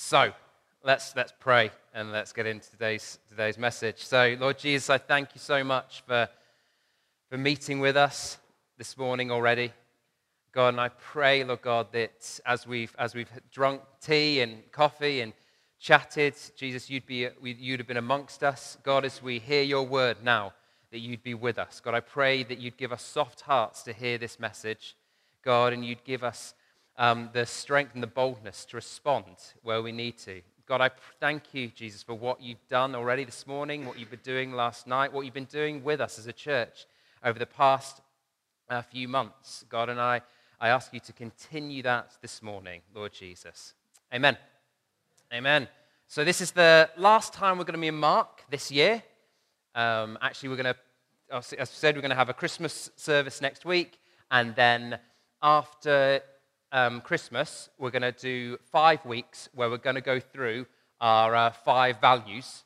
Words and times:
So 0.00 0.32
let's, 0.84 1.16
let's 1.16 1.32
pray 1.40 1.72
and 1.92 2.12
let's 2.12 2.32
get 2.32 2.46
into 2.46 2.70
today's, 2.70 3.18
today's 3.28 3.58
message. 3.58 4.04
So, 4.04 4.36
Lord 4.38 4.56
Jesus, 4.56 4.88
I 4.90 4.96
thank 4.96 5.34
you 5.34 5.40
so 5.40 5.64
much 5.64 6.04
for, 6.06 6.28
for 7.28 7.36
meeting 7.36 7.80
with 7.80 7.96
us 7.96 8.38
this 8.78 8.96
morning 8.96 9.32
already. 9.32 9.72
God, 10.52 10.68
and 10.68 10.80
I 10.80 10.90
pray, 10.90 11.42
Lord 11.42 11.62
God, 11.62 11.88
that 11.92 12.38
as 12.46 12.64
we've, 12.64 12.94
as 12.96 13.16
we've 13.16 13.28
drunk 13.50 13.82
tea 14.00 14.40
and 14.40 14.70
coffee 14.70 15.20
and 15.20 15.32
chatted, 15.80 16.36
Jesus, 16.56 16.88
you'd, 16.88 17.04
be, 17.04 17.28
you'd 17.42 17.80
have 17.80 17.88
been 17.88 17.96
amongst 17.96 18.44
us. 18.44 18.78
God, 18.84 19.04
as 19.04 19.20
we 19.20 19.40
hear 19.40 19.64
your 19.64 19.82
word 19.82 20.18
now, 20.22 20.52
that 20.92 21.00
you'd 21.00 21.24
be 21.24 21.34
with 21.34 21.58
us. 21.58 21.80
God, 21.80 21.94
I 21.94 22.00
pray 22.00 22.44
that 22.44 22.58
you'd 22.58 22.76
give 22.76 22.92
us 22.92 23.02
soft 23.02 23.40
hearts 23.40 23.82
to 23.82 23.92
hear 23.92 24.16
this 24.16 24.38
message, 24.38 24.94
God, 25.44 25.72
and 25.72 25.84
you'd 25.84 26.04
give 26.04 26.22
us 26.22 26.54
um, 26.98 27.30
the 27.32 27.46
strength 27.46 27.94
and 27.94 28.02
the 28.02 28.08
boldness 28.08 28.64
to 28.66 28.76
respond 28.76 29.36
where 29.62 29.80
we 29.80 29.92
need 29.92 30.18
to. 30.18 30.42
God, 30.66 30.80
I 30.82 30.90
thank 31.20 31.54
you, 31.54 31.68
Jesus, 31.68 32.02
for 32.02 32.14
what 32.14 32.42
you've 32.42 32.66
done 32.68 32.94
already 32.94 33.24
this 33.24 33.46
morning, 33.46 33.86
what 33.86 33.98
you've 33.98 34.10
been 34.10 34.20
doing 34.22 34.52
last 34.52 34.86
night, 34.86 35.12
what 35.12 35.24
you've 35.24 35.32
been 35.32 35.44
doing 35.44 35.82
with 35.82 36.00
us 36.00 36.18
as 36.18 36.26
a 36.26 36.32
church 36.32 36.86
over 37.24 37.38
the 37.38 37.46
past 37.46 38.02
uh, 38.68 38.82
few 38.82 39.08
months. 39.08 39.64
God, 39.70 39.88
and 39.88 39.98
I, 39.98 40.20
I 40.60 40.68
ask 40.68 40.92
you 40.92 41.00
to 41.00 41.12
continue 41.12 41.82
that 41.84 42.10
this 42.20 42.42
morning, 42.42 42.82
Lord 42.94 43.12
Jesus. 43.12 43.72
Amen. 44.12 44.36
Amen. 45.32 45.68
So, 46.08 46.24
this 46.24 46.40
is 46.40 46.50
the 46.50 46.90
last 46.96 47.32
time 47.32 47.58
we're 47.58 47.64
going 47.64 47.74
to 47.74 47.80
be 47.80 47.88
in 47.88 47.94
Mark 47.94 48.42
this 48.50 48.70
year. 48.70 49.02
Um, 49.74 50.18
actually, 50.20 50.50
we're 50.50 50.62
going 50.62 50.74
to, 50.74 51.34
as 51.36 51.54
I 51.58 51.64
said, 51.64 51.94
we're 51.94 52.02
going 52.02 52.10
to 52.10 52.16
have 52.16 52.28
a 52.28 52.34
Christmas 52.34 52.90
service 52.96 53.40
next 53.40 53.64
week. 53.64 53.98
And 54.30 54.54
then 54.54 54.98
after 55.42 56.22
um, 56.72 57.00
Christmas, 57.00 57.70
we're 57.78 57.90
going 57.90 58.02
to 58.02 58.12
do 58.12 58.58
five 58.70 59.04
weeks 59.04 59.48
where 59.54 59.70
we're 59.70 59.78
going 59.78 59.96
to 59.96 60.02
go 60.02 60.20
through 60.20 60.66
our 61.00 61.34
uh, 61.34 61.50
five 61.50 62.00
values 62.00 62.64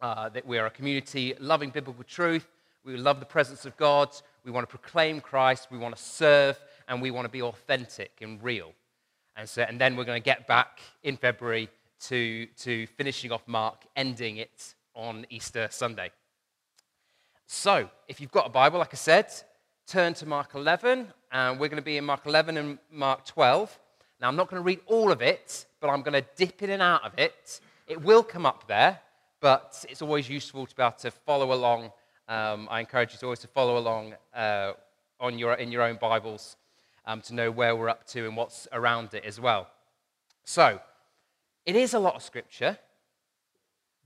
uh, 0.00 0.28
that 0.28 0.46
we 0.46 0.58
are 0.58 0.66
a 0.66 0.70
community 0.70 1.34
loving 1.38 1.70
biblical 1.70 2.04
truth, 2.04 2.46
we 2.84 2.96
love 2.96 3.20
the 3.20 3.26
presence 3.26 3.64
of 3.64 3.76
God, 3.76 4.10
we 4.44 4.50
want 4.50 4.68
to 4.68 4.78
proclaim 4.78 5.20
Christ, 5.20 5.68
we 5.70 5.78
want 5.78 5.96
to 5.96 6.02
serve, 6.02 6.58
and 6.88 7.00
we 7.00 7.10
want 7.10 7.24
to 7.24 7.30
be 7.30 7.42
authentic 7.42 8.10
and 8.20 8.42
real. 8.42 8.72
And, 9.36 9.48
so, 9.48 9.62
and 9.62 9.80
then 9.80 9.96
we're 9.96 10.04
going 10.04 10.20
to 10.20 10.24
get 10.24 10.46
back 10.46 10.80
in 11.02 11.16
February 11.16 11.70
to, 12.00 12.46
to 12.58 12.86
finishing 12.88 13.30
off 13.30 13.46
Mark, 13.46 13.84
ending 13.96 14.38
it 14.38 14.74
on 14.94 15.24
Easter 15.30 15.68
Sunday. 15.70 16.10
So, 17.46 17.88
if 18.08 18.20
you've 18.20 18.32
got 18.32 18.46
a 18.46 18.50
Bible, 18.50 18.78
like 18.78 18.92
I 18.92 18.96
said, 18.96 19.32
turn 19.86 20.14
to 20.14 20.26
Mark 20.26 20.54
11, 20.54 21.12
and 21.32 21.58
we're 21.58 21.68
going 21.68 21.76
to 21.76 21.82
be 21.82 21.96
in 21.96 22.04
Mark 22.04 22.26
11 22.26 22.58
and 22.58 22.78
Mark 22.90 23.24
12. 23.24 23.78
Now, 24.20 24.28
I'm 24.28 24.36
not 24.36 24.50
going 24.50 24.60
to 24.60 24.64
read 24.64 24.80
all 24.86 25.10
of 25.10 25.22
it, 25.22 25.64
but 25.80 25.88
I'm 25.88 26.02
going 26.02 26.12
to 26.12 26.24
dip 26.36 26.62
in 26.62 26.70
and 26.70 26.82
out 26.82 27.02
of 27.04 27.18
it. 27.18 27.60
It 27.88 28.00
will 28.02 28.22
come 28.22 28.44
up 28.44 28.68
there, 28.68 29.00
but 29.40 29.84
it's 29.88 30.02
always 30.02 30.28
useful 30.28 30.66
to 30.66 30.76
be 30.76 30.82
able 30.82 30.92
to 30.98 31.10
follow 31.10 31.52
along. 31.52 31.90
Um, 32.28 32.68
I 32.70 32.80
encourage 32.80 33.12
you 33.12 33.18
to 33.18 33.26
always 33.26 33.40
to 33.40 33.48
follow 33.48 33.78
along 33.78 34.14
uh, 34.34 34.74
on 35.18 35.38
your, 35.38 35.54
in 35.54 35.72
your 35.72 35.82
own 35.82 35.96
Bibles 35.96 36.56
um, 37.06 37.22
to 37.22 37.34
know 37.34 37.50
where 37.50 37.74
we're 37.74 37.88
up 37.88 38.06
to 38.08 38.26
and 38.26 38.36
what's 38.36 38.68
around 38.72 39.14
it 39.14 39.24
as 39.24 39.40
well. 39.40 39.68
So, 40.44 40.80
it 41.64 41.76
is 41.76 41.94
a 41.94 41.98
lot 41.98 42.14
of 42.14 42.22
scripture, 42.22 42.76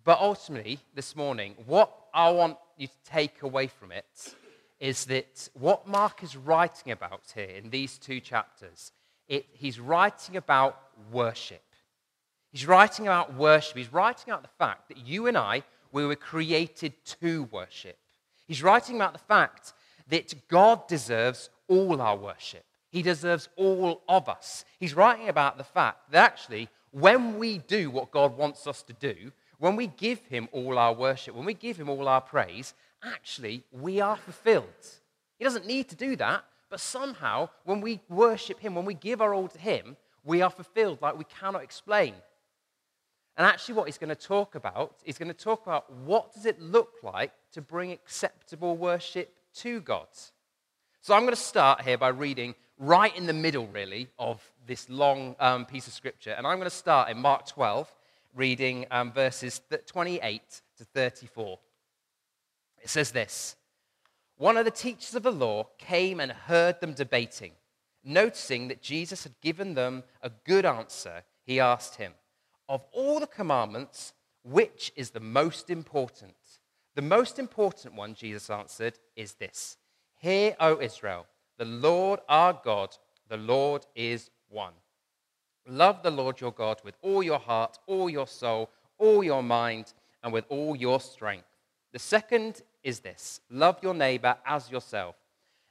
but 0.05 0.21
ultimately, 0.21 0.79
this 0.95 1.17
morning, 1.17 1.57
what 1.67 1.93
I 2.15 2.31
want 2.31 2.57
you 2.79 2.87
to 2.87 2.95
take 3.05 3.43
away 3.43 3.67
from 3.67 3.91
it 3.91 4.35
is 4.79 5.07
that 5.07 5.49
what 5.55 5.87
Mark 5.87 6.23
is 6.23 6.37
writing 6.37 6.93
about 6.93 7.23
here 7.35 7.45
in 7.45 7.71
these 7.71 7.99
two 7.99 8.21
chapters, 8.21 8.93
it, 9.29 9.47
he's 9.53 9.81
writing 9.81 10.37
about 10.37 10.79
worship. 11.11 11.63
He's 12.53 12.67
writing 12.67 13.07
about 13.07 13.35
worship. 13.35 13.77
He's 13.77 13.93
writing 13.93 14.33
about 14.33 14.43
the 14.43 14.49
fact 14.59 14.89
that 14.89 14.99
you 14.99 15.27
and 15.27 15.37
I, 15.37 15.63
we 15.93 16.07
were 16.07 16.17
created 16.17 16.93
to 17.21 17.45
worship. 17.45 17.99
He's 18.47 18.63
writing 18.63 18.97
about 18.97 19.13
the 19.13 19.19
fact 19.19 19.73
that 20.09 20.49
God 20.49 20.87
deserves 20.87 21.51
all 21.69 22.01
our 22.01 22.17
worship. 22.17 22.65
He 22.91 23.03
deserves 23.03 23.49
all 23.57 24.03
of 24.09 24.29
us. 24.29 24.65
He's 24.79 24.95
writing 24.95 25.29
about 25.29 25.59
the 25.59 25.65
fact 25.65 26.11
that 26.13 26.25
actually, 26.25 26.69
when 26.93 27.39
we 27.39 27.59
do 27.59 27.91
what 27.91 28.11
God 28.11 28.37
wants 28.37 28.67
us 28.67 28.83
to 28.85 28.93
do, 28.93 29.33
when 29.59 29.77
we 29.77 29.89
give 29.89 30.21
Him 30.27 30.49
all 30.53 30.79
our 30.79 30.95
worship, 30.95 31.35
when 31.35 31.45
we 31.45 31.55
give 31.55 31.77
Him 31.77 31.89
all 31.89 32.09
our 32.09 32.21
praise, 32.21 32.75
actually, 33.07 33.65
we 33.71 34.01
are 34.01 34.17
fulfilled. 34.17 34.67
He 35.39 35.45
doesn't 35.45 35.67
need 35.67 35.89
to 35.89 35.97
do 35.97 36.17
that, 36.17 36.45
but 36.69 36.81
somehow, 36.81 37.51
when 37.65 37.81
we 37.81 38.01
worship 38.09 38.61
Him, 38.61 38.75
when 38.75 38.85
we 38.85 38.95
give 38.95 39.21
our 39.21 39.35
all 39.35 39.49
to 39.49 39.59
Him, 39.59 39.97
we 40.25 40.43
are 40.43 40.51
fulfilled 40.51 40.99
like 41.01 41.17
we 41.17 41.25
cannot 41.25 41.63
explain. 41.63 42.15
And 43.37 43.47
actually, 43.47 43.75
what 43.75 43.87
he's 43.87 43.99
going 43.99 44.09
to 44.09 44.15
talk 44.15 44.55
about, 44.55 44.97
he's 45.05 45.19
going 45.19 45.29
to 45.29 45.35
talk 45.35 45.63
about 45.67 45.93
what 45.93 46.33
does 46.33 46.47
it 46.47 46.61
look 46.61 46.95
like 47.03 47.33
to 47.53 47.61
bring 47.61 47.93
acceptable 47.93 48.77
worship 48.77 49.35
to 49.57 49.81
God. 49.81 50.09
So 51.03 51.15
I'm 51.15 51.23
going 51.23 51.35
to 51.35 51.41
start 51.41 51.83
here 51.83 51.99
by 51.99 52.09
reading 52.09 52.55
right 52.79 53.15
in 53.17 53.27
the 53.27 53.33
middle, 53.33 53.67
really, 53.69 54.09
of 54.19 54.43
this 54.67 54.89
long 54.89 55.37
um, 55.39 55.67
piece 55.67 55.87
of 55.87 55.93
scripture. 55.93 56.31
And 56.33 56.47
I'm 56.47 56.57
going 56.57 56.69
to 56.69 56.75
start 56.75 57.11
in 57.11 57.19
Mark 57.19 57.47
12, 57.47 57.95
reading 58.35 58.87
um, 58.91 59.13
verses 59.13 59.61
28 59.87 60.63
to 60.79 60.85
34. 60.85 61.59
It 62.87 62.91
says 62.91 63.11
this 63.11 63.57
One 64.37 64.57
of 64.57 64.65
the 64.65 64.71
teachers 64.71 65.17
of 65.17 65.25
the 65.25 65.33
law 65.33 65.71
came 65.77 66.21
and 66.21 66.31
heard 66.31 66.81
them 66.81 66.93
debating. 66.93 67.51
Noticing 68.05 68.69
that 68.69 68.81
Jesus 68.81 69.25
had 69.25 69.41
given 69.41 69.75
them 69.75 70.05
a 70.23 70.31
good 70.31 70.65
answer, 70.65 71.25
he 71.45 71.59
asked 71.59 71.97
him, 71.97 72.13
Of 72.69 72.85
all 72.93 73.19
the 73.19 73.27
commandments, 73.27 74.13
which 74.45 74.93
is 74.95 75.11
the 75.11 75.19
most 75.19 75.69
important? 75.69 76.37
The 76.95 77.03
most 77.03 77.41
important 77.41 77.95
one, 77.97 78.15
Jesus 78.15 78.51
answered, 78.51 79.01
is 79.17 79.33
this 79.33 79.79
Hear, 80.21 80.55
O 80.61 80.81
Israel, 80.81 81.27
the 81.59 81.65
Lord 81.65 82.21
our 82.29 82.53
God, 82.53 82.97
the 83.29 83.37
Lord 83.37 83.85
is 83.97 84.31
one. 84.49 84.75
Love 85.67 86.05
the 86.05 86.13
Lord 86.13 86.41
your 86.41 86.53
God 86.53 86.81
with 86.85 86.95
all 87.03 87.25
your 87.25 87.41
heart, 87.41 87.81
all 87.89 88.09
your 88.09 88.29
soul, 88.29 88.71
all 88.97 89.25
your 89.25 89.43
mind, 89.43 89.93
and 90.23 90.33
with 90.33 90.45
all 90.49 90.77
your 90.77 91.01
strength. 91.01 91.49
The 91.97 92.01
second 92.01 92.63
is 92.87 93.01
this 93.01 93.41
love 93.51 93.79
your 93.83 93.95
neighbor 93.95 94.37
as 94.47 94.71
yourself. 94.71 95.17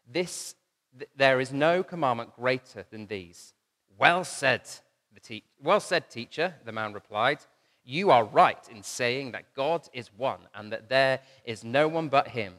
This, 0.05 0.53
th- 0.99 1.09
there 1.15 1.39
is 1.39 1.53
no 1.53 1.81
commandment 1.81 2.35
greater 2.35 2.85
than 2.91 3.07
these. 3.07 3.53
Well 3.97 4.25
said, 4.25 4.63
the 5.13 5.21
te- 5.21 5.45
well 5.63 5.79
said, 5.79 6.09
teacher, 6.09 6.55
the 6.65 6.73
man 6.73 6.91
replied. 6.93 7.39
You 7.85 8.11
are 8.11 8.25
right 8.25 8.59
in 8.69 8.83
saying 8.83 9.31
that 9.31 9.55
God 9.55 9.87
is 9.93 10.09
one 10.17 10.41
and 10.53 10.73
that 10.73 10.89
there 10.89 11.21
is 11.45 11.63
no 11.63 11.87
one 11.87 12.09
but 12.09 12.27
him. 12.27 12.55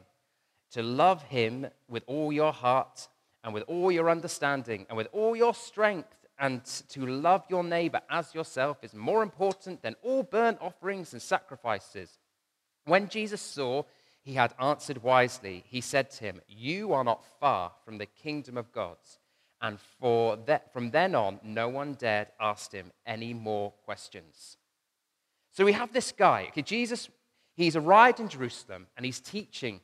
To 0.71 0.81
love 0.81 1.21
him 1.23 1.67
with 1.87 2.03
all 2.07 2.33
your 2.33 2.51
heart 2.51 3.07
and 3.43 3.53
with 3.53 3.63
all 3.67 3.91
your 3.91 4.09
understanding 4.09 4.87
and 4.89 4.97
with 4.97 5.07
all 5.11 5.35
your 5.35 5.53
strength 5.53 6.15
and 6.39 6.63
to 6.89 7.05
love 7.05 7.43
your 7.47 7.63
neighbor 7.63 8.01
as 8.09 8.33
yourself 8.33 8.77
is 8.81 8.95
more 8.95 9.21
important 9.21 9.83
than 9.83 9.95
all 10.01 10.23
burnt 10.23 10.57
offerings 10.61 11.13
and 11.13 11.21
sacrifices. 11.21 12.17
When 12.85 13.09
Jesus 13.09 13.41
saw 13.41 13.83
he 14.27 14.33
had 14.33 14.53
answered 14.59 15.01
wisely, 15.03 15.63
he 15.69 15.79
said 15.79 16.11
to 16.11 16.25
him, 16.25 16.41
You 16.49 16.91
are 16.91 17.05
not 17.05 17.23
far 17.39 17.71
from 17.85 17.97
the 17.97 18.05
kingdom 18.05 18.57
of 18.57 18.73
God. 18.73 18.97
And 19.61 19.79
for 19.79 20.35
that, 20.47 20.73
from 20.73 20.91
then 20.91 21.15
on, 21.15 21.39
no 21.43 21.69
one 21.69 21.93
dared 21.93 22.27
ask 22.37 22.73
him 22.73 22.91
any 23.05 23.33
more 23.33 23.71
questions. 23.85 24.57
So 25.51 25.63
we 25.63 25.71
have 25.71 25.93
this 25.93 26.11
guy. 26.11 26.47
Okay, 26.49 26.61
Jesus, 26.61 27.07
he's 27.55 27.77
arrived 27.77 28.19
in 28.19 28.27
Jerusalem 28.27 28.87
and 28.97 29.05
he's 29.05 29.21
teaching. 29.21 29.79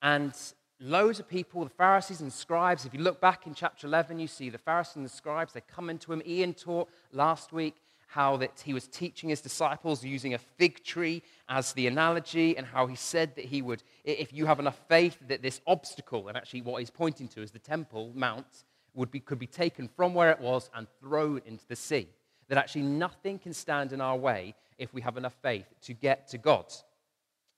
And 0.00 0.32
loads 0.78 1.18
of 1.18 1.26
people, 1.26 1.64
the 1.64 1.70
Pharisees 1.70 2.20
and 2.20 2.32
scribes, 2.32 2.86
if 2.86 2.94
you 2.94 3.00
look 3.00 3.20
back 3.20 3.44
in 3.44 3.54
chapter 3.54 3.88
11, 3.88 4.20
you 4.20 4.28
see 4.28 4.50
the 4.50 4.58
Pharisees 4.58 4.94
and 4.94 5.04
the 5.04 5.08
scribes, 5.10 5.52
they 5.52 5.62
come 5.62 5.90
into 5.90 6.12
him. 6.12 6.22
Ian 6.24 6.54
taught 6.54 6.88
last 7.10 7.52
week 7.52 7.74
how 8.14 8.36
that 8.36 8.62
he 8.64 8.72
was 8.72 8.86
teaching 8.86 9.28
his 9.28 9.40
disciples 9.40 10.04
using 10.04 10.34
a 10.34 10.38
fig 10.38 10.84
tree 10.84 11.20
as 11.48 11.72
the 11.72 11.88
analogy, 11.88 12.56
and 12.56 12.64
how 12.64 12.86
he 12.86 12.94
said 12.94 13.34
that 13.34 13.44
he 13.44 13.60
would, 13.60 13.82
if 14.04 14.32
you 14.32 14.46
have 14.46 14.60
enough 14.60 14.78
faith, 14.88 15.18
that 15.26 15.42
this 15.42 15.60
obstacle, 15.66 16.28
and 16.28 16.36
actually 16.36 16.62
what 16.62 16.78
he's 16.78 16.90
pointing 16.90 17.26
to 17.26 17.42
is 17.42 17.50
the 17.50 17.58
Temple 17.58 18.12
Mount, 18.14 18.46
would 18.94 19.10
be, 19.10 19.18
could 19.18 19.40
be 19.40 19.48
taken 19.48 19.88
from 19.88 20.14
where 20.14 20.30
it 20.30 20.38
was 20.38 20.70
and 20.76 20.86
thrown 21.00 21.42
into 21.44 21.66
the 21.66 21.74
sea. 21.74 22.06
That 22.46 22.56
actually 22.56 22.82
nothing 22.82 23.40
can 23.40 23.52
stand 23.52 23.92
in 23.92 24.00
our 24.00 24.16
way 24.16 24.54
if 24.78 24.94
we 24.94 25.00
have 25.00 25.16
enough 25.16 25.34
faith 25.42 25.66
to 25.82 25.92
get 25.92 26.28
to 26.28 26.38
God. 26.38 26.66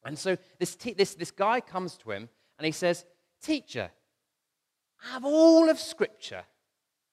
And 0.06 0.18
so 0.18 0.38
this, 0.58 0.74
te- 0.74 0.94
this, 0.94 1.12
this 1.14 1.32
guy 1.32 1.60
comes 1.60 1.98
to 1.98 2.12
him 2.12 2.30
and 2.58 2.64
he 2.64 2.72
says, 2.72 3.04
Teacher, 3.42 3.90
I 5.04 5.12
have 5.12 5.24
all 5.26 5.68
of 5.68 5.78
Scripture 5.78 6.44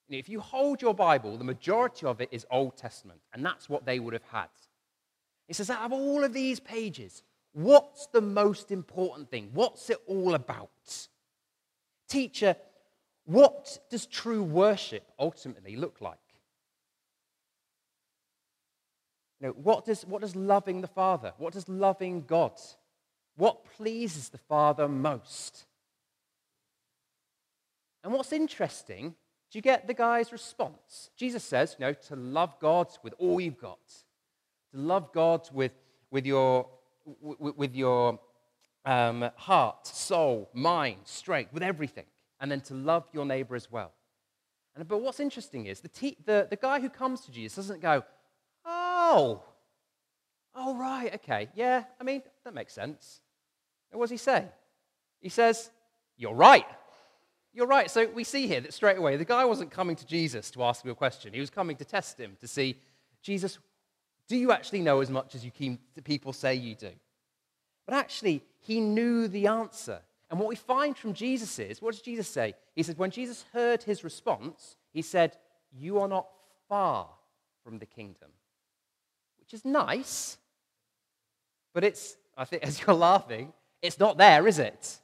if 0.09 0.29
you 0.29 0.39
hold 0.39 0.81
your 0.81 0.94
Bible, 0.94 1.38
the 1.38 1.44
majority 1.44 2.05
of 2.05 2.21
it 2.21 2.29
is 2.31 2.45
Old 2.51 2.77
Testament, 2.77 3.19
and 3.33 3.45
that's 3.45 3.69
what 3.69 3.85
they 3.85 4.00
would 4.00 4.13
have 4.13 4.23
had. 4.31 4.50
It 5.47 5.55
says, 5.55 5.69
out 5.69 5.85
of 5.85 5.94
all 5.94 6.23
of 6.23 6.33
these 6.33 6.59
pages, 6.59 7.23
what's 7.53 8.07
the 8.07 8.21
most 8.21 8.71
important 8.71 9.29
thing? 9.29 9.50
What's 9.53 9.89
it 9.89 9.97
all 10.07 10.35
about? 10.35 10.69
Teacher, 12.07 12.55
what 13.25 13.79
does 13.89 14.05
true 14.05 14.44
worship 14.44 15.03
ultimately 15.17 15.75
look 15.75 16.01
like? 16.01 16.17
You 19.39 19.47
know, 19.47 19.53
what 19.53 19.85
does, 19.85 20.05
what 20.05 20.21
does 20.21 20.35
loving 20.35 20.81
the 20.81 20.88
Father, 20.88 21.33
what 21.38 21.53
does 21.53 21.67
loving 21.67 22.23
God, 22.25 22.53
what 23.35 23.65
pleases 23.75 24.29
the 24.29 24.38
Father 24.38 24.88
most? 24.88 25.65
And 28.03 28.13
what's 28.13 28.33
interesting, 28.33 29.15
do 29.53 29.59
you 29.59 29.61
get 29.61 29.85
the 29.85 29.94
guy's 29.94 30.31
response? 30.31 31.11
Jesus 31.15 31.44
says, 31.44 31.75
you 31.77 31.85
know, 31.85 31.94
to 31.94 32.15
love 32.15 32.59
God 32.59 32.88
with 33.03 33.13
all 33.19 33.39
you've 33.39 33.59
got, 33.59 33.77
to 34.71 34.79
love 34.79 35.13
God 35.13 35.47
with, 35.53 35.73
with 36.09 36.25
your, 36.25 36.67
with, 37.21 37.55
with 37.55 37.75
your 37.75 38.19
um, 38.83 39.29
heart, 39.35 39.85
soul, 39.85 40.50
mind, 40.53 41.01
strength, 41.03 41.53
with 41.53 41.61
everything, 41.61 42.05
and 42.39 42.50
then 42.50 42.61
to 42.61 42.73
love 42.73 43.07
your 43.13 43.25
neighbor 43.25 43.55
as 43.55 43.71
well. 43.71 43.91
And, 44.75 44.88
but 44.88 45.03
what's 45.03 45.19
interesting 45.19 45.67
is 45.67 45.81
the, 45.81 45.88
te- 45.88 46.17
the, 46.25 46.47
the 46.50 46.55
guy 46.55 46.79
who 46.79 46.89
comes 46.89 47.21
to 47.21 47.31
Jesus 47.31 47.55
doesn't 47.55 47.79
go, 47.79 48.03
oh, 48.65 49.44
oh, 50.55 50.75
right, 50.75 51.13
okay, 51.13 51.50
yeah, 51.53 51.83
I 52.01 52.03
mean, 52.03 52.23
that 52.44 52.55
makes 52.55 52.73
sense. 52.73 53.21
And 53.91 54.00
what 54.00 54.05
does 54.05 54.11
he 54.11 54.17
say? 54.17 54.45
He 55.21 55.29
says, 55.29 55.69
you're 56.17 56.33
right. 56.33 56.65
You're 57.53 57.67
right. 57.67 57.89
So 57.89 58.07
we 58.07 58.23
see 58.23 58.47
here 58.47 58.61
that 58.61 58.73
straight 58.73 58.97
away, 58.97 59.15
the 59.15 59.25
guy 59.25 59.45
wasn't 59.45 59.69
coming 59.69 59.95
to 59.95 60.05
Jesus 60.05 60.50
to 60.51 60.63
ask 60.63 60.83
him 60.83 60.91
a 60.91 60.95
question. 60.95 61.33
He 61.33 61.39
was 61.39 61.51
coming 61.51 61.75
to 61.77 61.85
test 61.85 62.19
him 62.19 62.35
to 62.41 62.47
see, 62.47 62.79
Jesus, 63.21 63.59
do 64.27 64.35
you 64.35 64.51
actually 64.51 64.81
know 64.81 65.01
as 65.01 65.09
much 65.09 65.35
as 65.35 65.45
you 65.45 65.51
people 66.03 66.33
say 66.33 66.55
you 66.55 66.75
do? 66.75 66.89
But 67.85 67.95
actually, 67.95 68.44
he 68.59 68.79
knew 68.79 69.27
the 69.27 69.47
answer. 69.47 70.00
And 70.31 70.39
what 70.39 70.50
we 70.50 70.55
find 70.55 70.97
from 70.97 71.13
Jesus 71.13 71.59
is, 71.59 71.81
what 71.81 71.91
does 71.91 72.01
Jesus 72.01 72.27
say? 72.27 72.55
He 72.75 72.81
said, 72.81 72.97
when 72.97 73.11
Jesus 73.11 73.45
heard 73.53 73.83
his 73.83 74.03
response, 74.03 74.77
he 74.91 75.01
said, 75.01 75.38
You 75.71 76.00
are 76.00 76.07
not 76.07 76.27
far 76.67 77.07
from 77.63 77.77
the 77.77 77.85
kingdom. 77.85 78.29
Which 79.39 79.53
is 79.53 79.63
nice, 79.63 80.38
but 81.73 81.83
it's, 81.83 82.17
I 82.38 82.45
think, 82.45 82.63
as 82.67 82.81
you're 82.81 82.95
laughing, 82.95 83.53
it's 83.81 84.00
not 84.00 84.17
there, 84.17 84.47
is 84.47 84.59
it? 84.59 85.00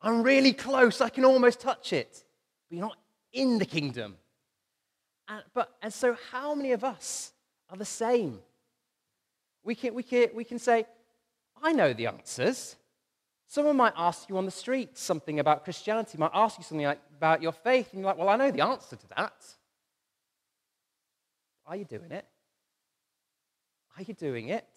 I'm 0.00 0.22
really 0.22 0.52
close, 0.52 1.00
I 1.00 1.08
can 1.08 1.24
almost 1.24 1.60
touch 1.60 1.92
it, 1.92 2.22
but 2.68 2.76
you're 2.76 2.86
not 2.86 2.98
in 3.32 3.58
the 3.58 3.66
kingdom. 3.66 4.16
And, 5.28 5.42
but, 5.54 5.74
and 5.82 5.92
so, 5.92 6.16
how 6.30 6.54
many 6.54 6.72
of 6.72 6.84
us 6.84 7.32
are 7.68 7.76
the 7.76 7.84
same? 7.84 8.38
We 9.64 9.74
can, 9.74 9.94
we, 9.94 10.02
can, 10.02 10.28
we 10.34 10.44
can 10.44 10.58
say, 10.58 10.86
I 11.62 11.72
know 11.72 11.92
the 11.92 12.06
answers. 12.06 12.76
Someone 13.48 13.76
might 13.76 13.94
ask 13.96 14.28
you 14.28 14.36
on 14.36 14.44
the 14.44 14.50
street 14.50 14.96
something 14.96 15.40
about 15.40 15.64
Christianity, 15.64 16.18
might 16.18 16.30
ask 16.34 16.58
you 16.58 16.64
something 16.64 16.86
like, 16.86 17.00
about 17.16 17.42
your 17.42 17.52
faith, 17.52 17.88
and 17.92 18.00
you're 18.00 18.06
like, 18.06 18.18
well, 18.18 18.28
I 18.28 18.36
know 18.36 18.50
the 18.50 18.60
answer 18.60 18.96
to 18.96 19.06
that. 19.16 19.34
Are 21.66 21.76
you 21.76 21.84
doing 21.84 22.12
it? 22.12 22.26
Are 23.96 24.02
you 24.02 24.14
doing 24.14 24.48
it? 24.48 24.68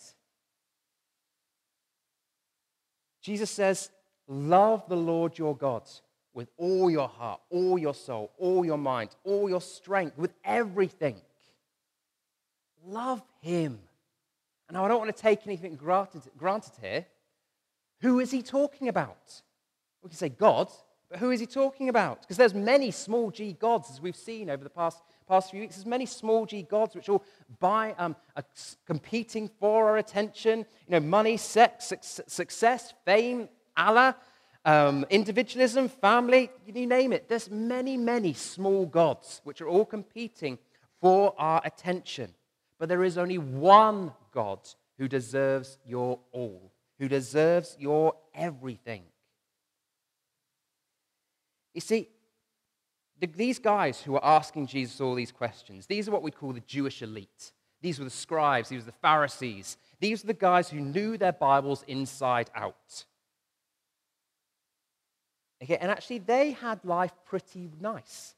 Jesus 3.21 3.51
says, 3.51 3.89
Love 4.31 4.87
the 4.87 4.95
Lord 4.95 5.37
your 5.37 5.57
God 5.57 5.83
with 6.33 6.47
all 6.55 6.89
your 6.89 7.09
heart, 7.09 7.41
all 7.49 7.77
your 7.77 7.93
soul, 7.93 8.31
all 8.37 8.63
your 8.63 8.77
mind, 8.77 9.09
all 9.25 9.49
your 9.49 9.59
strength, 9.59 10.17
with 10.17 10.33
everything. 10.45 11.17
Love 12.85 13.21
him. 13.41 13.77
And 14.69 14.77
I 14.77 14.87
don't 14.87 14.99
want 14.99 15.13
to 15.13 15.21
take 15.21 15.45
anything 15.45 15.75
granted, 15.75 16.21
granted 16.37 16.71
here. 16.81 17.05
Who 17.99 18.21
is 18.21 18.31
he 18.31 18.41
talking 18.41 18.87
about? 18.87 19.41
We 20.01 20.07
can 20.07 20.17
say 20.17 20.29
God, 20.29 20.69
but 21.09 21.19
who 21.19 21.31
is 21.31 21.41
he 21.41 21.45
talking 21.45 21.89
about? 21.89 22.21
Because 22.21 22.37
there's 22.37 22.53
many 22.53 22.89
small 22.89 23.31
g 23.31 23.51
gods, 23.51 23.89
as 23.91 23.99
we've 23.99 24.15
seen 24.15 24.49
over 24.49 24.63
the 24.63 24.69
past, 24.69 25.03
past 25.27 25.51
few 25.51 25.59
weeks. 25.59 25.75
There's 25.75 25.85
many 25.85 26.05
small 26.05 26.45
g 26.45 26.61
gods 26.61 26.95
which 26.95 27.09
all 27.09 27.25
by, 27.59 27.95
um, 27.97 28.15
are 28.37 28.45
competing 28.87 29.49
for 29.59 29.89
our 29.89 29.97
attention. 29.97 30.59
You 30.87 30.91
know, 30.91 31.01
money, 31.01 31.35
sex, 31.35 31.91
success, 32.27 32.93
fame, 33.03 33.49
Allah, 33.75 34.15
um, 34.65 35.05
individualism, 35.09 35.89
family, 35.89 36.49
you 36.65 36.85
name 36.85 37.13
it. 37.13 37.27
There's 37.27 37.49
many, 37.49 37.97
many 37.97 38.33
small 38.33 38.85
gods 38.85 39.41
which 39.43 39.61
are 39.61 39.67
all 39.67 39.85
competing 39.85 40.59
for 40.99 41.33
our 41.37 41.61
attention. 41.65 42.33
But 42.77 42.89
there 42.89 43.03
is 43.03 43.17
only 43.17 43.37
one 43.37 44.13
God 44.31 44.59
who 44.97 45.07
deserves 45.07 45.77
your 45.85 46.19
all 46.31 46.71
who 47.01 47.09
deserves 47.09 47.75
your 47.79 48.13
everything. 48.35 49.01
You 51.73 51.81
see, 51.81 52.09
the, 53.19 53.25
these 53.25 53.57
guys 53.57 53.99
who 53.99 54.13
are 54.17 54.23
asking 54.23 54.67
Jesus 54.67 55.01
all 55.01 55.15
these 55.15 55.31
questions, 55.31 55.87
these 55.87 56.07
are 56.07 56.11
what 56.11 56.21
we 56.21 56.29
call 56.29 56.53
the 56.53 56.59
Jewish 56.59 57.01
elite. 57.01 57.53
These 57.81 57.97
were 57.97 58.05
the 58.05 58.11
scribes, 58.11 58.69
these 58.69 58.81
were 58.81 58.91
the 58.91 58.91
Pharisees. 58.91 59.77
These 59.99 60.21
were 60.21 60.27
the 60.27 60.33
guys 60.35 60.69
who 60.69 60.79
knew 60.79 61.17
their 61.17 61.31
Bibles 61.31 61.83
inside 61.87 62.51
out. 62.53 63.05
Okay, 65.61 65.77
and 65.77 65.91
actually, 65.91 66.19
they 66.19 66.51
had 66.51 66.83
life 66.83 67.13
pretty 67.25 67.69
nice. 67.79 68.35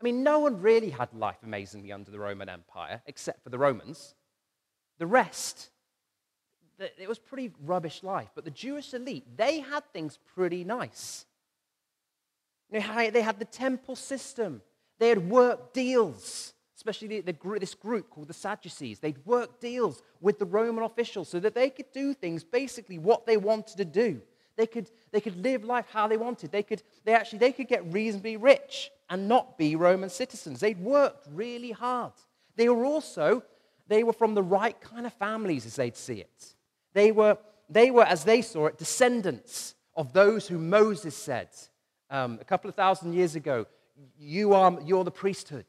I 0.00 0.04
mean, 0.04 0.22
no 0.22 0.38
one 0.38 0.60
really 0.62 0.90
had 0.90 1.12
life 1.12 1.38
amazingly 1.42 1.92
under 1.92 2.10
the 2.10 2.18
Roman 2.18 2.48
Empire, 2.48 3.02
except 3.06 3.42
for 3.42 3.50
the 3.50 3.58
Romans. 3.58 4.14
The 4.98 5.06
rest 5.06 5.70
it 6.80 7.08
was 7.08 7.18
pretty 7.18 7.52
rubbish 7.64 8.02
life. 8.02 8.30
But 8.34 8.44
the 8.44 8.50
Jewish 8.50 8.94
elite, 8.94 9.24
they 9.36 9.60
had 9.60 9.84
things 9.92 10.18
pretty 10.34 10.64
nice. 10.64 11.26
You 12.70 12.80
know, 12.80 13.10
they 13.10 13.22
had 13.22 13.38
the 13.38 13.44
temple 13.44 13.96
system. 13.96 14.62
They 14.98 15.08
had 15.08 15.28
work 15.28 15.72
deals, 15.72 16.54
especially 16.76 17.08
the, 17.08 17.32
the, 17.32 17.58
this 17.58 17.74
group 17.74 18.10
called 18.10 18.28
the 18.28 18.34
Sadducees. 18.34 19.00
They'd 19.00 19.24
work 19.26 19.60
deals 19.60 20.02
with 20.20 20.38
the 20.38 20.46
Roman 20.46 20.84
officials 20.84 21.28
so 21.28 21.40
that 21.40 21.54
they 21.54 21.70
could 21.70 21.90
do 21.92 22.14
things 22.14 22.44
basically 22.44 22.98
what 22.98 23.26
they 23.26 23.36
wanted 23.36 23.76
to 23.78 23.84
do. 23.84 24.22
They 24.60 24.66
could, 24.66 24.90
they 25.10 25.22
could 25.22 25.42
live 25.42 25.64
life 25.64 25.86
how 25.90 26.06
they 26.06 26.18
wanted. 26.18 26.52
They 26.52 26.62
could, 26.62 26.82
they 27.06 27.14
actually 27.14 27.38
they 27.38 27.50
could 27.50 27.66
get 27.66 27.90
reasonably 27.90 28.36
rich 28.36 28.90
and 29.08 29.26
not 29.26 29.56
be 29.56 29.74
Roman 29.74 30.10
citizens. 30.10 30.60
They'd 30.60 30.78
worked 30.78 31.26
really 31.32 31.70
hard. 31.70 32.12
They 32.56 32.68
were 32.68 32.84
also, 32.84 33.42
they 33.88 34.02
were 34.04 34.12
from 34.12 34.34
the 34.34 34.42
right 34.42 34.78
kind 34.78 35.06
of 35.06 35.14
families 35.14 35.64
as 35.64 35.76
they'd 35.76 35.96
see 35.96 36.20
it. 36.20 36.54
They 36.92 37.10
were, 37.10 37.38
they 37.70 37.90
were, 37.90 38.04
as 38.04 38.24
they 38.24 38.42
saw 38.42 38.66
it, 38.66 38.76
descendants 38.76 39.76
of 39.96 40.12
those 40.12 40.46
who 40.46 40.58
Moses 40.58 41.16
said 41.16 41.48
um, 42.10 42.36
a 42.38 42.44
couple 42.44 42.68
of 42.68 42.74
thousand 42.74 43.14
years 43.14 43.36
ago, 43.36 43.64
you 44.18 44.52
are, 44.52 44.78
you're 44.84 45.04
the 45.04 45.10
priesthood. 45.10 45.64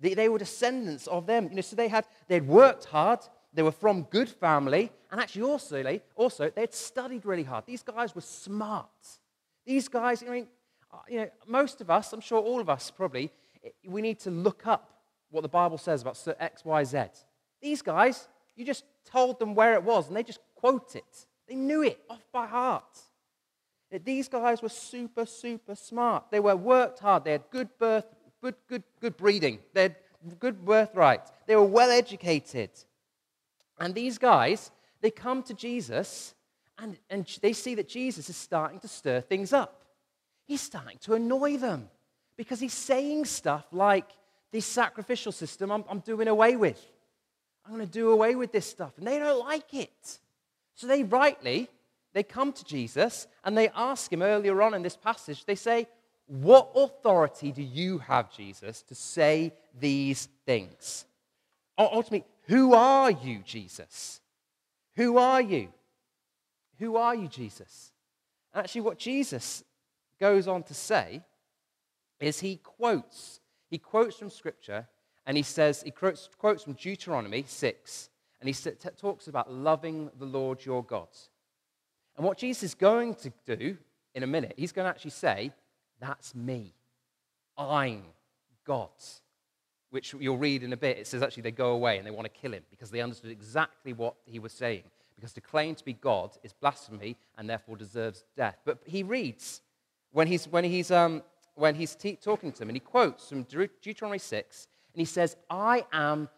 They, 0.00 0.14
they 0.14 0.28
were 0.28 0.38
descendants 0.40 1.06
of 1.06 1.26
them. 1.26 1.48
You 1.48 1.54
know, 1.54 1.62
so 1.62 1.76
they 1.76 1.86
had, 1.86 2.06
they'd 2.26 2.48
worked 2.48 2.86
hard, 2.86 3.20
they 3.54 3.62
were 3.62 3.70
from 3.70 4.02
good 4.10 4.28
family, 4.28 4.90
and 5.12 5.20
actually 5.20 5.42
also, 5.42 6.00
also 6.16 6.50
they'd 6.50 6.72
studied 6.72 7.26
really 7.26 7.42
hard. 7.42 7.66
These 7.66 7.82
guys 7.82 8.14
were 8.14 8.22
smart. 8.22 8.88
These 9.66 9.86
guys, 9.88 10.24
I 10.26 10.30
mean, 10.30 10.46
uh, 10.90 10.96
you 11.06 11.18
know, 11.18 11.28
most 11.46 11.82
of 11.82 11.90
us, 11.90 12.14
I'm 12.14 12.20
sure 12.20 12.40
all 12.40 12.60
of 12.60 12.70
us 12.70 12.90
probably, 12.90 13.30
we 13.86 14.00
need 14.00 14.18
to 14.20 14.30
look 14.30 14.66
up 14.66 14.88
what 15.30 15.42
the 15.42 15.48
Bible 15.48 15.76
says 15.76 16.00
about 16.00 16.18
X, 16.40 16.64
Y, 16.64 16.84
Z. 16.84 17.04
These 17.60 17.82
guys, 17.82 18.26
you 18.56 18.64
just 18.64 18.84
told 19.04 19.38
them 19.38 19.54
where 19.54 19.74
it 19.74 19.84
was, 19.84 20.08
and 20.08 20.16
they 20.16 20.22
just 20.22 20.40
quote 20.54 20.96
it. 20.96 21.26
They 21.46 21.56
knew 21.56 21.82
it 21.82 22.00
off 22.08 22.26
by 22.32 22.46
heart. 22.46 22.98
These 24.04 24.28
guys 24.28 24.62
were 24.62 24.70
super, 24.70 25.26
super 25.26 25.74
smart. 25.74 26.30
They 26.30 26.40
were 26.40 26.56
worked 26.56 27.00
hard. 27.00 27.24
They 27.24 27.32
had 27.32 27.44
good 27.50 27.68
birth, 27.78 28.06
good, 28.42 28.54
good, 28.66 28.82
good 28.98 29.18
breeding. 29.18 29.58
They 29.74 29.82
had 29.82 29.96
good 30.38 30.64
birthright. 30.64 31.20
They 31.46 31.56
were 31.56 31.64
well 31.64 31.90
educated. 31.90 32.70
And 33.78 33.94
these 33.94 34.16
guys, 34.16 34.70
they 35.02 35.10
come 35.10 35.42
to 35.44 35.54
Jesus 35.54 36.34
and, 36.78 36.96
and 37.10 37.26
they 37.42 37.52
see 37.52 37.74
that 37.74 37.88
Jesus 37.88 38.30
is 38.30 38.36
starting 38.36 38.80
to 38.80 38.88
stir 38.88 39.20
things 39.20 39.52
up. 39.52 39.84
He's 40.46 40.62
starting 40.62 40.98
to 41.02 41.14
annoy 41.14 41.58
them 41.58 41.90
because 42.36 42.58
he's 42.58 42.72
saying 42.72 43.26
stuff 43.26 43.66
like, 43.72 44.08
this 44.52 44.66
sacrificial 44.66 45.32
system 45.32 45.72
I'm, 45.72 45.84
I'm 45.88 46.00
doing 46.00 46.28
away 46.28 46.56
with. 46.56 46.80
I'm 47.64 47.74
going 47.74 47.86
to 47.86 47.92
do 47.92 48.10
away 48.10 48.34
with 48.34 48.52
this 48.52 48.66
stuff. 48.66 48.92
And 48.98 49.06
they 49.06 49.18
don't 49.18 49.44
like 49.46 49.72
it. 49.74 50.18
So 50.74 50.86
they 50.86 51.02
rightly, 51.02 51.68
they 52.12 52.22
come 52.22 52.52
to 52.52 52.64
Jesus 52.64 53.26
and 53.44 53.56
they 53.56 53.68
ask 53.74 54.12
him 54.12 54.22
earlier 54.22 54.60
on 54.62 54.74
in 54.74 54.82
this 54.82 54.96
passage, 54.96 55.44
they 55.44 55.54
say, 55.54 55.88
What 56.26 56.70
authority 56.74 57.52
do 57.52 57.62
you 57.62 57.98
have, 57.98 58.32
Jesus, 58.32 58.82
to 58.82 58.94
say 58.94 59.52
these 59.78 60.28
things? 60.44 61.06
Ultimately, 61.78 62.24
who 62.46 62.74
are 62.74 63.10
you, 63.10 63.38
Jesus? 63.44 64.20
Who 64.96 65.18
are 65.18 65.40
you? 65.40 65.68
Who 66.78 66.96
are 66.96 67.14
you, 67.14 67.28
Jesus? 67.28 67.92
Actually, 68.54 68.82
what 68.82 68.98
Jesus 68.98 69.64
goes 70.20 70.46
on 70.46 70.62
to 70.64 70.74
say 70.74 71.22
is 72.20 72.40
he 72.40 72.56
quotes, 72.56 73.40
he 73.70 73.78
quotes 73.78 74.16
from 74.16 74.30
Scripture 74.30 74.86
and 75.26 75.36
he 75.36 75.42
says, 75.42 75.82
he 75.82 75.90
quotes, 75.90 76.28
quotes 76.38 76.64
from 76.64 76.74
Deuteronomy 76.74 77.44
6, 77.46 78.10
and 78.40 78.48
he 78.48 78.54
talks 78.96 79.28
about 79.28 79.52
loving 79.52 80.10
the 80.18 80.26
Lord 80.26 80.64
your 80.64 80.82
God. 80.82 81.08
And 82.16 82.26
what 82.26 82.38
Jesus 82.38 82.64
is 82.64 82.74
going 82.74 83.14
to 83.16 83.32
do 83.46 83.78
in 84.14 84.22
a 84.22 84.26
minute, 84.26 84.54
he's 84.56 84.72
going 84.72 84.84
to 84.84 84.90
actually 84.90 85.12
say, 85.12 85.52
That's 86.00 86.34
me. 86.34 86.74
I'm 87.56 88.02
God. 88.66 88.90
Which 89.92 90.14
you'll 90.18 90.38
read 90.38 90.62
in 90.62 90.72
a 90.72 90.76
bit, 90.76 90.96
it 90.96 91.06
says 91.06 91.22
actually 91.22 91.42
they 91.42 91.50
go 91.50 91.72
away 91.72 91.98
and 91.98 92.06
they 92.06 92.10
want 92.10 92.24
to 92.24 92.40
kill 92.40 92.54
him 92.54 92.62
because 92.70 92.90
they 92.90 93.02
understood 93.02 93.30
exactly 93.30 93.92
what 93.92 94.14
he 94.24 94.38
was 94.38 94.52
saying. 94.52 94.82
Because 95.14 95.34
to 95.34 95.42
claim 95.42 95.74
to 95.74 95.84
be 95.84 95.92
God 95.92 96.30
is 96.42 96.54
blasphemy 96.54 97.14
and 97.36 97.48
therefore 97.48 97.76
deserves 97.76 98.24
death. 98.34 98.56
But 98.64 98.78
he 98.86 99.02
reads 99.02 99.60
when 100.10 100.26
he's, 100.26 100.48
when 100.48 100.64
he's, 100.64 100.90
um, 100.90 101.22
when 101.56 101.74
he's 101.74 101.94
te- 101.94 102.16
talking 102.16 102.52
to 102.52 102.58
them 102.60 102.70
and 102.70 102.76
he 102.76 102.80
quotes 102.80 103.28
from 103.28 103.42
Deuteronomy 103.42 104.18
6 104.18 104.68
and 104.94 104.98
he 104.98 105.04
says, 105.04 105.36
I 105.50 105.84
am, 105.92 106.30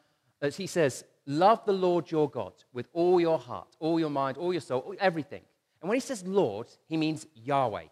as 0.42 0.56
he 0.56 0.66
says, 0.66 1.04
love 1.24 1.64
the 1.64 1.72
Lord 1.72 2.10
your 2.10 2.28
God 2.28 2.54
with 2.72 2.88
all 2.92 3.20
your 3.20 3.38
heart, 3.38 3.76
all 3.78 4.00
your 4.00 4.10
mind, 4.10 4.36
all 4.36 4.52
your 4.52 4.62
soul, 4.62 4.96
everything. 4.98 5.42
And 5.80 5.88
when 5.88 5.94
he 5.94 6.00
says 6.00 6.26
Lord, 6.26 6.66
he 6.88 6.96
means 6.96 7.28
Yahweh. 7.36 7.84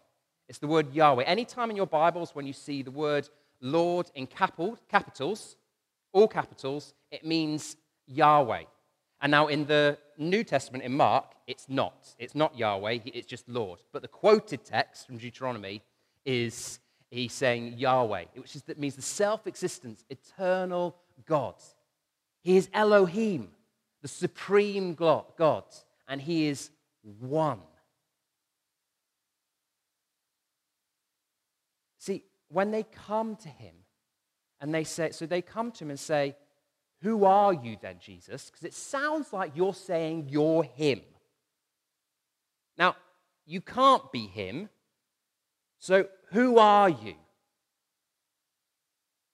It's 0.49 0.59
the 0.59 0.67
word 0.67 0.93
Yahweh. 0.93 1.23
Anytime 1.23 1.69
in 1.69 1.77
your 1.77 1.87
Bibles 1.87 2.35
when 2.35 2.45
you 2.45 2.53
see 2.53 2.83
the 2.83 2.91
word 2.91 3.29
Lord 3.63 4.11
in 4.13 4.27
capital, 4.27 4.77
capitals, 4.89 5.55
all 6.11 6.27
capitals, 6.27 6.93
it 7.09 7.25
means 7.25 7.77
Yahweh. 8.05 8.63
And 9.21 9.31
now 9.31 9.47
in 9.47 9.65
the 9.65 9.97
New 10.17 10.43
Testament 10.43 10.83
in 10.83 10.93
Mark, 10.93 11.33
it's 11.47 11.69
not. 11.69 12.13
It's 12.19 12.35
not 12.35 12.57
Yahweh, 12.57 12.99
it's 13.05 13.25
just 13.25 13.47
Lord. 13.47 13.79
But 13.93 14.01
the 14.01 14.09
quoted 14.09 14.65
text 14.65 15.07
from 15.07 15.17
Deuteronomy 15.17 15.81
is 16.25 16.79
he's 17.09 17.31
saying 17.31 17.75
Yahweh, 17.77 18.25
which 18.35 18.55
is, 18.55 18.63
that 18.63 18.77
means 18.77 18.95
the 18.95 19.01
self 19.01 19.47
existence, 19.47 20.03
eternal 20.09 20.97
God. 21.25 21.55
He 22.41 22.57
is 22.57 22.69
Elohim, 22.73 23.49
the 24.01 24.09
supreme 24.09 24.93
God, 24.93 25.63
and 26.07 26.21
he 26.21 26.47
is 26.47 26.69
one. 27.19 27.61
See, 31.97 32.25
when 32.53 32.71
they 32.71 32.83
come 32.83 33.35
to 33.37 33.49
him 33.49 33.73
and 34.61 34.73
they 34.73 34.83
say, 34.83 35.11
so 35.11 35.25
they 35.25 35.41
come 35.41 35.71
to 35.71 35.83
him 35.83 35.89
and 35.89 35.99
say, 35.99 36.35
Who 37.01 37.25
are 37.25 37.53
you 37.53 37.77
then, 37.81 37.97
Jesus? 37.99 38.49
Because 38.49 38.63
it 38.63 38.73
sounds 38.73 39.33
like 39.33 39.51
you're 39.55 39.73
saying 39.73 40.27
you're 40.29 40.63
him. 40.63 41.01
Now, 42.77 42.95
you 43.45 43.59
can't 43.59 44.11
be 44.11 44.27
him. 44.27 44.69
So 45.79 46.07
who 46.31 46.59
are 46.59 46.89
you? 46.89 47.15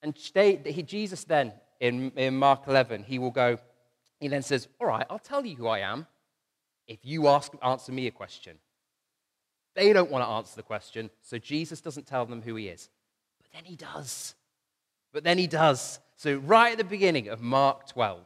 And 0.02 0.18
they, 0.34 0.56
he, 0.66 0.82
Jesus 0.82 1.26
then, 1.26 1.54
in, 1.80 2.12
in 2.16 2.38
Mark 2.38 2.64
11, 2.68 3.04
he 3.04 3.20
will 3.20 3.32
go, 3.32 3.58
he 4.20 4.30
then 4.30 4.42
says, 4.42 4.68
All 4.80 4.88
right, 4.88 5.06
I'll 5.10 5.20
tell 5.20 5.46
you 5.46 5.56
who 5.56 5.68
I 5.68 5.80
am 5.80 6.08
if 6.88 7.00
you 7.04 7.28
ask, 7.28 7.52
answer 7.62 7.92
me 7.92 8.08
a 8.08 8.12
question. 8.12 8.58
They 9.76 9.94
don't 9.94 10.10
want 10.10 10.24
to 10.24 10.30
answer 10.30 10.56
the 10.56 10.64
question, 10.64 11.10
so 11.22 11.38
Jesus 11.38 11.82
doesn't 11.82 12.08
tell 12.08 12.26
them 12.26 12.42
who 12.42 12.56
he 12.56 12.68
is. 12.68 12.90
But 13.52 13.58
then 13.58 13.66
he 13.66 13.76
does. 13.76 14.36
But 15.12 15.24
then 15.24 15.38
he 15.38 15.48
does. 15.48 16.00
So, 16.16 16.36
right 16.38 16.74
at 16.74 16.78
the 16.78 16.84
beginning 16.84 17.30
of 17.30 17.42
Mark 17.42 17.88
12, 17.88 18.26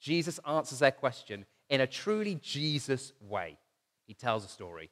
Jesus 0.00 0.40
answers 0.46 0.80
their 0.80 0.90
question 0.90 1.46
in 1.70 1.80
a 1.80 1.86
truly 1.86 2.36
Jesus 2.42 3.12
way. 3.20 3.56
He 4.06 4.14
tells 4.14 4.44
a 4.44 4.48
story. 4.48 4.90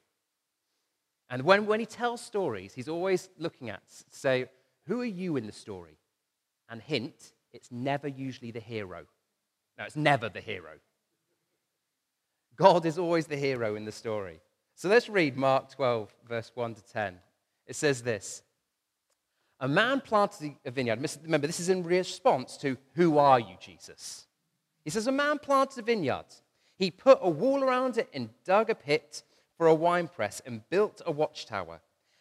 And 1.29 1.43
when, 1.43 1.65
when 1.65 1.79
he 1.79 1.85
tells 1.85 2.21
stories, 2.21 2.73
he's 2.73 2.89
always 2.89 3.29
looking 3.37 3.69
at, 3.69 3.81
say, 4.09 4.47
who 4.87 5.01
are 5.01 5.05
you 5.05 5.37
in 5.37 5.45
the 5.45 5.53
story? 5.53 5.97
And 6.69 6.81
hint, 6.81 7.33
it's 7.51 7.71
never 7.71 8.07
usually 8.07 8.51
the 8.51 8.59
hero. 8.59 9.05
No, 9.77 9.85
it's 9.85 9.95
never 9.95 10.29
the 10.29 10.41
hero. 10.41 10.73
God 12.55 12.85
is 12.85 12.97
always 12.97 13.27
the 13.27 13.37
hero 13.37 13.75
in 13.75 13.85
the 13.85 13.91
story. 13.91 14.41
So 14.75 14.89
let's 14.89 15.09
read 15.09 15.37
Mark 15.37 15.71
12, 15.71 16.13
verse 16.27 16.51
1 16.53 16.75
to 16.75 16.83
10. 16.83 17.19
It 17.67 17.75
says 17.75 18.01
this 18.01 18.43
A 19.63 19.67
man 19.67 20.01
planted 20.01 20.57
a 20.65 20.71
vineyard. 20.71 20.99
Remember, 21.23 21.47
this 21.47 21.61
is 21.61 21.69
in 21.69 21.83
response 21.83 22.57
to, 22.57 22.77
Who 22.95 23.17
are 23.17 23.39
you, 23.39 23.55
Jesus? 23.61 24.27
He 24.83 24.89
says, 24.89 25.07
A 25.07 25.11
man 25.11 25.39
planted 25.39 25.79
a 25.79 25.83
vineyard. 25.83 26.25
He 26.75 26.91
put 26.91 27.19
a 27.21 27.29
wall 27.29 27.63
around 27.63 27.97
it 27.97 28.09
and 28.13 28.29
dug 28.43 28.69
a 28.69 28.75
pit 28.75 29.23
for 29.57 29.67
a 29.67 29.73
winepress 29.73 30.41
and 30.45 30.69
built 30.69 31.01
a 31.05 31.13
watchtower. 31.13 31.79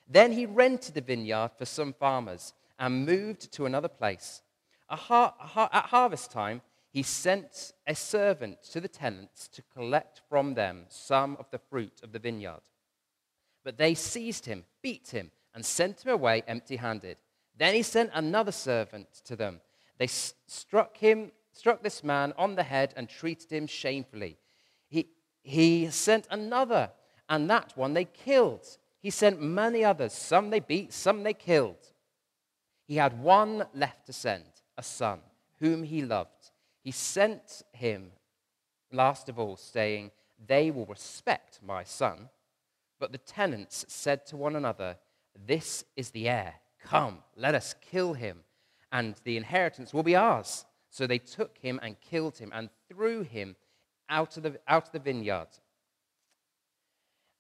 Then 0.09 0.31
he 0.31 0.47
rented 0.47 0.95
the 0.95 1.01
vineyard 1.01 1.51
for 1.59 1.65
some 1.65 1.95
farmers 1.95 2.53
and 2.79 3.07
moved 3.07 3.51
to 3.55 3.67
another 3.67 3.89
place. 3.89 4.43
At 4.89 5.01
harvest 5.01 6.31
time, 6.31 6.63
he 6.93 7.03
sent 7.03 7.73
a 7.89 7.97
servant 7.97 8.63
to 8.71 8.81
the 8.81 8.87
tenants 8.87 9.49
to 9.49 9.63
collect 9.75 10.21
from 10.29 10.55
them 10.55 10.85
some 10.91 11.37
of 11.41 11.51
the 11.51 11.59
fruit 11.59 12.03
of 12.05 12.13
the 12.13 12.21
vineyard. 12.21 12.63
But 13.65 13.79
they 13.79 13.95
seized 13.95 14.47
him, 14.47 14.65
beat 14.81 15.09
him, 15.09 15.33
and 15.53 15.67
sent 15.67 16.07
him 16.07 16.13
away 16.13 16.45
empty 16.47 16.77
handed. 16.77 17.17
Then 17.63 17.75
he 17.75 17.83
sent 17.85 18.11
another 18.13 18.51
servant 18.51 19.07
to 19.25 19.37
them. 19.37 19.61
They 19.97 20.09
struck 20.09 20.97
him, 20.97 21.31
struck 21.53 21.81
this 21.81 22.03
man 22.03 22.35
on 22.37 22.57
the 22.57 22.65
head 22.65 22.93
and 22.97 23.09
treated 23.09 23.53
him 23.53 23.69
shamefully. 23.69 24.37
He, 24.89 25.11
he 25.45 25.89
sent 25.91 26.27
another, 26.29 26.91
and 27.29 27.49
that 27.51 27.73
one 27.77 27.95
they 27.95 28.07
killed. 28.07 28.67
He 28.99 29.11
sent 29.11 29.41
many 29.41 29.85
others. 29.85 30.13
Some 30.13 30.51
they 30.51 30.59
beat, 30.59 30.93
some 30.93 31.23
they 31.23 31.35
killed. 31.35 31.93
He 32.89 32.97
had 32.97 33.23
one 33.23 33.65
left 33.73 34.07
to 34.07 34.13
send, 34.13 34.43
a 34.77 34.83
son, 34.83 35.21
whom 35.61 35.85
he 35.85 36.03
loved. 36.03 36.51
He 36.83 36.91
sent 36.91 37.63
him 37.71 38.11
last 38.91 39.29
of 39.29 39.39
all, 39.39 39.57
saying, 39.57 40.11
They 40.45 40.73
will 40.73 40.87
respect 40.87 41.61
my 41.65 41.85
son. 41.85 42.29
But 42.99 43.13
the 43.13 43.19
tenants 43.19 43.85
said 43.87 44.27
to 44.27 44.37
one 44.37 44.57
another, 44.57 44.97
This 45.47 45.85
is 45.95 46.11
the 46.11 46.29
heir. 46.29 46.55
Come, 46.83 47.19
let 47.37 47.55
us 47.55 47.75
kill 47.91 48.13
him, 48.15 48.39
and 48.91 49.15
the 49.25 49.37
inheritance 49.37 49.95
will 49.95 50.03
be 50.03 50.17
ours. 50.17 50.65
So 50.91 51.07
they 51.07 51.19
took 51.19 51.57
him 51.59 51.81
and 51.83 52.01
killed 52.01 52.37
him 52.39 52.51
and 52.55 52.69
threw 52.89 53.23
him 53.23 53.57
out 54.09 54.37
of 54.37 54.43
the, 54.43 54.61
out 54.69 54.89
of 54.89 54.93
the 54.93 54.99
vineyard 54.99 55.49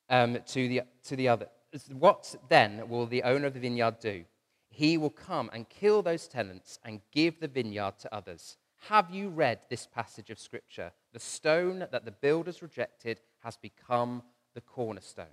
um, 0.09 0.39
to, 0.47 0.69
the, 0.69 0.83
to 1.05 1.17
the 1.17 1.29
other. 1.29 1.49
What 1.93 2.35
then 2.49 2.89
will 2.89 3.07
the 3.07 3.23
owner 3.23 3.47
of 3.47 3.55
the 3.55 3.61
vineyard 3.61 3.99
do? 4.01 4.25
He 4.71 4.97
will 4.97 5.11
come 5.11 5.51
and 5.53 5.69
kill 5.69 6.03
those 6.03 6.29
tenants 6.29 6.79
and 6.85 7.01
give 7.13 7.41
the 7.41 7.49
vineyard 7.49 7.99
to 8.01 8.15
others. 8.15 8.57
Have 8.89 9.11
you 9.11 9.29
read 9.29 9.61
this 9.69 9.87
passage 9.87 10.31
of 10.31 10.39
Scripture? 10.39 10.93
The 11.13 11.21
stone 11.21 11.87
that 11.91 12.05
the 12.05 12.11
builders 12.11 12.63
rejected 12.63 13.21
has 13.41 13.57
become 13.57 14.23
the 14.55 14.61
cornerstone. 14.63 15.27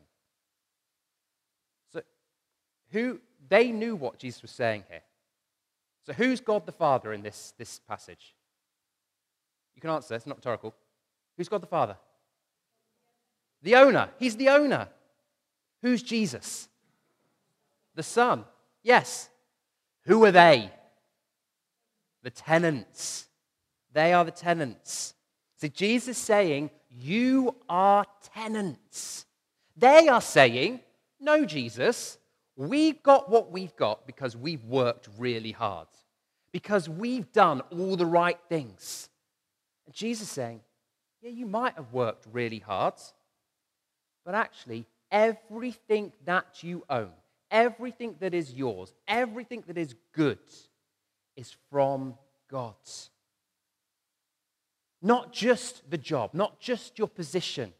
Who 2.91 3.19
they 3.49 3.71
knew 3.71 3.95
what 3.95 4.19
Jesus 4.19 4.41
was 4.41 4.51
saying 4.51 4.83
here. 4.89 5.01
So, 6.05 6.13
who's 6.13 6.39
God 6.39 6.65
the 6.65 6.71
Father 6.71 7.13
in 7.13 7.21
this, 7.21 7.53
this 7.57 7.79
passage? 7.79 8.33
You 9.75 9.81
can 9.81 9.89
answer, 9.89 10.15
it's 10.15 10.27
not 10.27 10.37
rhetorical. 10.37 10.73
Who's 11.37 11.49
God 11.49 11.61
the 11.61 11.67
Father? 11.67 11.97
The 13.61 13.75
owner. 13.75 14.09
He's 14.19 14.35
the 14.35 14.49
owner. 14.49 14.87
Who's 15.81 16.03
Jesus? 16.03 16.67
The 17.95 18.03
Son. 18.03 18.45
Yes. 18.83 19.29
Who 20.05 20.23
are 20.25 20.31
they? 20.31 20.71
The 22.23 22.29
tenants. 22.29 23.27
They 23.93 24.13
are 24.13 24.25
the 24.25 24.31
tenants. 24.31 25.13
So 25.55 25.67
Jesus 25.67 26.17
saying, 26.17 26.69
You 26.89 27.55
are 27.67 28.05
tenants. 28.33 29.25
They 29.75 30.07
are 30.07 30.21
saying, 30.21 30.81
No, 31.19 31.45
Jesus, 31.45 32.18
we've 32.59 33.01
got 33.01 33.29
what 33.29 33.51
we've 33.51 33.75
got 33.77 34.05
because 34.05 34.35
we've 34.35 34.63
worked 34.65 35.07
really 35.17 35.53
hard, 35.53 35.87
because 36.51 36.89
we've 36.89 37.31
done 37.31 37.61
all 37.71 37.95
the 37.95 38.05
right 38.05 38.37
things. 38.49 39.09
And 39.85 39.95
Jesus 39.95 40.29
saying, 40.29 40.59
Yeah, 41.21 41.31
you 41.31 41.45
might 41.45 41.75
have 41.75 41.93
worked 41.93 42.27
really 42.31 42.59
hard, 42.59 42.95
but 44.25 44.35
actually, 44.35 44.85
everything 45.09 46.11
that 46.25 46.61
you 46.61 46.83
own, 46.89 47.11
everything 47.49 48.15
that 48.19 48.33
is 48.33 48.53
yours, 48.53 48.93
everything 49.07 49.63
that 49.67 49.77
is 49.77 49.95
good 50.13 50.39
is 51.37 51.55
from 51.71 52.15
God. 52.51 52.75
Not 55.01 55.31
just 55.31 55.89
the 55.89 55.97
job, 55.97 56.31
not 56.33 56.59
just 56.59 56.99
your 56.99 57.07
position, 57.07 57.73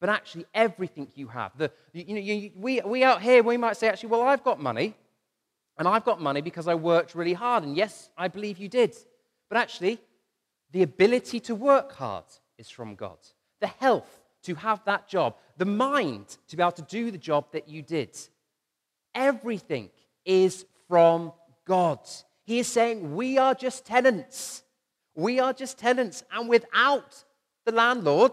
but 0.00 0.08
actually 0.08 0.46
everything 0.54 1.08
you 1.14 1.28
have. 1.28 1.52
The, 1.56 1.70
you 1.92 2.14
know, 2.14 2.20
you, 2.20 2.50
we, 2.56 2.80
we 2.80 3.04
out 3.04 3.20
here, 3.22 3.42
we 3.42 3.56
might 3.56 3.76
say, 3.76 3.88
actually, 3.88 4.08
well, 4.08 4.22
I've 4.22 4.42
got 4.42 4.60
money, 4.60 4.94
and 5.78 5.86
I've 5.86 6.04
got 6.04 6.20
money 6.20 6.40
because 6.40 6.66
I 6.66 6.74
worked 6.74 7.14
really 7.14 7.34
hard. 7.34 7.62
And 7.64 7.76
yes, 7.76 8.10
I 8.16 8.28
believe 8.28 8.58
you 8.58 8.68
did. 8.68 8.96
But 9.48 9.58
actually, 9.58 10.00
the 10.72 10.82
ability 10.82 11.40
to 11.40 11.54
work 11.54 11.92
hard 11.92 12.24
is 12.58 12.70
from 12.70 12.94
God. 12.94 13.18
The 13.60 13.66
health 13.66 14.20
to 14.44 14.54
have 14.54 14.82
that 14.86 15.06
job, 15.08 15.36
the 15.58 15.66
mind 15.66 16.36
to 16.48 16.56
be 16.56 16.62
able 16.62 16.72
to 16.72 16.82
do 16.82 17.10
the 17.10 17.18
job 17.18 17.46
that 17.52 17.68
you 17.68 17.82
did. 17.82 18.16
Everything 19.14 19.90
is 20.24 20.64
from 20.88 21.32
God. 21.66 22.00
He 22.44 22.58
is 22.58 22.68
saying, 22.68 23.14
We 23.14 23.38
are 23.38 23.54
just 23.54 23.84
tenants. 23.84 24.62
We 25.14 25.40
are 25.40 25.52
just 25.52 25.76
tenants, 25.78 26.22
and 26.32 26.48
without 26.48 27.24
the 27.66 27.72
landlord, 27.72 28.32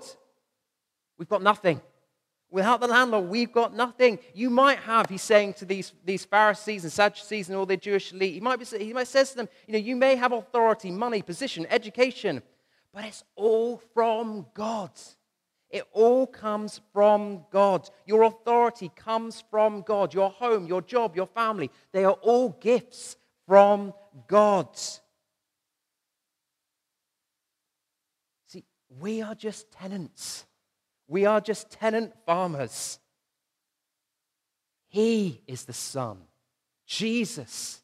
we've 1.18 1.30
got 1.30 1.42
nothing. 1.42 1.82
Without 2.50 2.80
the 2.80 2.88
landlord, 2.88 3.28
we've 3.28 3.52
got 3.52 3.76
nothing. 3.76 4.20
You 4.34 4.50
might 4.50 4.80
have, 4.80 5.10
he's 5.10 5.22
saying 5.22 5.56
to 5.56 5.66
these, 5.66 5.92
these 6.06 6.24
Pharisees 6.24 6.84
and 6.84 6.94
Sadducees 6.94 7.50
and 7.50 7.58
all 7.58 7.66
their 7.66 7.76
Jewish 7.76 8.14
elite, 8.14 8.36
he 8.36 8.40
might, 8.40 8.58
be, 8.60 8.66
he 8.78 8.94
might 8.94 9.08
say 9.08 9.26
to 9.26 9.36
them, 9.36 9.50
you 9.68 9.74
know, 9.74 9.80
you 9.80 9.98
may 9.98 10.16
have 10.16 10.32
authority, 10.32 10.90
money, 10.90 11.22
position, 11.22 11.68
education, 11.70 12.42
but 12.94 13.04
it's 13.04 13.24
all 13.36 13.82
from 13.94 14.46
God. 14.54 14.92
It 15.70 15.84
all 15.92 16.26
comes 16.26 16.80
from 16.94 17.46
God. 17.52 17.90
Your 18.06 18.24
authority 18.24 18.90
comes 18.96 19.44
from 19.52 19.82
God. 19.82 20.14
Your 20.14 20.30
home, 20.30 20.66
your 20.68 20.82
job, 20.82 21.18
your 21.18 21.28
family, 21.28 21.70
they 21.92 22.06
are 22.06 22.14
all 22.14 22.50
gifts 22.62 23.18
from 23.46 23.94
God. 24.28 24.70
See, 28.48 28.64
we 29.02 29.22
are 29.22 29.36
just 29.36 29.70
tenants. 29.74 30.46
We 31.08 31.26
are 31.26 31.40
just 31.40 31.72
tenant 31.72 32.14
farmers. 32.26 33.00
He 34.90 35.42
is 35.48 35.66
the 35.66 35.74
Son. 35.74 36.18
Jesus 36.86 37.82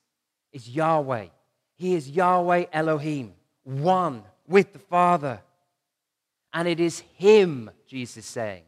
is 0.51 0.69
Yahweh. 0.69 1.27
He 1.75 1.95
is 1.95 2.09
Yahweh 2.09 2.65
Elohim, 2.71 3.33
one 3.63 4.23
with 4.47 4.73
the 4.73 4.79
Father. 4.79 5.41
And 6.53 6.67
it 6.67 6.79
is 6.79 6.99
Him, 7.15 7.71
Jesus 7.87 8.17
is 8.17 8.25
saying, 8.25 8.63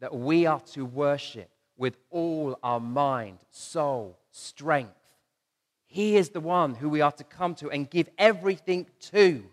that 0.00 0.14
we 0.14 0.46
are 0.46 0.60
to 0.72 0.84
worship 0.84 1.50
with 1.76 1.96
all 2.10 2.58
our 2.62 2.80
mind, 2.80 3.38
soul, 3.50 4.18
strength. 4.30 4.94
He 5.86 6.16
is 6.16 6.30
the 6.30 6.40
one 6.40 6.74
who 6.74 6.88
we 6.88 7.00
are 7.00 7.12
to 7.12 7.24
come 7.24 7.54
to 7.56 7.70
and 7.70 7.88
give 7.88 8.08
everything 8.16 8.86
to. 9.12 9.44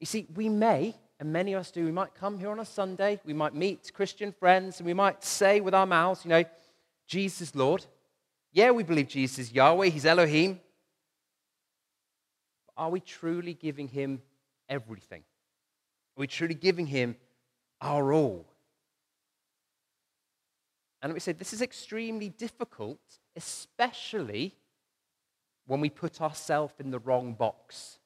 You 0.00 0.06
see, 0.06 0.26
we 0.34 0.48
may 0.48 0.94
and 1.20 1.32
many 1.32 1.52
of 1.52 1.60
us 1.60 1.70
do. 1.70 1.84
We 1.84 1.92
might 1.92 2.14
come 2.14 2.38
here 2.38 2.50
on 2.50 2.60
a 2.60 2.64
Sunday, 2.64 3.20
we 3.24 3.32
might 3.32 3.54
meet 3.54 3.92
Christian 3.92 4.32
friends, 4.32 4.78
and 4.78 4.86
we 4.86 4.94
might 4.94 5.24
say 5.24 5.60
with 5.60 5.74
our 5.74 5.86
mouths, 5.86 6.24
you 6.24 6.30
know, 6.30 6.44
Jesus 7.06 7.54
Lord. 7.54 7.84
Yeah, 8.52 8.70
we 8.70 8.82
believe 8.82 9.08
Jesus 9.08 9.38
is 9.38 9.52
Yahweh, 9.52 9.88
He's 9.88 10.06
Elohim. 10.06 10.60
But 12.66 12.82
are 12.82 12.90
we 12.90 13.00
truly 13.00 13.54
giving 13.54 13.88
Him 13.88 14.22
everything? 14.68 15.22
Are 16.16 16.20
we 16.20 16.26
truly 16.26 16.54
giving 16.54 16.86
Him 16.86 17.16
our 17.80 18.12
all? 18.12 18.46
And 21.00 21.12
we 21.12 21.20
say 21.20 21.32
this 21.32 21.52
is 21.52 21.62
extremely 21.62 22.28
difficult, 22.28 23.00
especially 23.36 24.56
when 25.66 25.80
we 25.80 25.90
put 25.90 26.20
ourselves 26.20 26.74
in 26.80 26.90
the 26.90 26.98
wrong 26.98 27.34
box 27.34 27.97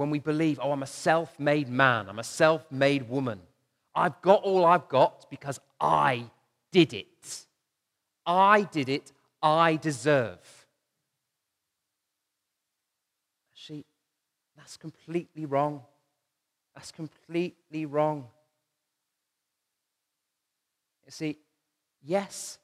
when 0.00 0.08
we 0.08 0.18
believe, 0.18 0.58
oh, 0.62 0.72
I'm 0.72 0.82
a 0.82 0.86
self 0.86 1.38
made 1.38 1.68
man, 1.68 2.08
I'm 2.08 2.18
a 2.18 2.24
self 2.24 2.72
made 2.72 3.06
woman. 3.06 3.38
I've 3.94 4.18
got 4.22 4.42
all 4.44 4.64
I've 4.64 4.88
got 4.88 5.26
because 5.28 5.60
I 5.78 6.24
did 6.72 6.94
it. 6.94 7.44
I 8.24 8.62
did 8.62 8.88
it. 8.88 9.12
I 9.42 9.76
deserve. 9.76 10.38
Actually, 13.52 13.84
that's 14.56 14.78
completely 14.78 15.44
wrong. 15.44 15.82
That's 16.74 16.92
completely 16.92 17.84
wrong. 17.84 18.28
You 21.04 21.12
see, 21.12 21.38
yes, 22.02 22.58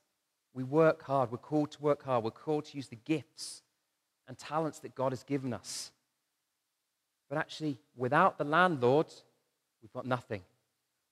we 0.55 0.62
work 0.62 1.02
hard. 1.02 1.31
We're 1.31 1.37
called 1.37 1.73
to 1.73 1.83
work 1.83 2.02
hard. 2.02 2.25
We're 2.25 2.31
called 2.31 2.64
to 2.64 2.76
use 2.78 2.88
the 2.88 2.97
gifts 2.97 3.61
and 4.26 4.38
talents 4.38 4.78
that 4.78 4.95
God 4.95 5.12
has 5.12 5.23
given 5.23 5.52
us. 5.52 5.93
But 7.28 7.38
actually, 7.38 7.78
without 7.97 8.38
the 8.38 8.45
landlord, 8.45 9.06
we've 9.83 9.92
got 9.92 10.06
nothing. 10.06 10.42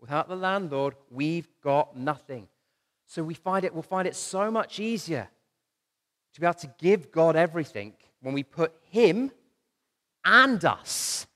Without 0.00 0.28
the 0.28 0.36
landlord, 0.36 0.94
we've 1.10 1.48
got 1.62 1.96
nothing. 1.96 2.48
So 3.06 3.22
we 3.22 3.34
find 3.34 3.64
it, 3.64 3.72
we'll 3.72 3.82
find 3.82 4.06
it 4.06 4.16
so 4.16 4.50
much 4.50 4.80
easier 4.80 5.28
to 6.34 6.40
be 6.40 6.46
able 6.46 6.54
to 6.54 6.74
give 6.78 7.10
God 7.10 7.36
everything 7.36 7.94
when 8.20 8.34
we 8.34 8.42
put 8.42 8.72
Him 8.90 9.30
and 10.24 10.64
us 10.64 11.26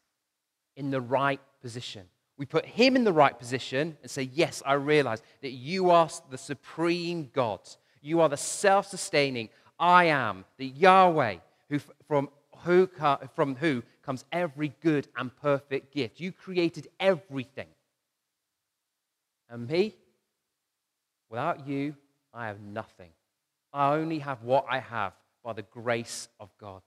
in 0.76 0.90
the 0.90 1.00
right 1.00 1.40
position. 1.60 2.06
We 2.36 2.46
put 2.46 2.64
Him 2.64 2.94
in 2.96 3.04
the 3.04 3.12
right 3.12 3.38
position 3.38 3.96
and 4.02 4.10
say, 4.10 4.28
Yes, 4.32 4.62
I 4.64 4.74
realize 4.74 5.22
that 5.42 5.50
you 5.50 5.90
are 5.90 6.08
the 6.30 6.38
supreme 6.38 7.30
God. 7.32 7.60
You 8.00 8.20
are 8.20 8.28
the 8.28 8.36
self 8.36 8.86
sustaining 8.86 9.48
I 9.78 10.04
am, 10.04 10.44
the 10.56 10.66
Yahweh, 10.66 11.36
who 11.68 11.78
from 12.06 12.30
who, 12.64 12.88
uh, 13.00 13.18
from 13.34 13.54
who 13.56 13.82
comes 14.08 14.24
every 14.32 14.72
good 14.80 15.06
and 15.18 15.36
perfect 15.36 15.92
gift. 15.92 16.18
You 16.18 16.32
created 16.32 16.88
everything. 16.98 17.66
And 19.50 19.68
me, 19.68 19.96
without 21.28 21.68
you, 21.68 21.94
I 22.32 22.46
have 22.46 22.58
nothing. 22.58 23.10
I 23.70 23.96
only 23.96 24.20
have 24.20 24.42
what 24.42 24.64
I 24.66 24.78
have 24.78 25.12
by 25.44 25.52
the 25.52 25.60
grace 25.60 26.26
of 26.40 26.48
God. 26.58 26.80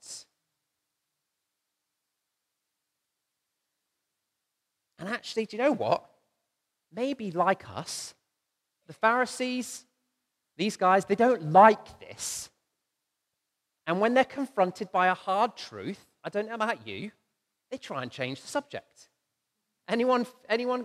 And 4.97 5.07
actually, 5.07 5.45
do 5.45 5.57
you 5.57 5.61
know 5.61 5.73
what? 5.73 6.03
Maybe 6.91 7.29
like 7.29 7.69
us, 7.69 8.15
the 8.87 8.93
Pharisees, 8.93 9.85
these 10.57 10.75
guys, 10.75 11.05
they 11.05 11.13
don't 11.13 11.51
like 11.51 11.99
this. 11.99 12.49
And 13.85 14.01
when 14.01 14.15
they're 14.15 14.23
confronted 14.23 14.91
by 14.91 15.05
a 15.05 15.13
hard 15.13 15.55
truth, 15.55 16.03
I 16.23 16.29
don't 16.29 16.47
know 16.47 16.55
about 16.55 16.87
you, 16.87 17.11
they 17.69 17.77
try 17.77 18.03
and 18.03 18.11
change 18.11 18.41
the 18.41 18.47
subject. 18.47 19.09
Anyone, 19.87 20.25
anyone, 20.49 20.81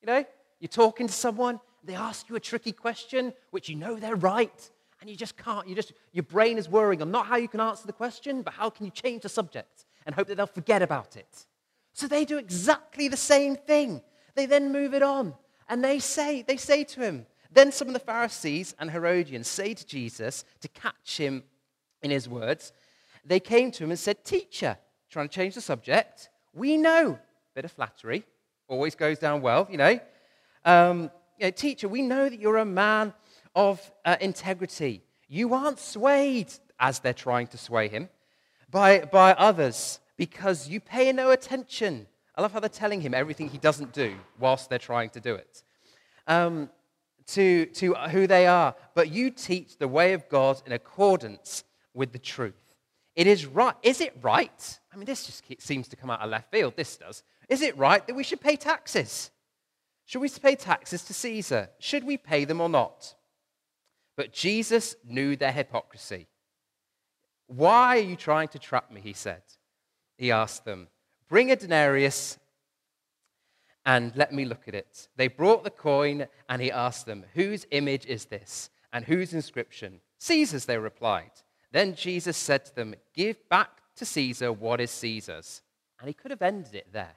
you 0.00 0.06
know, 0.06 0.24
you're 0.60 0.68
talking 0.68 1.06
to 1.06 1.12
someone, 1.12 1.60
they 1.82 1.94
ask 1.94 2.28
you 2.28 2.36
a 2.36 2.40
tricky 2.40 2.72
question, 2.72 3.32
which 3.50 3.68
you 3.68 3.76
know 3.76 3.96
they're 3.96 4.16
right, 4.16 4.70
and 5.00 5.10
you 5.10 5.16
just 5.16 5.36
can't, 5.36 5.68
you 5.68 5.74
just, 5.74 5.92
your 6.12 6.22
brain 6.22 6.56
is 6.56 6.68
worrying 6.68 7.02
on 7.02 7.10
not 7.10 7.26
how 7.26 7.36
you 7.36 7.48
can 7.48 7.60
answer 7.60 7.86
the 7.86 7.92
question, 7.92 8.42
but 8.42 8.54
how 8.54 8.70
can 8.70 8.86
you 8.86 8.90
change 8.90 9.22
the 9.22 9.28
subject 9.28 9.84
and 10.06 10.14
hope 10.14 10.28
that 10.28 10.36
they'll 10.36 10.46
forget 10.46 10.82
about 10.82 11.16
it. 11.16 11.46
So 11.92 12.06
they 12.06 12.24
do 12.24 12.38
exactly 12.38 13.08
the 13.08 13.16
same 13.16 13.56
thing. 13.56 14.02
They 14.34 14.46
then 14.46 14.72
move 14.72 14.94
it 14.94 15.02
on, 15.02 15.34
and 15.68 15.84
they 15.84 15.98
say, 15.98 16.42
they 16.42 16.56
say 16.56 16.84
to 16.84 17.00
him, 17.00 17.26
then 17.52 17.70
some 17.70 17.86
of 17.86 17.94
the 17.94 18.00
Pharisees 18.00 18.74
and 18.78 18.90
Herodians 18.90 19.46
say 19.46 19.74
to 19.74 19.86
Jesus 19.86 20.44
to 20.60 20.68
catch 20.68 21.16
him 21.16 21.44
in 22.02 22.10
his 22.10 22.28
words, 22.28 22.72
they 23.24 23.40
came 23.40 23.70
to 23.72 23.84
him 23.84 23.90
and 23.90 23.98
said, 23.98 24.24
Teacher, 24.24 24.76
trying 25.10 25.28
to 25.28 25.34
change 25.34 25.54
the 25.54 25.60
subject, 25.60 26.28
we 26.52 26.76
know, 26.76 27.18
bit 27.54 27.64
of 27.64 27.72
flattery, 27.72 28.24
always 28.68 28.94
goes 28.94 29.18
down 29.18 29.42
well, 29.42 29.66
you 29.70 29.76
know. 29.76 29.98
Um, 30.64 31.10
you 31.38 31.46
know 31.46 31.50
teacher, 31.50 31.88
we 31.88 32.02
know 32.02 32.28
that 32.28 32.40
you're 32.40 32.58
a 32.58 32.64
man 32.64 33.12
of 33.54 33.80
uh, 34.04 34.16
integrity. 34.20 35.02
You 35.28 35.54
aren't 35.54 35.78
swayed, 35.78 36.52
as 36.78 37.00
they're 37.00 37.12
trying 37.12 37.48
to 37.48 37.58
sway 37.58 37.88
him, 37.88 38.08
by, 38.70 39.00
by 39.00 39.32
others 39.32 40.00
because 40.16 40.68
you 40.68 40.80
pay 40.80 41.12
no 41.12 41.30
attention. 41.30 42.06
I 42.36 42.42
love 42.42 42.52
how 42.52 42.60
they're 42.60 42.68
telling 42.68 43.00
him 43.00 43.14
everything 43.14 43.48
he 43.48 43.58
doesn't 43.58 43.92
do 43.92 44.14
whilst 44.38 44.68
they're 44.68 44.78
trying 44.78 45.10
to 45.10 45.20
do 45.20 45.34
it. 45.34 45.62
Um, 46.26 46.70
to, 47.26 47.66
to 47.66 47.94
who 47.94 48.26
they 48.26 48.46
are, 48.46 48.74
but 48.94 49.10
you 49.10 49.30
teach 49.30 49.78
the 49.78 49.88
way 49.88 50.12
of 50.12 50.28
God 50.28 50.60
in 50.66 50.72
accordance 50.72 51.64
with 51.94 52.12
the 52.12 52.18
truth. 52.18 52.63
It 53.16 53.26
is 53.26 53.46
right. 53.46 53.74
Is 53.82 54.00
it 54.00 54.16
right? 54.22 54.80
I 54.92 54.96
mean, 54.96 55.06
this 55.06 55.26
just 55.26 55.42
seems 55.62 55.88
to 55.88 55.96
come 55.96 56.10
out 56.10 56.20
of 56.20 56.30
left 56.30 56.50
field. 56.50 56.74
This 56.76 56.96
does. 56.96 57.22
Is 57.48 57.62
it 57.62 57.76
right 57.76 58.04
that 58.06 58.14
we 58.14 58.24
should 58.24 58.40
pay 58.40 58.56
taxes? 58.56 59.30
Should 60.06 60.20
we 60.20 60.28
pay 60.28 60.56
taxes 60.56 61.02
to 61.04 61.14
Caesar? 61.14 61.70
Should 61.78 62.04
we 62.04 62.16
pay 62.16 62.44
them 62.44 62.60
or 62.60 62.68
not? 62.68 63.14
But 64.16 64.32
Jesus 64.32 64.96
knew 65.04 65.36
their 65.36 65.52
hypocrisy. 65.52 66.28
Why 67.46 67.98
are 67.98 68.02
you 68.02 68.16
trying 68.16 68.48
to 68.48 68.58
trap 68.58 68.90
me? 68.90 69.00
He 69.00 69.12
said. 69.12 69.42
He 70.16 70.30
asked 70.30 70.64
them, 70.64 70.88
Bring 71.28 71.50
a 71.50 71.56
denarius 71.56 72.38
and 73.86 74.14
let 74.16 74.32
me 74.32 74.44
look 74.44 74.66
at 74.66 74.74
it. 74.74 75.08
They 75.16 75.28
brought 75.28 75.62
the 75.62 75.70
coin, 75.70 76.26
and 76.48 76.62
he 76.62 76.70
asked 76.70 77.06
them, 77.06 77.24
Whose 77.34 77.66
image 77.70 78.06
is 78.06 78.26
this? 78.26 78.70
And 78.92 79.04
whose 79.04 79.34
inscription? 79.34 80.00
Caesar's, 80.18 80.64
they 80.64 80.78
replied. 80.78 81.32
Then 81.74 81.96
Jesus 81.96 82.36
said 82.36 82.64
to 82.66 82.74
them, 82.76 82.94
Give 83.14 83.36
back 83.48 83.68
to 83.96 84.04
Caesar 84.04 84.52
what 84.52 84.80
is 84.80 84.92
Caesar's. 84.92 85.60
And 85.98 86.06
he 86.06 86.14
could 86.14 86.30
have 86.30 86.40
ended 86.40 86.76
it 86.76 86.92
there. 86.92 87.16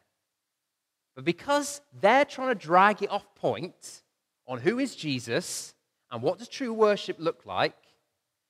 But 1.16 1.26
because 1.26 1.80
they're 2.02 2.26
trying 2.26 2.50
to 2.50 2.56
drag 2.56 3.04
it 3.04 3.12
off 3.12 3.36
point 3.36 4.02
on 4.48 4.60
who 4.60 4.80
is 4.80 4.96
Jesus 4.96 5.76
and 6.10 6.24
what 6.24 6.40
does 6.40 6.48
true 6.48 6.74
worship 6.74 7.18
look 7.20 7.46
like, 7.46 7.76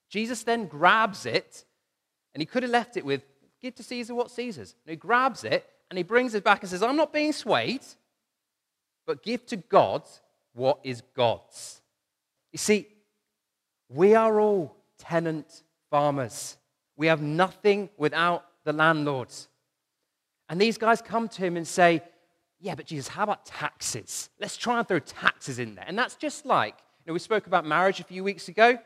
Jesus 0.10 0.44
then 0.44 0.68
grabs 0.68 1.26
it 1.26 1.66
and 2.34 2.42
he 2.42 2.46
could 2.46 2.64
have 2.64 2.72
left 2.72 2.96
it 2.96 3.04
with, 3.06 3.24
Give 3.62 3.76
to 3.76 3.84
Caesar 3.84 4.16
what 4.16 4.32
Caesar's. 4.32 4.76
And 4.86 4.92
he 4.92 4.96
grabs 4.96 5.44
it 5.44 5.66
and 5.90 5.98
he 5.98 6.04
brings 6.04 6.36
it 6.36 6.44
back 6.44 6.62
and 6.62 6.70
says, 6.70 6.84
I'm 6.84 6.96
not 6.96 7.12
being 7.12 7.34
swayed, 7.34 7.84
but 9.06 9.24
give 9.24 9.46
to 9.48 9.58
God 9.58 10.04
what 10.54 10.80
is 10.86 11.02
God's. 11.14 11.82
You 12.54 12.60
see, 12.60 12.88
we 13.90 14.16
are 14.16 14.40
all 14.40 14.74
tenant 14.98 15.64
farmers. 15.90 16.58
We 16.96 17.08
have 17.08 17.22
nothing 17.22 17.90
without 17.98 18.46
the 18.64 18.74
landlords. 18.74 19.48
And 20.50 20.60
these 20.60 20.78
guys 20.78 21.02
come 21.02 21.28
to 21.30 21.42
him 21.42 21.58
and 21.58 21.68
say, 21.68 22.02
yeah, 22.60 22.76
but 22.76 22.86
Jesus, 22.86 23.08
how 23.08 23.24
about 23.24 23.46
taxes? 23.46 24.30
Let's 24.40 24.58
try 24.58 24.80
and 24.80 24.88
throw 24.88 25.00
taxes 25.00 25.60
in 25.60 25.76
there. 25.76 25.86
And 25.88 25.98
that's 25.98 26.16
just 26.16 26.46
like, 26.46 26.76
you 27.06 27.10
know, 27.10 27.14
we 27.14 27.20
spoke 27.20 27.48
about 27.48 27.66
marriage 27.66 28.00
a 28.00 28.04
few 28.04 28.24
weeks 28.24 28.48
ago. 28.48 28.78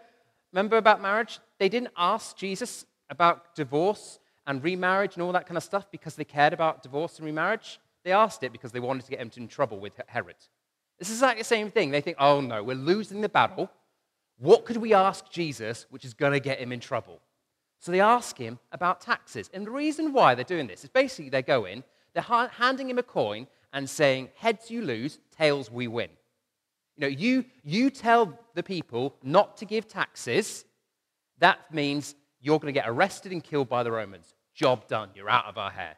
Remember 0.52 0.78
about 0.78 1.02
marriage? 1.02 1.40
They 1.60 1.70
didn't 1.70 1.92
ask 1.96 2.36
Jesus 2.36 2.86
about 3.10 3.56
divorce 3.56 4.20
and 4.46 4.64
remarriage 4.64 5.16
and 5.16 5.24
all 5.24 5.32
that 5.32 5.46
kind 5.46 5.58
of 5.58 5.64
stuff 5.64 5.90
because 5.92 6.16
they 6.16 6.26
cared 6.26 6.54
about 6.54 6.84
divorce 6.84 7.18
and 7.18 7.26
remarriage. 7.26 7.80
They 8.04 8.12
asked 8.12 8.44
it 8.44 8.52
because 8.52 8.72
they 8.72 8.80
wanted 8.80 9.06
to 9.06 9.12
get 9.12 9.20
him 9.20 9.32
in 9.38 9.48
trouble 9.48 9.80
with 9.80 9.94
Herod. 10.08 10.36
This 11.00 11.10
is 11.10 11.22
like 11.22 11.38
the 11.38 11.44
same 11.44 11.72
thing. 11.72 11.92
They 11.92 12.02
think, 12.02 12.18
oh 12.20 12.42
no, 12.42 12.64
we're 12.64 12.76
losing 12.76 13.22
the 13.22 13.30
battle. 13.30 13.72
What 14.42 14.66
could 14.66 14.78
we 14.78 14.96
ask 14.96 15.30
Jesus 15.30 15.86
which 15.92 16.04
is 16.04 16.16
going 16.16 16.32
to 16.34 16.40
get 16.40 16.58
him 16.58 16.72
in 16.72 16.80
trouble? 16.80 17.22
So 17.78 17.92
they 17.92 18.00
ask 18.00 18.36
him 18.36 18.58
about 18.72 19.00
taxes. 19.00 19.52
And 19.54 19.68
the 19.68 19.72
reason 19.72 20.14
why 20.14 20.34
they're 20.34 20.44
doing 20.44 20.66
this 20.66 20.84
is 20.84 20.90
basically 20.90 21.30
they're 21.30 21.44
going, 21.44 21.84
they're 22.16 22.24
handing 22.24 22.90
him 22.90 22.98
a 22.98 23.04
coin 23.04 23.46
and 23.72 23.88
saying, 23.88 24.30
heads 24.34 24.72
you 24.72 24.82
lose, 24.82 25.20
tails 25.38 25.70
we 25.70 25.88
win. 25.88 26.10
You 26.98 27.02
know, 27.02 27.08
you, 27.08 27.46
you 27.64 27.92
tell 27.92 28.36
the 28.56 28.64
people 28.64 29.16
not 29.22 29.58
to 29.58 29.66
give 29.66 29.88
taxes, 29.88 30.66
that 31.38 31.72
means 31.72 32.16
you're 32.40 32.58
going 32.58 32.74
to 32.74 32.80
get 32.80 32.90
arrested 32.90 33.32
and 33.32 33.44
killed 33.44 33.70
by 33.70 33.84
the 33.84 33.92
Romans. 33.92 34.34
Job 34.56 34.88
done. 34.88 35.10
You're 35.14 35.30
out 35.30 35.46
of 35.46 35.60
our 35.60 35.72
hair. 35.72 35.98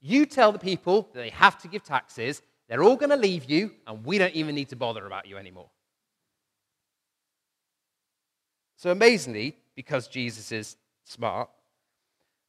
You 0.00 0.26
tell 0.26 0.50
the 0.50 0.58
people 0.58 1.08
that 1.12 1.20
they 1.20 1.30
have 1.30 1.58
to 1.58 1.68
give 1.68 1.84
taxes, 1.84 2.42
they're 2.68 2.82
all 2.82 2.96
going 2.96 3.10
to 3.10 3.16
leave 3.16 3.44
you, 3.48 3.70
and 3.86 4.04
we 4.04 4.18
don't 4.18 4.34
even 4.34 4.56
need 4.56 4.70
to 4.70 4.76
bother 4.76 5.06
about 5.06 5.28
you 5.28 5.36
anymore. 5.36 5.70
So, 8.76 8.90
amazingly, 8.90 9.56
because 9.74 10.08
Jesus 10.08 10.52
is 10.52 10.76
smart, 11.04 11.48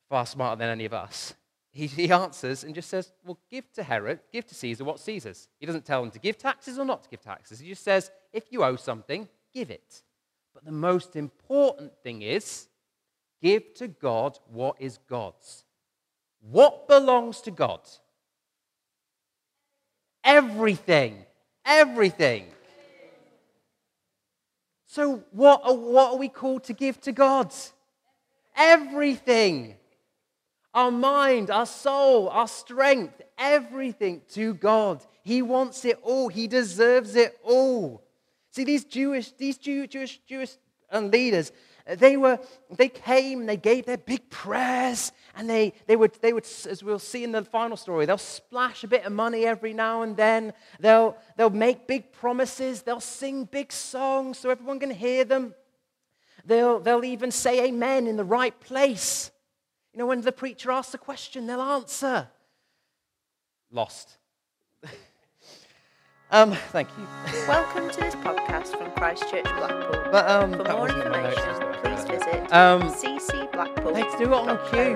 far 0.10 0.26
smarter 0.26 0.60
than 0.60 0.70
any 0.70 0.86
of 0.86 0.94
us, 0.94 1.34
he, 1.72 1.88
he 1.88 2.12
answers 2.12 2.64
and 2.64 2.74
just 2.74 2.90
says, 2.90 3.12
Well, 3.26 3.38
give 3.52 3.72
to 3.74 3.84
Herod, 3.84 4.22
give 4.32 4.46
to 4.48 4.56
Caesar 4.56 4.86
what 4.86 5.00
Caesar's. 5.00 5.50
He 5.60 5.66
doesn't 5.66 5.86
tell 5.86 6.02
them 6.02 6.12
to 6.12 6.20
give 6.20 6.38
taxes 6.38 6.80
or 6.80 6.86
not 6.86 7.04
to 7.04 7.10
give 7.10 7.22
taxes. 7.22 7.60
He 7.60 7.70
just 7.70 7.84
says, 7.84 8.12
If 8.32 8.46
you 8.50 8.64
owe 8.64 8.78
something, 8.78 9.28
give 9.54 9.70
it. 9.70 10.02
But 10.54 10.64
the 10.64 10.72
most 10.72 11.18
important 11.18 11.92
thing 12.02 12.22
is, 12.22 12.68
give 13.42 13.74
to 13.76 13.90
God 13.90 14.40
what 14.50 14.78
is 14.80 15.00
God's. 15.10 15.66
What 16.50 16.88
belongs 16.88 17.42
to 17.42 17.52
God? 17.52 17.82
Everything. 20.24 21.26
Everything. 21.66 22.46
So, 24.96 25.26
what 25.32 25.60
are, 25.66 25.76
what 25.76 26.14
are 26.14 26.18
we 26.18 26.30
called 26.30 26.64
to 26.64 26.74
give 26.74 27.02
to 27.02 27.12
God? 27.12 27.54
Everything 28.56 29.76
our 30.74 30.90
mind, 30.90 31.52
our 31.52 31.66
soul, 31.66 32.30
our 32.30 32.48
strength, 32.48 33.22
everything 33.38 34.22
to 34.30 34.54
God. 34.54 35.06
He 35.22 35.42
wants 35.42 35.84
it 35.84 36.00
all. 36.02 36.30
He 36.30 36.48
deserves 36.48 37.18
it 37.18 37.38
all. 37.44 38.06
See, 38.52 38.64
these 38.64 38.86
Jewish, 38.86 39.34
these 39.34 39.58
Jew, 39.58 39.86
Jewish, 39.86 40.22
Jewish 40.26 40.56
uh, 40.90 41.02
leaders, 41.02 41.52
they 41.86 42.18
were, 42.18 42.40
they 42.76 42.90
came, 42.90 43.46
they 43.46 43.58
gave 43.58 43.86
their 43.86 43.98
big 43.98 44.30
prayers, 44.32 45.12
and 45.36 45.48
they, 45.48 45.74
they 45.86 45.96
would, 45.96 46.14
they 46.22 46.34
would, 46.34 46.48
as 46.68 46.84
we'll 46.84 46.98
see 46.98 47.24
in 47.24 47.32
the 47.32 47.44
final 47.44 47.78
story, 47.78 48.08
they'll 48.08 48.18
splash 48.18 48.84
a 48.84 48.88
bit 48.88 49.06
of 49.06 49.14
money 49.14 49.46
every 49.46 49.74
now 49.74 50.02
and 50.02 50.18
then. 50.18 50.54
They'll, 50.80 51.16
they'll 51.38 51.52
make 51.52 51.86
big 51.88 52.12
promises. 52.12 52.82
They'll 52.82 53.00
sing 53.00 53.46
big 53.46 53.72
songs 53.72 54.40
so 54.40 54.50
everyone 54.50 54.80
can 54.80 54.90
hear 54.90 55.26
them. 55.26 55.54
They'll, 56.44 56.80
they'll 56.80 57.06
even 57.06 57.30
say 57.30 57.68
amen 57.68 58.08
in 58.08 58.18
the 58.18 58.24
right 58.24 58.60
place. 58.60 59.32
You 59.94 60.00
know, 60.00 60.08
when 60.08 60.22
the 60.22 60.32
preacher 60.32 60.72
asks 60.72 60.94
a 60.96 60.98
question, 60.98 61.46
they'll 61.46 61.62
answer. 61.62 62.28
Lost. 63.72 64.18
um, 66.32 66.54
thank 66.72 66.90
you. 66.98 67.08
Welcome 67.48 67.90
to 67.92 68.00
this 68.00 68.16
podcast 68.16 68.78
from 68.78 68.92
Christchurch 68.92 69.44
Blackpool. 69.44 70.12
But, 70.12 70.30
um, 70.30 70.54
For 70.54 70.72
more 70.72 70.90
information, 70.90 71.75
visit 72.26 72.54
um, 72.54 72.82
ccblackpool. 72.82 73.94
They 73.94 74.24
do 74.24 74.32
it 74.32 74.38
on 74.38 74.58
cue. 74.70 74.96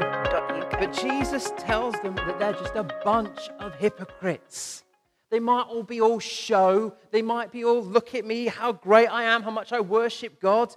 But 0.79 0.93
Jesus 0.93 1.51
tells 1.57 1.95
them 2.01 2.15
that 2.15 2.39
they're 2.39 2.53
just 2.53 2.75
a 2.75 2.83
bunch 3.03 3.49
of 3.59 3.75
hypocrites. 3.75 4.83
They 5.29 5.39
might 5.39 5.63
all 5.63 5.83
be 5.83 6.01
all 6.01 6.19
show. 6.19 6.93
They 7.11 7.21
might 7.21 7.51
be 7.51 7.63
all, 7.63 7.83
look 7.83 8.15
at 8.15 8.25
me, 8.25 8.47
how 8.47 8.71
great 8.71 9.07
I 9.07 9.23
am, 9.23 9.43
how 9.43 9.51
much 9.51 9.71
I 9.73 9.79
worship 9.79 10.39
God. 10.39 10.75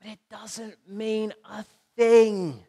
But 0.00 0.12
it 0.12 0.18
doesn't 0.30 0.76
mean 0.88 1.34
a 1.50 1.64
thing. 1.96 2.64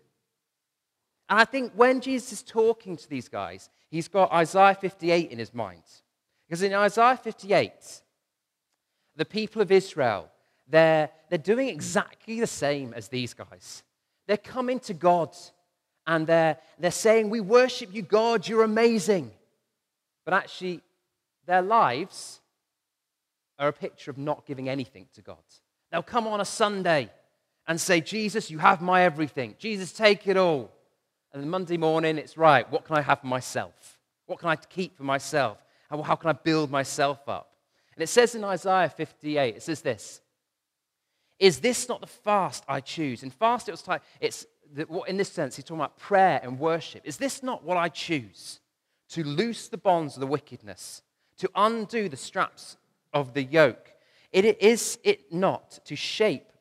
And 1.29 1.39
I 1.39 1.45
think 1.45 1.73
when 1.75 2.01
Jesus 2.01 2.33
is 2.33 2.43
talking 2.43 2.97
to 2.97 3.09
these 3.09 3.29
guys, 3.29 3.69
he's 3.89 4.07
got 4.07 4.31
Isaiah 4.31 4.75
58 4.75 5.31
in 5.31 5.39
his 5.39 5.53
mind. 5.53 5.83
Because 6.47 6.63
in 6.63 6.73
Isaiah 6.73 7.17
58, 7.21 8.01
the 9.15 9.25
people 9.25 9.61
of 9.61 9.71
Israel, 9.71 10.31
they're, 10.67 11.09
they're 11.29 11.37
doing 11.37 11.69
exactly 11.69 12.39
the 12.39 12.47
same 12.47 12.93
as 12.93 13.07
these 13.07 13.33
guys. 13.33 13.83
They're 14.27 14.37
coming 14.37 14.79
to 14.81 14.93
God 14.93 15.35
and 16.05 16.27
they're, 16.27 16.57
they're 16.79 16.91
saying, 16.91 17.29
We 17.29 17.41
worship 17.41 17.93
you, 17.93 18.01
God, 18.01 18.47
you're 18.47 18.63
amazing. 18.63 19.31
But 20.25 20.33
actually, 20.33 20.81
their 21.45 21.61
lives 21.61 22.41
are 23.59 23.69
a 23.69 23.73
picture 23.73 24.11
of 24.11 24.17
not 24.17 24.45
giving 24.45 24.69
anything 24.69 25.07
to 25.15 25.21
God. 25.21 25.37
They'll 25.91 26.03
come 26.03 26.27
on 26.27 26.41
a 26.41 26.45
Sunday 26.45 27.09
and 27.67 27.79
say, 27.79 28.01
Jesus, 28.01 28.51
you 28.51 28.59
have 28.59 28.81
my 28.81 29.03
everything. 29.03 29.55
Jesus, 29.57 29.91
take 29.91 30.27
it 30.27 30.37
all. 30.37 30.71
And 31.33 31.41
then 31.41 31.49
Monday 31.49 31.77
morning, 31.77 32.17
it's 32.17 32.37
right, 32.37 32.69
what 32.71 32.85
can 32.85 32.97
I 32.97 33.01
have 33.01 33.21
for 33.21 33.27
myself? 33.27 33.97
What 34.25 34.39
can 34.39 34.49
I 34.49 34.55
keep 34.55 34.97
for 34.97 35.03
myself? 35.03 35.57
How, 35.89 36.01
how 36.01 36.15
can 36.15 36.29
I 36.29 36.33
build 36.33 36.71
myself 36.71 37.27
up? 37.27 37.51
And 37.95 38.03
it 38.03 38.07
says 38.07 38.35
in 38.35 38.43
Isaiah 38.43 38.89
58, 38.89 39.55
it 39.55 39.63
says 39.63 39.81
this 39.81 40.21
Is 41.39 41.59
this 41.59 41.87
not 41.87 42.01
the 42.01 42.07
fast 42.07 42.63
I 42.67 42.79
choose? 42.79 43.23
In 43.23 43.29
fast, 43.29 43.67
it 43.67 43.71
was 43.71 43.87
like, 43.87 44.01
it's 44.19 44.45
what 44.87 45.07
in 45.07 45.17
this 45.17 45.31
sense, 45.31 45.55
he's 45.55 45.65
talking 45.65 45.81
about 45.81 45.97
prayer 45.97 46.39
and 46.43 46.59
worship. 46.59 47.01
Is 47.05 47.17
this 47.17 47.41
not 47.43 47.63
what 47.63 47.77
I 47.77 47.89
choose? 47.89 48.59
To 49.09 49.23
loose 49.23 49.69
the 49.69 49.77
bonds 49.77 50.15
of 50.15 50.19
the 50.19 50.27
wickedness, 50.27 51.01
to 51.37 51.49
undo 51.55 52.09
the 52.09 52.17
straps 52.17 52.77
of 53.13 53.33
the 53.33 53.43
yoke. 53.43 53.93
It 54.33 54.61
is 54.61 54.99
it 55.03 55.31
not 55.31 55.79
to 55.85 55.95
shape, 55.95 56.51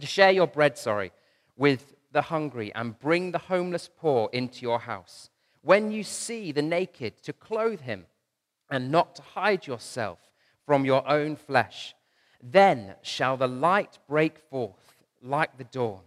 to 0.00 0.06
share 0.06 0.32
your 0.32 0.48
bread, 0.48 0.76
sorry, 0.76 1.12
with 1.56 1.94
the 2.12 2.22
hungry 2.22 2.72
and 2.74 2.98
bring 2.98 3.30
the 3.30 3.38
homeless 3.38 3.88
poor 3.94 4.28
into 4.32 4.62
your 4.62 4.80
house. 4.80 5.30
When 5.62 5.92
you 5.92 6.02
see 6.02 6.50
the 6.50 6.62
naked, 6.62 7.22
to 7.22 7.32
clothe 7.32 7.80
him 7.80 8.06
and 8.70 8.90
not 8.90 9.14
to 9.16 9.22
hide 9.22 9.66
yourself 9.66 10.18
from 10.64 10.84
your 10.84 11.08
own 11.08 11.36
flesh. 11.36 11.94
Then 12.42 12.94
shall 13.02 13.36
the 13.36 13.48
light 13.48 13.98
break 14.08 14.38
forth 14.38 14.94
like 15.22 15.56
the 15.58 15.64
dawn, 15.64 16.02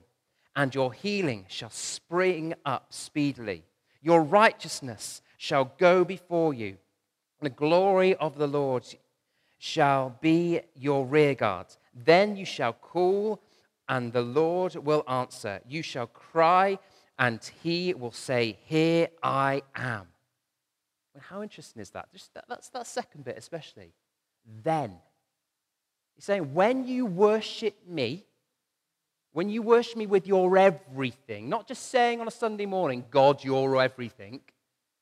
and 0.56 0.74
your 0.74 0.94
healing 0.94 1.46
shall 1.48 1.70
spring 1.70 2.54
up 2.66 2.88
speedily. 2.94 3.64
Your 4.02 4.24
righteousness 4.24 5.22
shall 5.38 5.74
go 5.78 6.04
before 6.04 6.54
you. 6.54 6.78
And 7.40 7.46
the 7.46 7.50
glory 7.50 8.16
of 8.16 8.38
the 8.38 8.48
Lord 8.48 8.86
shall 9.58 10.18
be 10.22 10.62
your 10.76 11.06
rearguard. 11.06 11.68
Then 11.94 12.36
you 12.36 12.46
shall 12.46 12.74
call 12.74 13.42
and 13.90 14.14
the 14.14 14.22
Lord 14.22 14.76
will 14.76 15.04
answer. 15.08 15.60
You 15.68 15.82
shall 15.82 16.08
cry, 16.08 16.78
and 17.18 17.44
he 17.64 17.94
will 17.96 18.12
say, 18.12 18.58
Here 18.66 19.10
I 19.22 19.64
am. 19.76 20.08
How 21.20 21.42
interesting 21.42 21.82
is 21.82 21.90
that? 21.90 22.14
Just 22.14 22.34
that, 22.36 22.46
that's 22.48 22.70
that 22.70 22.88
second 22.88 23.26
bit, 23.26 23.38
especially. 23.38 23.92
Then. 24.64 25.00
He's 26.20 26.26
saying, 26.26 26.54
When 26.54 26.86
you 26.86 27.06
worship 27.06 27.78
me, 27.88 28.26
when 29.32 29.48
you 29.48 29.62
worship 29.62 29.96
me 29.96 30.06
with 30.06 30.28
your 30.28 30.58
everything, 30.58 31.48
not 31.48 31.66
just 31.66 31.92
saying 31.92 32.20
on 32.20 32.28
a 32.28 32.32
Sunday 32.32 32.66
morning, 32.66 33.06
God, 33.10 33.42
you're 33.42 33.82
everything, 33.82 34.42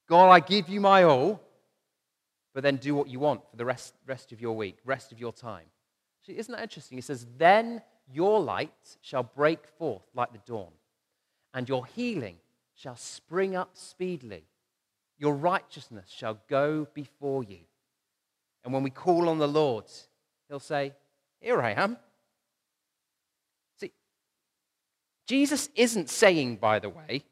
God, 0.07 0.29
I 0.29 0.39
give 0.39 0.69
you 0.69 0.79
my 0.79 1.05
all, 1.05 1.41
but 2.53 2.61
then 2.61 2.75
do 2.75 2.93
what 2.93 3.07
you 3.07 3.19
want 3.19 3.41
for 3.49 3.57
the 3.57 3.65
rest, 3.65 3.95
rest 4.05 4.31
of 4.31 4.39
your 4.39 4.55
week, 4.55 4.77
rest 4.85 5.11
of 5.11 5.19
your 5.19 5.33
time. 5.33 5.65
See, 6.23 6.37
isn't 6.37 6.51
that 6.51 6.61
interesting? 6.61 6.99
He 6.99 7.01
says, 7.01 7.25
Then 7.35 7.81
your 8.13 8.39
light 8.39 8.97
shall 9.01 9.23
break 9.23 9.65
forth 9.79 10.03
like 10.13 10.33
the 10.33 10.41
dawn, 10.45 10.71
and 11.51 11.67
your 11.67 11.87
healing 11.87 12.35
shall 12.75 12.95
spring 12.95 13.55
up 13.55 13.71
speedily. 13.73 14.43
Your 15.17 15.33
righteousness 15.33 16.13
shall 16.15 16.37
go 16.47 16.87
before 16.93 17.43
you. 17.43 17.61
And 18.63 18.71
when 18.71 18.83
we 18.83 18.91
call 18.91 19.29
on 19.29 19.39
the 19.39 19.47
Lord, 19.47 19.85
he'll 20.47 20.59
say, 20.59 20.93
Here 21.39 21.61
I 21.61 21.71
am. 21.71 21.97
See, 23.79 23.91
Jesus 25.27 25.69
isn't 25.75 26.09
saying, 26.09 26.57
by 26.57 26.79
the 26.79 26.89
way, 26.89 27.23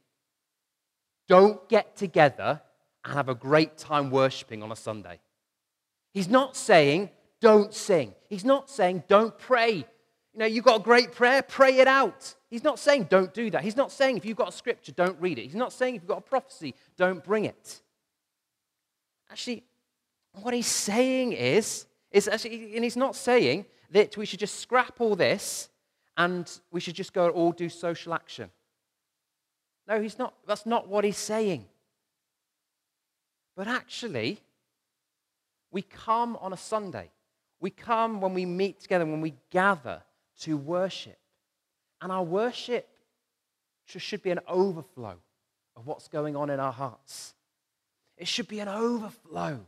don't 1.28 1.68
get 1.70 1.96
together 1.96 2.62
and 3.04 3.14
have 3.14 3.30
a 3.30 3.36
great 3.36 3.78
time 3.78 4.12
worshiping 4.12 4.64
on 4.64 4.72
a 4.72 4.76
Sunday. 4.76 5.20
He's 6.14 6.30
not 6.30 6.56
saying, 6.56 7.10
don't 7.42 7.74
sing. 7.74 8.14
He's 8.30 8.46
not 8.46 8.70
saying, 8.70 9.04
don't 9.08 9.38
pray 9.38 9.86
you 10.36 10.40
know, 10.40 10.48
you've 10.48 10.66
got 10.66 10.82
a 10.82 10.84
great 10.84 11.14
prayer, 11.14 11.42
pray 11.42 11.78
it 11.78 11.88
out. 11.88 12.36
He's 12.50 12.64
not 12.64 12.78
saying 12.78 13.08
don't 13.10 13.34
do 13.34 13.50
that. 13.52 13.64
He's 13.64 13.78
not 13.78 13.90
saying 13.90 14.18
if 14.18 14.26
you've 14.26 14.36
got 14.36 14.50
a 14.50 14.52
scripture, 14.52 14.92
don't 14.92 15.18
read 15.22 15.40
it. 15.40 15.44
He's 15.44 15.56
not 15.56 15.72
saying 15.72 15.96
if 15.96 16.02
you've 16.02 16.10
got 16.10 16.18
a 16.18 16.30
prophecy, 16.30 16.76
don't 16.98 17.24
bring 17.24 17.46
it. 17.46 17.82
Actually, 19.32 19.64
What 20.34 20.54
he's 20.54 20.68
saying 20.68 21.32
is, 21.32 21.86
is 22.12 22.28
actually, 22.28 22.76
and 22.76 22.84
he's 22.84 22.98
not 22.98 23.16
saying 23.16 23.66
that 23.92 24.18
we 24.18 24.26
should 24.26 24.40
just 24.40 24.60
scrap 24.60 25.00
all 25.00 25.16
this 25.16 25.70
and 26.18 26.60
we 26.72 26.80
should 26.80 26.96
just 26.96 27.14
go 27.14 27.30
all 27.30 27.52
do 27.52 27.70
social 27.70 28.14
action. 28.14 28.50
No, 29.88 30.02
he's 30.02 30.18
not. 30.18 30.34
That's 30.48 30.66
not 30.66 30.88
what 30.88 31.04
he's 31.04 31.18
saying. 31.18 31.66
But 33.56 33.68
actually, 33.68 34.40
we 35.72 35.82
come 35.82 36.38
on 36.38 36.54
a 36.54 36.58
Sunday. 36.58 37.12
We 37.60 37.70
come 37.70 38.22
when 38.22 38.34
we 38.34 38.46
meet 38.46 38.80
together, 38.80 39.06
when 39.06 39.22
we 39.22 39.36
gather 39.50 40.02
to 40.42 40.58
worship. 40.58 41.18
And 42.02 42.12
our 42.12 42.24
worship 42.24 42.88
should 43.86 44.24
be 44.24 44.32
an 44.32 44.40
overflow 44.48 45.16
of 45.76 45.88
what's 45.88 46.08
going 46.08 46.36
on 46.36 46.50
in 46.50 46.60
our 46.60 46.72
hearts. 46.72 47.34
It 48.18 48.28
should 48.28 48.48
be 48.48 48.60
an 48.60 48.68
overflow. 48.68 49.60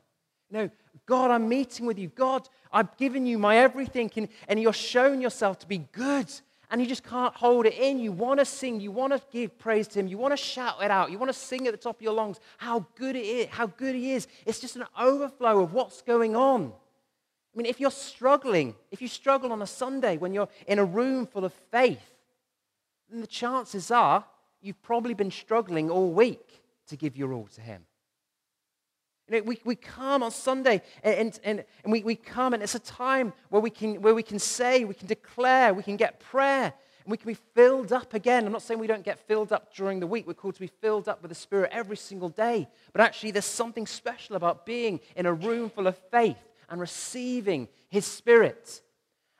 Know, 0.49 0.69
God, 1.05 1.31
I'm 1.31 1.49
meeting 1.49 1.85
with 1.85 1.99
you. 1.99 2.07
God, 2.07 2.47
I've 2.71 2.95
given 2.97 3.25
you 3.25 3.37
my 3.37 3.57
everything, 3.57 4.09
and, 4.15 4.27
and 4.47 4.61
you're 4.61 4.73
showing 4.73 5.21
yourself 5.21 5.59
to 5.59 5.67
be 5.67 5.79
good. 5.91 6.31
And 6.69 6.81
you 6.81 6.87
just 6.87 7.03
can't 7.03 7.33
hold 7.33 7.65
it 7.65 7.75
in. 7.75 7.97
You 7.97 8.11
want 8.11 8.39
to 8.41 8.45
sing. 8.45 8.81
You 8.81 8.91
want 8.91 9.13
to 9.13 9.21
give 9.31 9.57
praise 9.57 9.87
to 9.89 9.99
Him. 9.99 10.07
You 10.07 10.17
want 10.17 10.33
to 10.33 10.37
shout 10.37 10.75
it 10.81 10.91
out. 10.91 11.11
You 11.11 11.17
want 11.17 11.31
to 11.31 11.37
sing 11.37 11.65
at 11.65 11.71
the 11.71 11.77
top 11.77 11.95
of 11.95 12.01
your 12.01 12.13
lungs 12.13 12.41
how 12.57 12.85
good 12.95 13.15
it 13.15 13.25
is, 13.25 13.47
how 13.47 13.67
good 13.67 13.95
He 13.95 14.11
is. 14.11 14.27
It's 14.45 14.59
just 14.59 14.75
an 14.75 14.83
overflow 14.99 15.61
of 15.61 15.71
what's 15.71 16.01
going 16.01 16.35
on. 16.35 16.73
I 16.73 17.57
mean, 17.57 17.65
if 17.65 17.79
you're 17.79 17.89
struggling, 17.89 18.75
if 18.91 19.01
you 19.01 19.07
struggle 19.07 19.53
on 19.53 19.61
a 19.61 19.67
Sunday 19.67 20.17
when 20.17 20.33
you're 20.33 20.49
in 20.67 20.77
a 20.77 20.85
room 20.85 21.25
full 21.25 21.45
of 21.45 21.53
faith, 21.71 22.13
then 23.09 23.21
the 23.21 23.27
chances 23.27 23.89
are 23.89 24.25
you've 24.61 24.81
probably 24.81 25.13
been 25.13 25.31
struggling 25.31 25.89
all 25.89 26.11
week 26.11 26.61
to 26.87 26.97
give 26.97 27.15
your 27.15 27.33
all 27.33 27.47
to 27.55 27.61
Him. 27.61 27.85
We, 29.29 29.59
we 29.65 29.75
come 29.75 30.23
on 30.23 30.31
Sunday 30.31 30.81
and, 31.03 31.37
and, 31.43 31.65
and 31.83 31.91
we, 31.91 32.01
we 32.01 32.15
come, 32.15 32.53
and 32.53 32.63
it's 32.63 32.75
a 32.75 32.79
time 32.79 33.33
where 33.49 33.61
we, 33.61 33.69
can, 33.69 34.01
where 34.01 34.15
we 34.15 34.23
can 34.23 34.39
say, 34.39 34.85
we 34.85 34.93
can 34.93 35.07
declare, 35.07 35.73
we 35.73 35.83
can 35.83 35.97
get 35.97 36.21
prayer, 36.21 36.73
and 37.07 37.11
we 37.11 37.17
can 37.17 37.27
be 37.27 37.37
filled 37.53 37.91
up 37.91 38.13
again. 38.13 38.45
I'm 38.45 38.51
not 38.51 38.61
saying 38.61 38.79
we 38.79 38.87
don't 38.87 39.03
get 39.03 39.19
filled 39.19 39.51
up 39.51 39.73
during 39.73 39.99
the 39.99 40.07
week. 40.07 40.27
We're 40.27 40.33
called 40.33 40.55
to 40.55 40.61
be 40.61 40.67
filled 40.67 41.09
up 41.09 41.21
with 41.21 41.29
the 41.29 41.35
Spirit 41.35 41.71
every 41.73 41.97
single 41.97 42.29
day. 42.29 42.67
But 42.93 43.01
actually, 43.01 43.31
there's 43.31 43.45
something 43.45 43.85
special 43.85 44.35
about 44.35 44.65
being 44.65 44.99
in 45.15 45.25
a 45.25 45.33
room 45.33 45.69
full 45.69 45.87
of 45.87 45.97
faith 46.11 46.37
and 46.69 46.79
receiving 46.79 47.67
His 47.89 48.05
Spirit. 48.05 48.81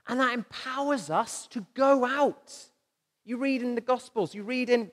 And 0.08 0.20
that 0.20 0.34
empowers 0.34 1.10
us 1.10 1.48
to 1.48 1.66
go 1.74 2.06
out. 2.06 2.54
You 3.26 3.38
read 3.38 3.62
in 3.62 3.76
the 3.76 3.82
Gospels, 3.82 4.34
you 4.34 4.44
read 4.44 4.70
in, 4.70 4.90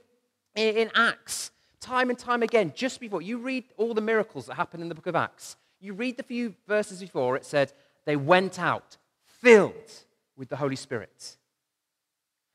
in 0.56 0.90
Acts, 0.94 1.52
time 1.84 2.08
and 2.08 2.18
time 2.18 2.42
again, 2.42 2.72
just 2.74 2.98
before, 2.98 3.20
you 3.20 3.36
read 3.38 3.64
all 3.76 3.92
the 3.92 4.00
miracles 4.00 4.46
that 4.46 4.54
happen 4.54 4.80
in 4.80 4.88
the 4.88 4.94
book 4.94 5.06
of 5.06 5.14
Acts. 5.14 5.56
You 5.80 5.92
read 5.92 6.16
the 6.16 6.22
few 6.22 6.54
verses 6.66 7.00
before, 7.00 7.36
it 7.36 7.44
said, 7.44 7.72
they 8.06 8.16
went 8.16 8.58
out 8.58 8.96
filled 9.26 9.92
with 10.34 10.48
the 10.48 10.56
Holy 10.56 10.76
Spirit. 10.76 11.36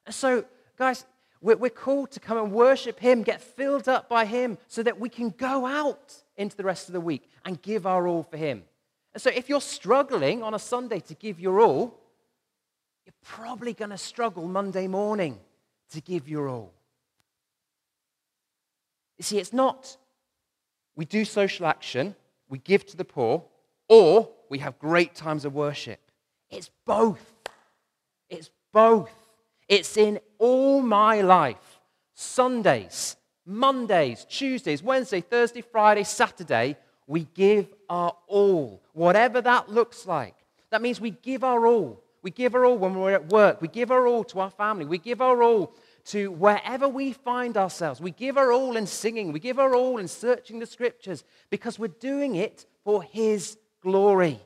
And 0.08 0.16
so, 0.16 0.46
guys, 0.78 1.06
we're, 1.42 1.58
we're 1.58 1.70
called 1.70 2.10
to 2.12 2.20
come 2.20 2.40
and 2.40 2.52
worship 2.52 3.00
Him, 3.00 3.22
get 3.22 3.40
filled 3.40 3.88
up 3.88 4.10
by 4.10 4.26
Him, 4.26 4.58
so 4.68 4.82
that 4.82 5.00
we 5.00 5.10
can 5.10 5.30
go 5.30 5.66
out 5.68 6.24
into 6.36 6.58
the 6.58 6.64
rest 6.64 6.90
of 6.90 6.94
the 6.94 7.02
week 7.02 7.30
and 7.46 7.62
give 7.62 7.86
our 7.86 8.08
all 8.08 8.24
for 8.24 8.38
Him. 8.38 8.64
And 9.14 9.22
so, 9.22 9.30
if 9.30 9.48
you're 9.48 9.62
struggling 9.62 10.42
on 10.42 10.56
a 10.56 10.60
Sunday 10.60 11.00
to 11.02 11.14
give 11.14 11.40
your 11.40 11.62
all, 11.62 12.00
you're 13.06 13.14
probably 13.24 13.74
going 13.74 13.92
to 13.92 13.98
struggle 13.98 14.48
Monday 14.48 14.88
morning 14.88 15.38
to 15.92 16.02
give 16.02 16.28
your 16.28 16.50
all. 16.50 16.74
You 19.20 19.24
see, 19.24 19.38
it's 19.38 19.54
not 19.54 19.98
we 20.96 21.06
do 21.06 21.24
social 21.24 21.66
action, 21.66 22.14
we 22.50 22.58
give 22.58 22.86
to 22.88 22.98
the 22.98 23.06
poor, 23.06 23.46
or 23.88 24.30
we 24.50 24.60
have 24.60 24.78
great 24.80 25.16
times 25.16 25.46
of 25.46 25.54
worship. 25.54 26.00
It's 26.50 26.70
both. 26.86 27.24
It's 28.30 28.50
both. 28.74 29.14
It's 29.70 29.96
in 29.96 30.20
all 30.40 30.82
my 30.82 31.22
life 31.22 31.80
Sundays, 32.14 33.16
Mondays, 33.46 34.26
Tuesdays, 34.30 34.84
Wednesday, 34.84 35.22
Thursday, 35.22 35.62
Friday, 35.62 36.04
Saturday. 36.04 36.76
We 37.08 37.28
give 37.34 37.74
our 37.90 38.14
all, 38.28 38.82
whatever 38.92 39.40
that 39.40 39.70
looks 39.70 40.06
like. 40.06 40.36
That 40.70 40.82
means 40.82 41.00
we 41.00 41.12
give 41.12 41.46
our 41.46 41.66
all. 41.66 42.04
We 42.22 42.32
give 42.32 42.56
our 42.56 42.66
all 42.66 42.78
when 42.78 42.96
we're 42.96 43.14
at 43.14 43.30
work. 43.30 43.62
We 43.62 43.70
give 43.70 43.90
our 43.90 44.06
all 44.06 44.26
to 44.26 44.42
our 44.42 44.52
family. 44.52 44.84
We 44.84 44.98
give 44.98 45.22
our 45.22 45.42
all 45.42 45.74
to 46.06 46.32
wherever 46.32 46.88
we 46.88 47.14
find 47.14 47.58
ourselves. 47.58 48.02
We 48.02 48.12
give 48.12 48.38
our 48.38 48.52
all 48.52 48.76
in 48.78 48.88
singing, 48.88 49.32
we 49.32 49.40
give 49.40 49.60
our 49.60 49.76
all 49.76 49.98
in 49.98 50.08
searching 50.08 50.60
the 50.60 50.66
scriptures 50.66 51.24
because 51.50 51.78
we're 51.80 51.88
doing 51.88 52.36
it 52.36 52.66
for 52.84 53.04
His 53.04 53.58
glory. 53.82 54.40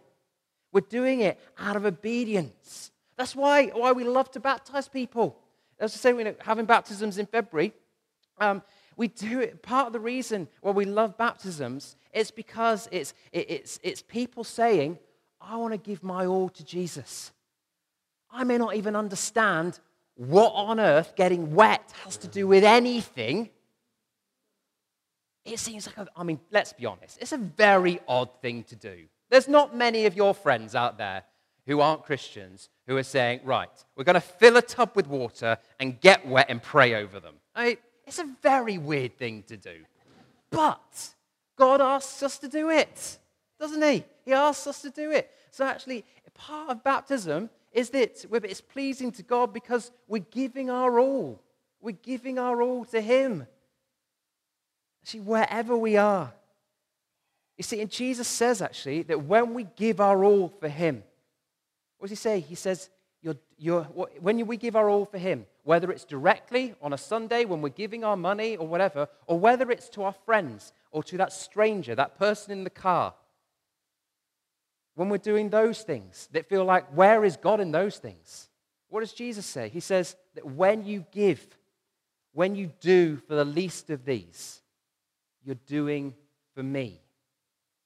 We're 0.72 0.82
doing 0.82 1.22
it 1.22 1.39
out 1.58 1.76
of 1.76 1.86
obedience. 1.86 2.92
That's 3.16 3.36
why, 3.36 3.68
why 3.68 3.92
we 3.92 4.04
love 4.04 4.32
to 4.32 4.39
baptize 4.39 4.88
people. 4.88 5.38
As 5.80 5.94
I 5.94 5.98
say, 5.98 6.13
we're 6.13 6.36
having 6.39 6.66
baptisms 6.66 7.18
in 7.18 7.28
February. 7.28 7.74
Um, 8.39 8.63
we 8.96 9.08
do 9.08 9.39
it. 9.39 9.62
Part 9.62 9.88
of 9.88 9.94
the 9.94 10.00
reason 10.00 10.48
why 10.62 10.72
we 10.72 10.86
love 10.86 11.18
baptisms 11.18 11.96
is 12.13 12.32
because 12.32 12.88
it's, 12.92 13.13
it, 13.32 13.50
it's, 13.50 13.80
it's 13.84 14.02
people 14.02 14.44
saying, 14.44 14.98
I 15.39 15.58
want 15.58 15.74
to 15.74 15.78
give 15.78 16.04
my 16.04 16.26
all 16.26 16.50
to 16.50 16.63
Jesus. 16.63 17.32
I 18.32 18.44
may 18.44 18.58
not 18.58 18.76
even 18.76 18.96
understand 18.96 19.80
what 20.15 20.52
on 20.52 20.80
earth 20.80 21.15
getting 21.15 21.56
wet 21.56 21.93
has 22.04 22.17
to 22.17 22.28
do 22.28 22.47
with 22.47 22.63
anything, 22.63 23.49
it 25.45 25.60
seems 25.60 25.88
like, 25.88 25.97
a, 25.97 26.08
I 26.15 26.23
mean, 26.23 26.39
let's 26.52 26.73
be 26.73 26.86
honest, 26.86 27.17
it's 27.19 27.32
a 27.32 27.38
very 27.38 27.99
odd 28.08 28.30
thing 28.41 28.63
to 28.65 28.76
do. 28.76 29.06
There's 29.30 29.47
not 29.47 29.76
many 29.76 30.06
of 30.06 30.15
your 30.15 30.34
friends 30.34 30.76
out 30.76 30.97
there 30.97 31.23
who 31.65 31.80
aren't 31.80 32.04
Christians 32.04 32.69
who 32.88 32.97
are 32.97 33.04
saying, 33.04 33.41
right, 33.43 33.69
we're 33.95 34.04
going 34.04 34.15
to 34.15 34.21
fill 34.21 34.58
a 34.58 34.62
tub 34.62 34.91
with 34.95 35.08
water 35.08 35.58
and 35.80 35.99
get 35.99 36.26
wet 36.28 36.47
and 36.49 36.62
pray 36.62 36.95
over 36.95 37.19
them. 37.19 37.36
I 37.56 37.65
mean, 37.65 37.78
it's 38.06 38.19
a 38.19 38.30
very 38.41 38.78
weird 38.78 39.17
thing 39.17 39.43
to 39.47 39.58
do. 39.58 39.78
But 40.49 41.10
God 41.58 41.82
asks 41.82 42.21
us 42.21 42.38
to 42.39 42.47
do 42.47 42.69
it, 42.69 43.17
doesn't 43.60 43.82
He? 43.82 44.04
He 44.26 44.34
asks 44.34 44.67
us 44.67 44.82
to 44.84 44.89
do 44.89 45.12
it. 45.12 45.32
So, 45.52 45.65
actually, 45.65 46.06
part 46.34 46.69
of 46.69 46.84
baptism 46.84 47.49
is 47.74 47.90
that 47.90 48.26
it's 48.32 48.62
pleasing 48.62 49.12
to 49.14 49.24
God 49.24 49.52
because 49.54 49.92
we're 50.08 50.20
giving 50.20 50.70
our 50.70 51.00
all. 51.00 51.42
We're 51.82 51.92
giving 51.92 52.40
our 52.40 52.62
all 52.62 52.86
to 52.86 53.02
Him. 53.02 53.48
See, 55.04 55.20
wherever 55.20 55.76
we 55.76 55.98
are. 55.98 56.32
You 57.58 57.64
see, 57.64 57.82
and 57.82 57.90
Jesus 57.90 58.28
says 58.28 58.62
actually 58.62 59.04
that 59.04 59.24
when 59.24 59.54
we 59.54 59.66
give 59.76 60.00
our 60.00 60.24
all 60.24 60.50
for 60.60 60.70
Him, 60.70 61.04
what 61.98 62.10
does 62.10 62.18
He 62.18 62.22
say? 62.22 62.40
He 62.40 62.56
says, 62.56 62.90
you're, 63.22 63.36
you're, 63.58 63.84
when 63.84 64.46
we 64.46 64.58
give 64.58 64.76
our 64.76 64.90
all 64.90 65.06
for 65.06 65.18
Him, 65.18 65.46
whether 65.64 65.92
it's 65.92 66.06
directly 66.06 66.76
on 66.82 66.94
a 66.94 66.98
Sunday 66.98 67.46
when 67.46 67.62
we're 67.62 67.70
giving 67.70 68.04
our 68.04 68.18
money 68.18 68.58
or 68.58 68.68
whatever, 68.68 69.08
or 69.28 69.40
whether 69.40 69.72
it's 69.72 69.90
to 69.90 70.04
our 70.04 70.14
friends 70.26 70.74
or 70.92 71.04
to 71.04 71.18
that 71.18 71.34
stranger, 71.34 71.96
that 71.96 72.18
person 72.20 72.52
in 72.52 72.64
the 72.64 72.70
car, 72.70 73.14
when 74.96 75.10
we're 75.10 75.18
doing 75.18 75.50
those 75.50 75.82
things 75.82 76.30
that 76.32 76.48
feel 76.50 76.66
like, 76.66 76.88
where 76.96 77.26
is 77.26 77.38
God 77.38 77.60
in 77.60 77.72
those 77.72 77.98
things? 77.98 78.50
What 78.90 79.00
does 79.00 79.14
Jesus 79.14 79.46
say? 79.46 79.70
He 79.70 79.80
says 79.80 80.16
that 80.36 80.46
when 80.46 80.86
you 80.86 81.06
give, 81.12 81.46
when 82.34 82.56
you 82.56 82.72
do 82.80 83.18
for 83.28 83.36
the 83.36 83.46
least 83.46 83.90
of 83.90 84.06
these, 84.06 84.62
you're 85.44 85.56
doing 85.68 86.14
for 86.54 86.64
me. 86.64 87.02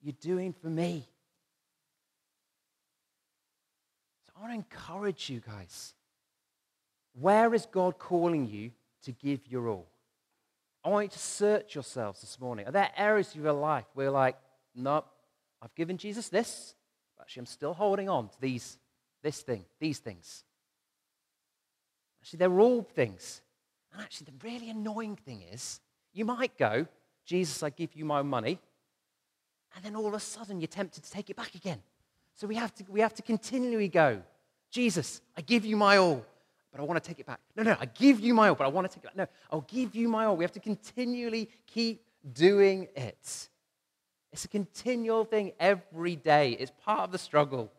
You're 0.02 0.16
doing 0.20 0.54
for 0.62 0.68
me. 0.68 1.08
So 4.26 4.34
I 4.38 4.42
want 4.42 4.52
to 4.52 4.56
encourage 4.56 5.30
you 5.30 5.40
guys. 5.40 5.94
Where 7.20 7.54
is 7.54 7.66
God 7.66 7.98
calling 7.98 8.48
you 8.48 8.72
to 9.04 9.12
give 9.12 9.48
your 9.48 9.70
all? 9.70 9.88
I 10.84 10.90
want 10.90 11.06
you 11.06 11.10
to 11.10 11.20
search 11.20 11.74
yourselves 11.74 12.22
this 12.22 12.40
morning. 12.40 12.68
Are 12.68 12.72
there 12.72 12.92
areas 12.96 13.34
of 13.34 13.42
your 13.42 13.54
life 13.54 13.86
where 13.94 14.06
you're 14.06 14.14
like, 14.14 14.38
nope, 14.76 15.08
I've 15.62 15.74
given 15.74 15.98
Jesus 15.98 16.30
this, 16.30 16.76
actually, 17.22 17.42
I'm 17.42 17.46
still 17.48 17.74
holding 17.74 18.10
on 18.10 18.30
to 18.30 18.42
these, 18.42 18.78
this 19.24 19.42
thing, 19.42 19.66
these 19.80 20.00
things. 20.00 20.44
Actually, 22.22 22.38
they're 22.38 22.60
all 22.60 22.82
things. 22.82 23.42
And 23.94 24.02
actually, 24.02 24.28
the 24.32 24.48
really 24.48 24.70
annoying 24.70 25.16
thing 25.16 25.44
is, 25.52 25.80
you 26.14 26.26
might 26.26 26.58
go, 26.58 26.88
Jesus, 27.26 27.64
I 27.64 27.70
give 27.70 27.96
you 27.96 28.06
my 28.06 28.22
money. 28.22 28.60
And 29.76 29.84
then 29.84 29.96
all 29.96 30.08
of 30.08 30.14
a 30.14 30.20
sudden, 30.20 30.60
you're 30.60 30.68
tempted 30.68 31.04
to 31.04 31.12
take 31.12 31.30
it 31.30 31.36
back 31.36 31.56
again. 31.56 31.82
So 32.36 32.48
we 32.48 32.56
have 32.56 32.74
to, 32.76 32.86
we 32.90 33.02
have 33.02 33.14
to 33.16 33.22
continually 33.22 33.88
go, 33.88 34.22
Jesus, 34.70 35.22
I 35.36 35.42
give 35.42 35.66
you 35.66 35.76
my 35.76 35.98
all, 35.98 36.26
but 36.72 36.80
I 36.80 36.84
want 36.84 37.02
to 37.02 37.08
take 37.08 37.20
it 37.20 37.26
back. 37.26 37.40
No, 37.56 37.64
no, 37.64 37.76
I 37.80 37.86
give 37.86 38.20
you 38.20 38.34
my 38.34 38.50
all, 38.50 38.56
but 38.56 38.66
I 38.66 38.68
want 38.68 38.90
to 38.90 38.94
take 38.94 39.04
it 39.04 39.08
back. 39.08 39.16
No, 39.16 39.28
I'll 39.52 39.66
give 39.68 39.96
you 39.96 40.08
my 40.08 40.26
all. 40.26 40.38
We 40.38 40.44
have 40.44 40.52
to 40.54 40.60
continually 40.60 41.50
keep 41.66 42.04
doing 42.34 42.88
it. 42.96 43.50
It's 44.38 44.46
a 44.46 44.50
continual 44.50 45.26
thing 45.26 45.54
every 45.60 46.16
day, 46.16 46.52
it's 46.52 46.72
part 46.86 47.00
of 47.00 47.12
the 47.12 47.18
struggle. 47.18 47.72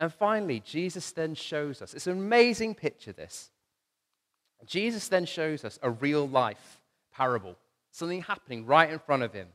And 0.00 0.12
finally, 0.12 0.58
Jesus 0.58 1.12
then 1.12 1.36
shows 1.36 1.80
us 1.80 1.94
it's 1.94 2.08
an 2.08 2.18
amazing 2.18 2.74
picture, 2.74 3.12
this. 3.12 3.52
Jesus 4.66 5.06
then 5.06 5.24
shows 5.24 5.64
us 5.64 5.78
a 5.84 5.90
real 5.90 6.26
life 6.28 6.80
parable, 7.14 7.54
something 7.92 8.22
happening 8.22 8.66
right 8.66 8.90
in 8.90 8.98
front 8.98 9.22
of 9.22 9.32
him. 9.32 9.46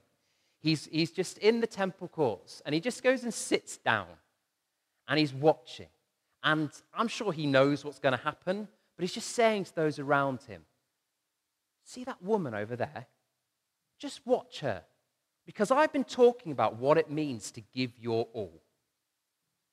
He's, 0.61 0.85
he's 0.85 1.11
just 1.11 1.37
in 1.39 1.59
the 1.59 1.67
temple 1.67 2.07
courts 2.07 2.61
and 2.65 2.73
he 2.73 2.79
just 2.79 3.03
goes 3.03 3.23
and 3.23 3.33
sits 3.33 3.75
down 3.79 4.07
and 5.09 5.19
he's 5.19 5.33
watching. 5.33 5.89
And 6.41 6.71
I'm 6.93 7.09
sure 7.09 7.33
he 7.33 7.47
knows 7.47 7.83
what's 7.83 7.99
going 7.99 8.17
to 8.17 8.23
happen, 8.23 8.69
but 8.95 9.03
he's 9.03 9.13
just 9.13 9.31
saying 9.31 9.65
to 9.65 9.75
those 9.75 9.99
around 9.99 10.41
him, 10.43 10.61
See 11.83 12.05
that 12.05 12.23
woman 12.23 12.53
over 12.53 12.77
there? 12.77 13.07
Just 14.01 14.25
watch 14.25 14.61
her. 14.61 14.81
Because 15.45 15.69
I've 15.69 15.93
been 15.93 16.03
talking 16.03 16.51
about 16.51 16.77
what 16.77 16.97
it 16.97 17.11
means 17.11 17.51
to 17.51 17.61
give 17.61 17.91
your 17.99 18.27
all. 18.33 18.63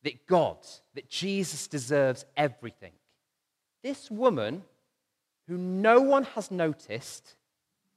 That 0.02 0.26
God, 0.26 0.58
that 0.94 1.08
Jesus 1.08 1.66
deserves 1.66 2.26
everything. 2.36 2.92
This 3.82 4.10
woman, 4.10 4.64
who 5.46 5.56
no 5.56 6.00
one 6.00 6.24
has 6.24 6.50
noticed, 6.50 7.36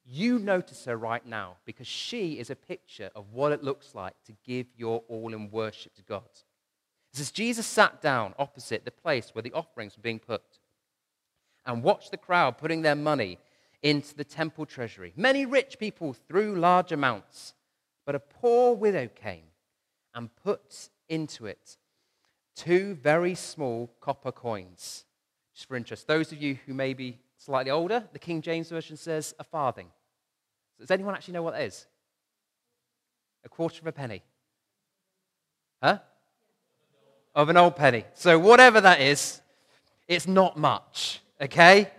you 0.06 0.40
notice 0.40 0.86
her 0.86 0.96
right 0.96 1.26
now 1.26 1.58
because 1.66 1.88
she 1.88 2.40
is 2.40 2.50
a 2.50 2.56
picture 2.56 3.10
of 3.14 3.34
what 3.34 3.52
it 3.52 3.64
looks 3.64 3.94
like 3.94 4.16
to 4.26 4.34
give 4.46 4.68
your 4.78 5.04
all 5.10 5.34
in 5.34 5.52
worship 5.52 5.94
to 5.96 6.02
God. 6.02 6.30
Says 7.14 7.32
Jesus 7.32 7.68
sat 7.68 8.02
down 8.02 8.34
opposite 8.40 8.86
the 8.86 8.92
place 8.92 9.32
where 9.34 9.42
the 9.42 9.52
offerings 9.52 9.98
were 9.98 10.02
being 10.02 10.20
put 10.20 10.44
and 11.66 11.84
watched 11.84 12.12
the 12.12 12.18
crowd 12.18 12.58
putting 12.58 12.84
their 12.84 12.96
money 12.96 13.38
into 13.84 14.16
the 14.16 14.24
temple 14.24 14.66
treasury. 14.66 15.14
Many 15.16 15.46
rich 15.46 15.80
people 15.80 16.14
threw 16.14 16.56
large 16.56 16.92
amounts, 16.92 17.54
but 18.06 18.16
a 18.16 18.20
poor 18.20 18.76
widow 18.76 19.08
came 19.08 19.46
and 20.14 20.30
put 20.44 20.90
into 21.10 21.46
it 21.46 21.78
two 22.56 22.96
very 22.96 23.36
small 23.36 23.92
copper 24.00 24.32
coins. 24.32 25.06
Just 25.54 25.68
for 25.68 25.76
interest, 25.76 26.08
those 26.08 26.32
of 26.32 26.42
you 26.42 26.58
who 26.66 26.74
may 26.74 26.94
be 26.94 27.20
slightly 27.38 27.72
older, 27.72 28.04
the 28.14 28.20
King 28.20 28.42
James 28.42 28.70
Version 28.70 28.98
says 28.98 29.34
a 29.40 29.44
farthing. 29.44 29.88
Does 30.80 30.92
anyone 30.92 31.16
actually 31.16 31.34
know 31.34 31.44
what 31.44 31.54
that 31.54 31.64
is? 31.64 31.86
A 33.44 33.50
quarter 33.50 33.80
of 33.82 33.88
a 33.88 33.92
penny. 33.92 34.22
Huh? 35.82 36.00
Of 37.34 37.50
an 37.50 37.58
old 37.58 37.76
penny. 37.76 38.06
So, 38.14 38.38
whatever 38.38 38.82
that 38.82 39.02
is, 39.02 39.42
it's 40.08 40.28
not 40.28 40.58
much, 40.58 41.22
okay? 41.40 41.90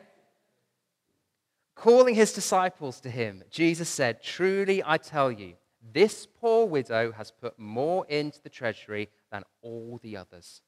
Calling 1.82 2.14
his 2.14 2.32
disciples 2.32 3.00
to 3.00 3.10
him, 3.10 3.42
Jesus 3.50 3.88
said, 3.88 4.22
Truly 4.22 4.84
I 4.86 4.98
tell 4.98 5.32
you, 5.32 5.54
this 5.92 6.28
poor 6.40 6.64
widow 6.64 7.10
has 7.10 7.32
put 7.32 7.58
more 7.58 8.06
into 8.06 8.40
the 8.40 8.50
treasury 8.50 9.08
than 9.32 9.42
all 9.62 9.98
the 10.00 10.16
others. 10.16 10.62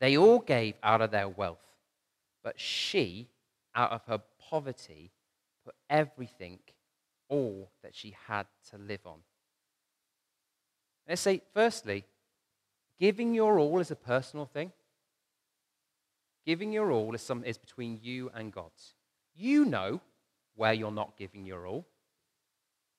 They 0.00 0.16
all 0.16 0.38
gave 0.38 0.76
out 0.82 1.02
of 1.02 1.10
their 1.10 1.28
wealth, 1.28 1.66
but 2.42 2.58
she, 2.58 3.28
out 3.74 3.92
of 3.92 4.00
her 4.06 4.22
poverty, 4.40 5.10
put 5.66 5.74
everything, 5.90 6.58
all 7.28 7.70
that 7.82 7.94
she 7.94 8.16
had 8.28 8.46
to 8.70 8.78
live 8.78 9.04
on. 9.04 9.18
Let's 11.06 11.20
say, 11.20 11.42
firstly, 11.52 12.06
giving 12.98 13.34
your 13.34 13.58
all 13.58 13.80
is 13.80 13.90
a 13.90 13.96
personal 13.96 14.46
thing. 14.46 14.72
Giving 16.46 16.72
your 16.72 16.90
all 16.90 17.14
is, 17.14 17.20
some, 17.20 17.44
is 17.44 17.58
between 17.58 17.98
you 18.00 18.30
and 18.34 18.50
God. 18.50 18.70
You 19.34 19.64
know 19.64 20.00
where 20.54 20.72
you're 20.72 20.90
not 20.90 21.16
giving 21.16 21.44
your 21.44 21.66
all. 21.66 21.86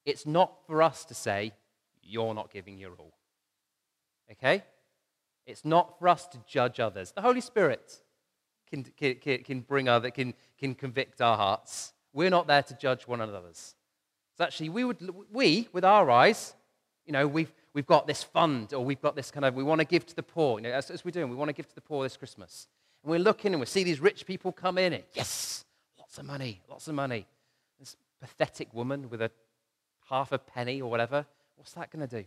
It's 0.06 0.26
not 0.26 0.66
for 0.68 0.82
us 0.82 1.06
to 1.06 1.14
say, 1.14 1.54
you're 2.02 2.34
not 2.34 2.52
giving 2.52 2.78
your 2.78 2.94
all. 2.94 3.14
Okay? 4.32 4.64
It's 5.46 5.64
not 5.66 5.98
for 6.00 6.08
us 6.08 6.28
to 6.28 6.40
judge 6.48 6.80
others. 6.80 7.12
The 7.12 7.22
Holy 7.22 7.42
Spirit 7.42 8.02
can, 8.70 8.84
can, 8.98 9.44
can 9.44 9.60
bring 9.62 9.88
other, 9.88 10.10
can, 10.10 10.34
can 10.58 10.76
convict 10.76 11.22
our 11.22 11.38
hearts. 11.38 11.94
We're 12.14 12.30
not 12.30 12.48
there 12.48 12.64
to 12.64 12.74
judge 12.76 13.08
one 13.08 13.22
another's. 13.22 13.76
So 14.38 14.44
actually, 14.44 14.70
we 14.70 14.84
would, 14.84 15.10
we, 15.32 15.70
with 15.74 15.86
our 15.86 16.10
eyes, 16.10 16.56
you 17.06 17.14
know, 17.14 17.28
we've, 17.28 17.54
we've 17.74 17.86
got 17.86 18.08
this 18.08 18.24
fund 18.24 18.74
or 18.74 18.84
we've 18.84 19.02
got 19.02 19.16
this 19.16 19.32
kind 19.32 19.46
of, 19.46 19.54
we 19.54 19.64
want 19.64 19.80
to 19.80 19.86
give 19.86 20.06
to 20.08 20.16
the 20.16 20.24
poor. 20.24 20.60
You 20.60 20.64
know, 20.64 20.72
as, 20.72 20.90
as 20.90 21.06
we're 21.06 21.12
doing, 21.12 21.30
we 21.30 21.36
want 21.36 21.50
to 21.50 21.54
give 21.54 21.68
to 21.68 21.76
the 21.76 21.82
poor 21.82 22.04
this 22.04 22.18
Christmas. 22.18 22.68
And 23.04 23.12
we're 23.12 23.20
looking 23.20 23.54
and 23.54 23.60
we 23.60 23.66
see 23.66 23.84
these 23.84 24.00
rich 24.00 24.26
people 24.26 24.52
come 24.52 24.78
in 24.78 24.94
and, 24.94 25.04
yes, 25.14 25.66
Lots 26.14 26.20
of 26.20 26.26
money, 26.28 26.62
lots 26.70 26.88
of 26.88 26.94
money. 26.94 27.26
This 27.80 27.96
pathetic 28.22 28.72
woman 28.72 29.10
with 29.10 29.20
a 29.20 29.32
half 30.12 30.32
a 30.32 30.38
penny 30.38 30.80
or 30.80 30.92
whatever, 30.92 31.26
what's 31.56 31.74
that 31.74 31.90
going 31.90 32.08
to 32.08 32.22
do? 32.22 32.24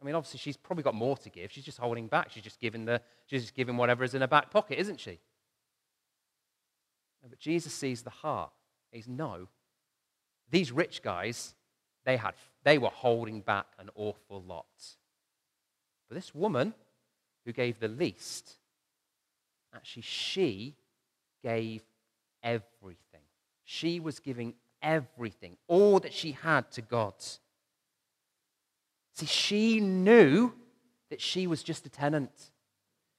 I 0.00 0.04
mean, 0.06 0.14
obviously, 0.14 0.38
she's 0.38 0.56
probably 0.56 0.84
got 0.84 0.94
more 0.94 1.18
to 1.18 1.28
give. 1.28 1.52
She's 1.52 1.66
just 1.66 1.76
holding 1.76 2.06
back. 2.06 2.30
She's 2.30 2.42
just 2.42 2.58
giving, 2.58 2.86
the, 2.86 3.02
she's 3.26 3.42
just 3.42 3.54
giving 3.54 3.76
whatever 3.76 4.04
is 4.04 4.14
in 4.14 4.22
her 4.22 4.26
back 4.26 4.50
pocket, 4.50 4.78
isn't 4.78 5.00
she? 5.00 5.18
But 7.28 7.38
Jesus 7.38 7.74
sees 7.74 8.00
the 8.00 8.08
heart. 8.08 8.52
He's 8.90 9.06
no. 9.06 9.48
These 10.50 10.72
rich 10.72 11.02
guys, 11.02 11.54
they, 12.06 12.16
had, 12.16 12.32
they 12.64 12.78
were 12.78 12.88
holding 12.88 13.42
back 13.42 13.66
an 13.78 13.90
awful 13.96 14.42
lot. 14.42 14.64
But 16.08 16.14
this 16.14 16.34
woman 16.34 16.72
who 17.44 17.52
gave 17.52 17.80
the 17.80 17.88
least, 17.88 18.56
actually, 19.74 20.04
she 20.04 20.74
gave 21.44 21.82
everything. 22.42 23.20
She 23.64 24.00
was 24.00 24.18
giving 24.18 24.54
everything, 24.82 25.56
all 25.68 26.00
that 26.00 26.12
she 26.12 26.32
had 26.32 26.70
to 26.72 26.82
God. 26.82 27.14
See, 29.14 29.26
she 29.26 29.80
knew 29.80 30.52
that 31.10 31.20
she 31.20 31.46
was 31.46 31.62
just 31.62 31.86
a 31.86 31.90
tenant. 31.90 32.50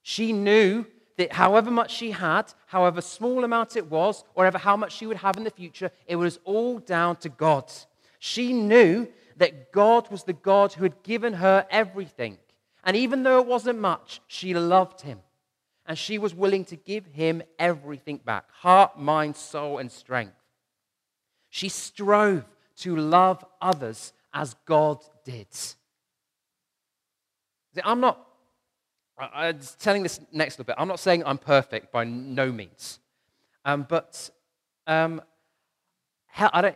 She 0.01 0.33
knew 0.33 0.85
that 1.17 1.33
however 1.33 1.69
much 1.69 1.91
she 1.91 2.11
had, 2.11 2.53
however 2.65 3.01
small 3.01 3.43
amount 3.43 3.75
it 3.75 3.89
was, 3.89 4.23
or 4.33 4.45
ever 4.45 4.57
how 4.57 4.75
much 4.75 4.93
she 4.93 5.05
would 5.05 5.17
have 5.17 5.37
in 5.37 5.43
the 5.43 5.51
future, 5.51 5.91
it 6.07 6.15
was 6.15 6.39
all 6.43 6.79
down 6.79 7.17
to 7.17 7.29
God. 7.29 7.71
She 8.19 8.53
knew 8.53 9.07
that 9.37 9.71
God 9.71 10.09
was 10.09 10.23
the 10.23 10.33
God 10.33 10.73
who 10.73 10.83
had 10.83 11.03
given 11.03 11.33
her 11.33 11.65
everything. 11.69 12.37
And 12.83 12.95
even 12.97 13.23
though 13.23 13.39
it 13.39 13.47
wasn't 13.47 13.79
much, 13.79 14.21
she 14.27 14.53
loved 14.53 15.01
him 15.01 15.19
and 15.85 15.97
she 15.97 16.17
was 16.17 16.33
willing 16.33 16.65
to 16.65 16.75
give 16.75 17.05
him 17.07 17.41
everything 17.57 18.17
back 18.23 18.45
heart, 18.51 18.99
mind, 18.99 19.35
soul, 19.35 19.77
and 19.77 19.91
strength. 19.91 20.35
She 21.49 21.69
strove 21.69 22.45
to 22.77 22.95
love 22.95 23.43
others 23.61 24.13
as 24.33 24.55
God 24.65 25.03
did. 25.25 25.47
I'm 27.83 27.99
not, 27.99 28.25
I'm 29.17 29.59
telling 29.79 30.03
this 30.03 30.19
next 30.31 30.55
little 30.55 30.65
bit, 30.65 30.75
I'm 30.77 30.87
not 30.87 30.99
saying 30.99 31.23
I'm 31.25 31.37
perfect 31.37 31.91
by 31.91 32.03
no 32.03 32.51
means. 32.51 32.99
Um, 33.63 33.85
but 33.87 34.29
um, 34.87 35.21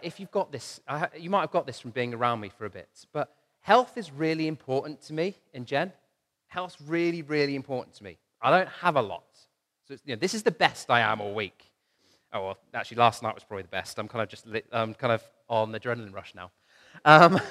if 0.03 0.19
you've 0.19 0.31
got 0.31 0.51
this, 0.51 0.79
you 1.17 1.29
might 1.29 1.41
have 1.41 1.51
got 1.51 1.65
this 1.65 1.79
from 1.79 1.91
being 1.91 2.13
around 2.13 2.39
me 2.39 2.49
for 2.49 2.65
a 2.65 2.69
bit, 2.69 2.89
but 3.13 3.33
health 3.61 3.97
is 3.97 4.11
really 4.11 4.47
important 4.47 5.01
to 5.03 5.13
me 5.13 5.35
and 5.53 5.65
Jen. 5.65 5.91
Health's 6.47 6.79
really, 6.81 7.21
really 7.21 7.55
important 7.55 7.95
to 7.95 8.03
me. 8.03 8.17
I 8.45 8.51
don't 8.51 8.69
have 8.69 8.95
a 8.95 9.01
lot. 9.01 9.25
So 9.87 9.95
you 10.05 10.15
know, 10.15 10.19
this 10.19 10.35
is 10.35 10.43
the 10.43 10.51
best 10.51 10.91
I 10.91 10.99
am 10.99 11.19
all 11.19 11.33
week. 11.33 11.65
Oh, 12.31 12.45
well, 12.45 12.57
actually, 12.75 12.97
last 12.97 13.23
night 13.23 13.33
was 13.33 13.43
probably 13.43 13.63
the 13.63 13.69
best. 13.69 13.97
I'm 13.97 14.07
kind 14.07 14.21
of 14.21 14.29
just 14.29 14.45
lit, 14.45 14.69
kind 14.69 14.95
of 15.01 15.23
on 15.49 15.71
the 15.71 15.79
adrenaline 15.79 16.13
rush 16.13 16.35
now. 16.35 16.51
Um, 17.03 17.41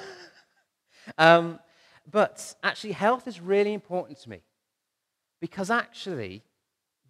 um, 1.17 1.59
but 2.09 2.55
actually, 2.63 2.93
health 2.93 3.27
is 3.27 3.41
really 3.41 3.73
important 3.73 4.19
to 4.19 4.29
me 4.29 4.39
because 5.41 5.69
actually, 5.69 6.43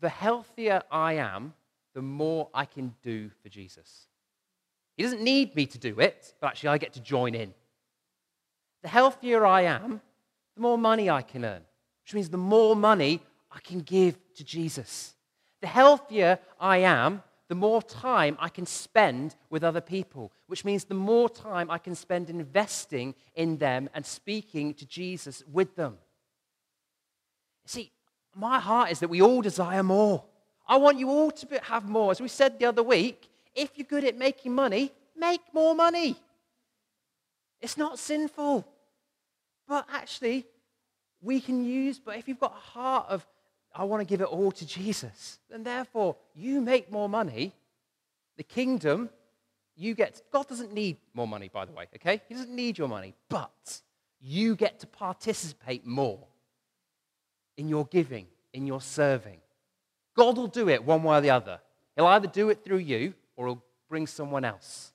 the 0.01 0.09
healthier 0.09 0.81
I 0.89 1.13
am, 1.13 1.53
the 1.93 2.01
more 2.01 2.49
I 2.55 2.65
can 2.65 2.95
do 3.03 3.29
for 3.43 3.49
Jesus. 3.49 4.07
He 4.97 5.03
doesn't 5.03 5.21
need 5.21 5.55
me 5.55 5.67
to 5.67 5.77
do 5.77 5.99
it, 5.99 6.33
but 6.41 6.47
actually, 6.47 6.69
I 6.69 6.79
get 6.79 6.93
to 6.93 7.01
join 7.01 7.35
in. 7.35 7.53
The 8.81 8.89
healthier 8.89 9.45
I 9.45 9.61
am, 9.61 10.01
the 10.55 10.61
more 10.61 10.77
money 10.79 11.07
I 11.07 11.21
can 11.21 11.45
earn, 11.45 11.61
which 12.03 12.15
means 12.15 12.29
the 12.29 12.37
more 12.37 12.75
money 12.75 13.21
I 13.55 13.59
can 13.59 13.79
give 13.79 14.17
to 14.35 14.43
Jesus. 14.43 15.15
The 15.61 15.67
healthier 15.67 16.39
I 16.59 16.79
am, 16.79 17.23
the 17.47 17.55
more 17.55 17.81
time 17.81 18.35
I 18.39 18.49
can 18.49 18.65
spend 18.65 19.35
with 19.49 19.63
other 19.63 19.81
people, 19.81 20.33
which 20.47 20.65
means 20.65 20.83
the 20.83 20.93
more 20.93 21.29
time 21.29 21.71
I 21.71 21.77
can 21.77 21.95
spend 21.95 22.29
investing 22.29 23.15
in 23.33 23.57
them 23.57 23.89
and 23.93 24.05
speaking 24.05 24.73
to 24.75 24.85
Jesus 24.85 25.43
with 25.49 25.75
them. 25.75 25.97
See, 27.65 27.91
my 28.35 28.59
heart 28.59 28.91
is 28.91 28.99
that 28.99 29.09
we 29.09 29.21
all 29.21 29.41
desire 29.41 29.83
more. 29.83 30.25
I 30.67 30.77
want 30.77 30.99
you 30.99 31.09
all 31.09 31.31
to 31.31 31.59
have 31.63 31.87
more. 31.87 32.11
As 32.11 32.19
we 32.19 32.27
said 32.27 32.59
the 32.59 32.65
other 32.65 32.83
week, 32.83 33.29
if 33.55 33.71
you're 33.75 33.87
good 33.87 34.03
at 34.03 34.17
making 34.17 34.53
money, 34.53 34.91
make 35.15 35.41
more 35.53 35.73
money. 35.73 36.17
It's 37.61 37.77
not 37.77 37.99
sinful. 37.99 38.67
But 39.67 39.87
actually, 39.91 40.45
we 41.21 41.39
can 41.39 41.63
use, 41.63 41.99
but 41.99 42.17
if 42.17 42.27
you've 42.27 42.39
got 42.39 42.55
a 42.55 42.59
heart 42.59 43.05
of 43.09 43.25
I 43.77 43.83
want 43.83 43.99
to 43.99 44.05
give 44.05 44.21
it 44.21 44.27
all 44.27 44.51
to 44.53 44.65
Jesus. 44.65 45.39
And 45.51 45.65
therefore, 45.65 46.15
you 46.33 46.61
make 46.61 46.91
more 46.91 47.09
money. 47.09 47.53
The 48.37 48.43
kingdom, 48.43 49.09
you 49.75 49.93
get, 49.95 50.21
God 50.31 50.47
doesn't 50.47 50.73
need 50.73 50.97
more 51.13 51.27
money, 51.27 51.49
by 51.51 51.65
the 51.65 51.73
way, 51.73 51.87
okay? 51.95 52.21
He 52.29 52.35
doesn't 52.35 52.55
need 52.55 52.77
your 52.77 52.87
money, 52.87 53.13
but 53.29 53.81
you 54.21 54.55
get 54.55 54.79
to 54.79 54.87
participate 54.87 55.85
more 55.85 56.25
in 57.57 57.67
your 57.67 57.85
giving, 57.85 58.27
in 58.53 58.65
your 58.65 58.81
serving. 58.81 59.39
God 60.15 60.37
will 60.37 60.47
do 60.47 60.69
it 60.69 60.83
one 60.83 61.03
way 61.03 61.17
or 61.17 61.21
the 61.21 61.29
other. 61.31 61.59
He'll 61.95 62.07
either 62.07 62.27
do 62.27 62.49
it 62.49 62.63
through 62.63 62.77
you 62.77 63.13
or 63.35 63.47
he'll 63.47 63.63
bring 63.89 64.07
someone 64.07 64.45
else. 64.45 64.93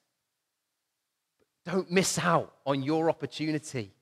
Don't 1.66 1.91
miss 1.91 2.18
out 2.18 2.55
on 2.64 2.83
your 2.83 3.11
opportunity. 3.11 3.93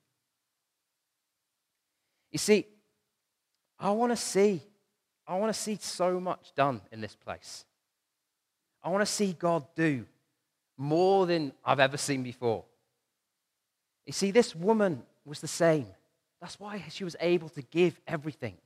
You 2.31 2.39
see, 2.39 2.66
I 3.79 3.91
want 3.91 4.12
to 4.12 4.16
see, 4.16 4.62
I 5.29 5.37
want 5.37 5.53
to 5.55 5.61
see 5.61 5.79
so 5.79 6.18
much 6.18 6.53
done 6.57 6.81
in 6.91 7.03
this 7.03 7.14
place. 7.14 7.66
I 8.83 8.89
want 8.89 9.03
to 9.03 9.12
see 9.12 9.35
God 9.39 9.66
do 9.76 10.07
more 10.79 11.26
than 11.26 11.53
I've 11.62 11.81
ever 11.81 11.99
seen 11.99 12.22
before. 12.22 12.64
You 14.07 14.14
see, 14.14 14.31
this 14.31 14.57
woman 14.57 15.03
was 15.26 15.41
the 15.41 15.49
same. 15.49 15.87
That's 16.41 16.59
why 16.59 16.83
she 16.89 17.05
was 17.05 17.14
able 17.20 17.51
to 17.51 17.62
give 17.62 18.01
everything. 18.07 18.57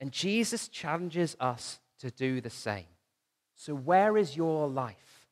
And 0.00 0.12
Jesus 0.12 0.68
challenges 0.68 1.36
us 1.38 1.78
to 2.00 2.10
do 2.10 2.40
the 2.40 2.50
same. 2.50 2.86
So, 3.54 3.74
where 3.74 4.16
is 4.16 4.36
your 4.36 4.68
life? 4.68 5.26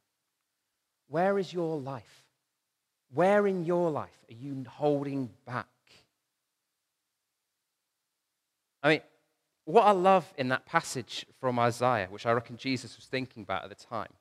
Where 1.08 1.38
is 1.38 1.52
your 1.52 1.78
life? 1.78 2.24
Where 3.12 3.46
in 3.46 3.64
your 3.64 3.90
life 3.90 4.18
are 4.28 4.34
you 4.34 4.64
holding 4.68 5.30
back? 5.46 5.68
I 8.82 8.88
mean, 8.88 9.00
what 9.64 9.82
I 9.82 9.92
love 9.92 10.32
in 10.36 10.48
that 10.48 10.66
passage 10.66 11.26
from 11.40 11.58
Isaiah, 11.58 12.08
which 12.10 12.26
I 12.26 12.32
reckon 12.32 12.56
Jesus 12.56 12.96
was 12.96 13.06
thinking 13.06 13.42
about 13.42 13.64
at 13.64 13.70
the 13.70 13.74
time, 13.74 14.12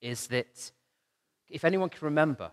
is 0.00 0.28
that 0.28 0.70
if 1.48 1.64
anyone 1.64 1.88
can 1.88 2.04
remember, 2.04 2.50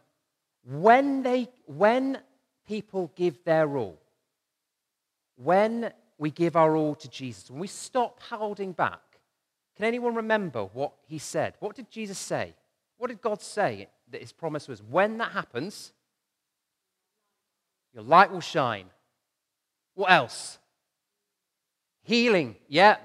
when, 0.64 1.24
they, 1.24 1.50
when 1.66 2.20
people 2.68 3.12
give 3.16 3.44
their 3.44 3.78
all, 3.78 4.00
when 5.36 5.92
we 6.18 6.32
give 6.32 6.56
our 6.56 6.76
all 6.76 6.96
to 6.96 7.10
Jesus, 7.10 7.50
when 7.50 7.60
we 7.60 7.68
stop 7.68 8.20
holding 8.30 8.72
back, 8.72 9.02
can 9.76 9.86
anyone 9.86 10.16
remember 10.16 10.66
what 10.66 10.94
he 11.08 11.18
said? 11.18 11.56
What 11.60 11.76
did 11.76 11.90
Jesus 11.90 12.18
say? 12.18 12.54
What 12.98 13.08
did 13.08 13.22
God 13.22 13.42
say 13.42 13.88
that 14.12 14.22
his 14.22 14.32
promise 14.32 14.68
was? 14.68 14.84
When 14.84 15.18
that 15.18 15.32
happens, 15.32 15.94
your 17.94 18.04
light 18.04 18.32
will 18.32 18.42
shine. 18.42 18.86
What 19.96 20.12
else? 20.12 20.60
Healing, 22.12 22.58
yeah. 22.68 22.98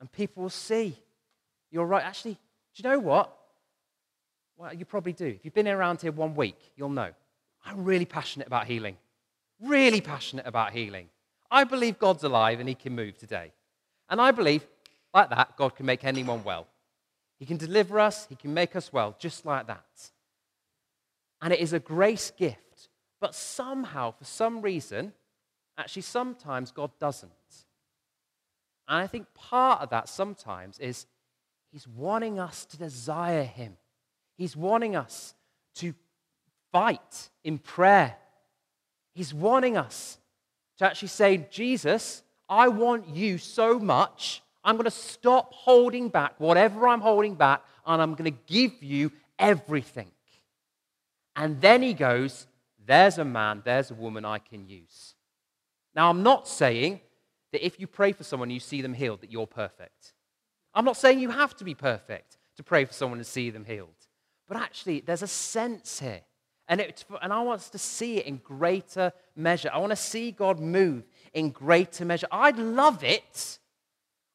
And 0.00 0.10
people 0.10 0.44
will 0.44 0.48
see. 0.48 0.96
You're 1.70 1.84
right. 1.84 2.02
Actually, 2.02 2.32
do 2.32 2.82
you 2.82 2.88
know 2.88 2.98
what? 2.98 3.36
Well, 4.56 4.72
you 4.72 4.86
probably 4.86 5.12
do. 5.12 5.26
If 5.26 5.44
you've 5.44 5.52
been 5.52 5.68
around 5.68 6.00
here 6.00 6.10
one 6.10 6.34
week, 6.34 6.56
you'll 6.76 6.88
know. 6.88 7.10
I'm 7.62 7.84
really 7.84 8.06
passionate 8.06 8.46
about 8.46 8.64
healing. 8.64 8.96
Really 9.60 10.00
passionate 10.00 10.46
about 10.46 10.72
healing. 10.72 11.10
I 11.50 11.64
believe 11.64 11.98
God's 11.98 12.24
alive 12.24 12.58
and 12.58 12.66
He 12.70 12.74
can 12.74 12.94
move 12.94 13.18
today. 13.18 13.52
And 14.08 14.18
I 14.18 14.30
believe, 14.30 14.66
like 15.12 15.28
that, 15.28 15.58
God 15.58 15.76
can 15.76 15.84
make 15.84 16.02
anyone 16.02 16.42
well. 16.42 16.68
He 17.38 17.44
can 17.44 17.58
deliver 17.58 18.00
us, 18.00 18.24
He 18.30 18.34
can 18.34 18.54
make 18.54 18.76
us 18.76 18.90
well, 18.90 19.14
just 19.18 19.44
like 19.44 19.66
that. 19.66 20.10
And 21.42 21.52
it 21.52 21.60
is 21.60 21.74
a 21.74 21.78
grace 21.78 22.30
gift. 22.30 22.88
But 23.20 23.34
somehow, 23.34 24.12
for 24.12 24.24
some 24.24 24.62
reason, 24.62 25.12
actually, 25.76 26.00
sometimes 26.00 26.70
God 26.70 26.92
doesn't. 26.98 27.30
And 28.90 28.98
I 28.98 29.06
think 29.06 29.32
part 29.34 29.82
of 29.82 29.90
that 29.90 30.08
sometimes 30.08 30.80
is 30.80 31.06
He's 31.70 31.86
wanting 31.86 32.40
us 32.40 32.64
to 32.66 32.76
desire 32.76 33.44
Him. 33.44 33.76
He's 34.36 34.56
wanting 34.56 34.96
us 34.96 35.34
to 35.76 35.94
fight 36.72 37.30
in 37.44 37.58
prayer. 37.58 38.16
He's 39.14 39.32
wanting 39.32 39.76
us 39.76 40.18
to 40.78 40.86
actually 40.86 41.08
say, 41.08 41.46
Jesus, 41.52 42.24
I 42.48 42.66
want 42.66 43.08
you 43.08 43.38
so 43.38 43.78
much. 43.78 44.42
I'm 44.64 44.74
going 44.74 44.84
to 44.86 44.90
stop 44.90 45.54
holding 45.54 46.08
back 46.08 46.34
whatever 46.38 46.88
I'm 46.88 47.00
holding 47.00 47.36
back, 47.36 47.62
and 47.86 48.02
I'm 48.02 48.14
going 48.14 48.32
to 48.32 48.38
give 48.52 48.82
you 48.82 49.12
everything. 49.38 50.10
And 51.36 51.60
then 51.60 51.82
he 51.82 51.94
goes, 51.94 52.48
There's 52.84 53.18
a 53.18 53.24
man, 53.24 53.62
there's 53.64 53.92
a 53.92 53.94
woman 53.94 54.24
I 54.24 54.38
can 54.38 54.66
use. 54.66 55.14
Now, 55.94 56.10
I'm 56.10 56.24
not 56.24 56.48
saying 56.48 57.00
that 57.52 57.64
if 57.64 57.80
you 57.80 57.86
pray 57.86 58.12
for 58.12 58.24
someone 58.24 58.48
and 58.48 58.54
you 58.54 58.60
see 58.60 58.82
them 58.82 58.94
healed, 58.94 59.20
that 59.22 59.32
you're 59.32 59.46
perfect. 59.46 60.14
I'm 60.74 60.84
not 60.84 60.96
saying 60.96 61.20
you 61.20 61.30
have 61.30 61.56
to 61.56 61.64
be 61.64 61.74
perfect 61.74 62.38
to 62.56 62.62
pray 62.62 62.84
for 62.84 62.92
someone 62.92 63.18
and 63.18 63.26
see 63.26 63.50
them 63.50 63.64
healed. 63.64 63.88
But 64.48 64.56
actually, 64.56 65.00
there's 65.00 65.22
a 65.22 65.28
sense 65.28 66.00
here. 66.00 66.22
And, 66.68 66.80
it, 66.80 67.04
and 67.20 67.32
I 67.32 67.42
want 67.42 67.60
us 67.60 67.70
to 67.70 67.78
see 67.78 68.18
it 68.18 68.26
in 68.26 68.36
greater 68.38 69.12
measure. 69.34 69.70
I 69.72 69.78
want 69.78 69.90
to 69.90 69.96
see 69.96 70.30
God 70.30 70.60
move 70.60 71.04
in 71.32 71.50
greater 71.50 72.04
measure. 72.04 72.28
I'd 72.30 72.58
love 72.58 73.02
it. 73.02 73.58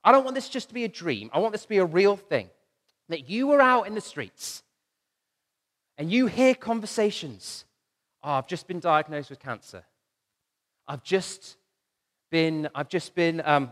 I 0.04 0.12
don't 0.12 0.26
want 0.26 0.36
this 0.36 0.50
just 0.50 0.68
to 0.68 0.74
be 0.74 0.84
a 0.84 0.90
dream. 0.90 1.30
I 1.34 1.40
want 1.40 1.54
this 1.54 1.64
to 1.64 1.70
be 1.70 1.78
a 1.78 1.86
real 1.86 2.18
thing. 2.18 2.50
That 3.08 3.30
you 3.30 3.52
are 3.52 3.62
out 3.62 3.88
in 3.88 3.96
the 3.96 4.02
streets 4.02 4.64
and 5.98 6.12
you 6.12 6.28
hear 6.28 6.54
conversations. 6.56 7.66
Oh, 8.24 8.32
I've 8.32 8.48
just 8.48 8.68
been 8.68 8.80
diagnosed 8.80 9.30
with 9.30 9.40
cancer. 9.40 9.84
I've 10.88 11.04
just 11.04 11.58
been, 12.36 12.68
I've 12.76 12.90
just 12.90 13.16
been, 13.16 13.42
um, 13.46 13.72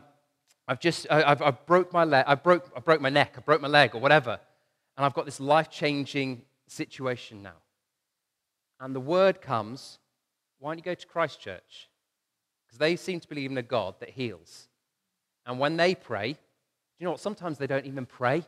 I've 0.70 0.80
just, 0.80 1.06
I, 1.12 1.22
I've, 1.32 1.42
I've 1.42 1.66
broke 1.66 1.92
my 1.92 2.06
leg, 2.06 2.24
I 2.26 2.36
broke, 2.36 2.72
I 2.74 2.80
broke 2.80 3.02
my 3.02 3.10
neck, 3.10 3.34
I 3.36 3.42
broke 3.42 3.60
my 3.60 3.68
leg, 3.68 3.94
or 3.94 4.00
whatever, 4.00 4.40
and 4.96 5.06
I've 5.06 5.14
got 5.14 5.26
this 5.26 5.42
life-changing 5.42 6.44
situation 6.70 7.44
now. 7.44 7.58
And 8.80 8.96
the 8.96 9.02
word 9.02 9.42
comes, 9.42 10.00
why 10.60 10.70
don't 10.70 10.78
you 10.78 10.84
go 10.86 10.94
to 10.94 11.06
Christchurch? 11.06 11.90
Because 12.66 12.80
they 12.80 12.96
seem 12.96 13.20
to 13.20 13.28
believe 13.28 13.52
in 13.52 13.58
a 13.58 13.62
God 13.62 13.96
that 14.00 14.12
heals. 14.12 14.70
And 15.46 15.60
when 15.60 15.76
they 15.76 15.94
pray, 15.94 16.32
do 16.32 16.40
you 17.00 17.04
know 17.04 17.12
what? 17.12 17.20
Sometimes 17.20 17.58
they 17.58 17.68
don't 17.68 17.86
even 17.86 18.06
pray. 18.06 18.46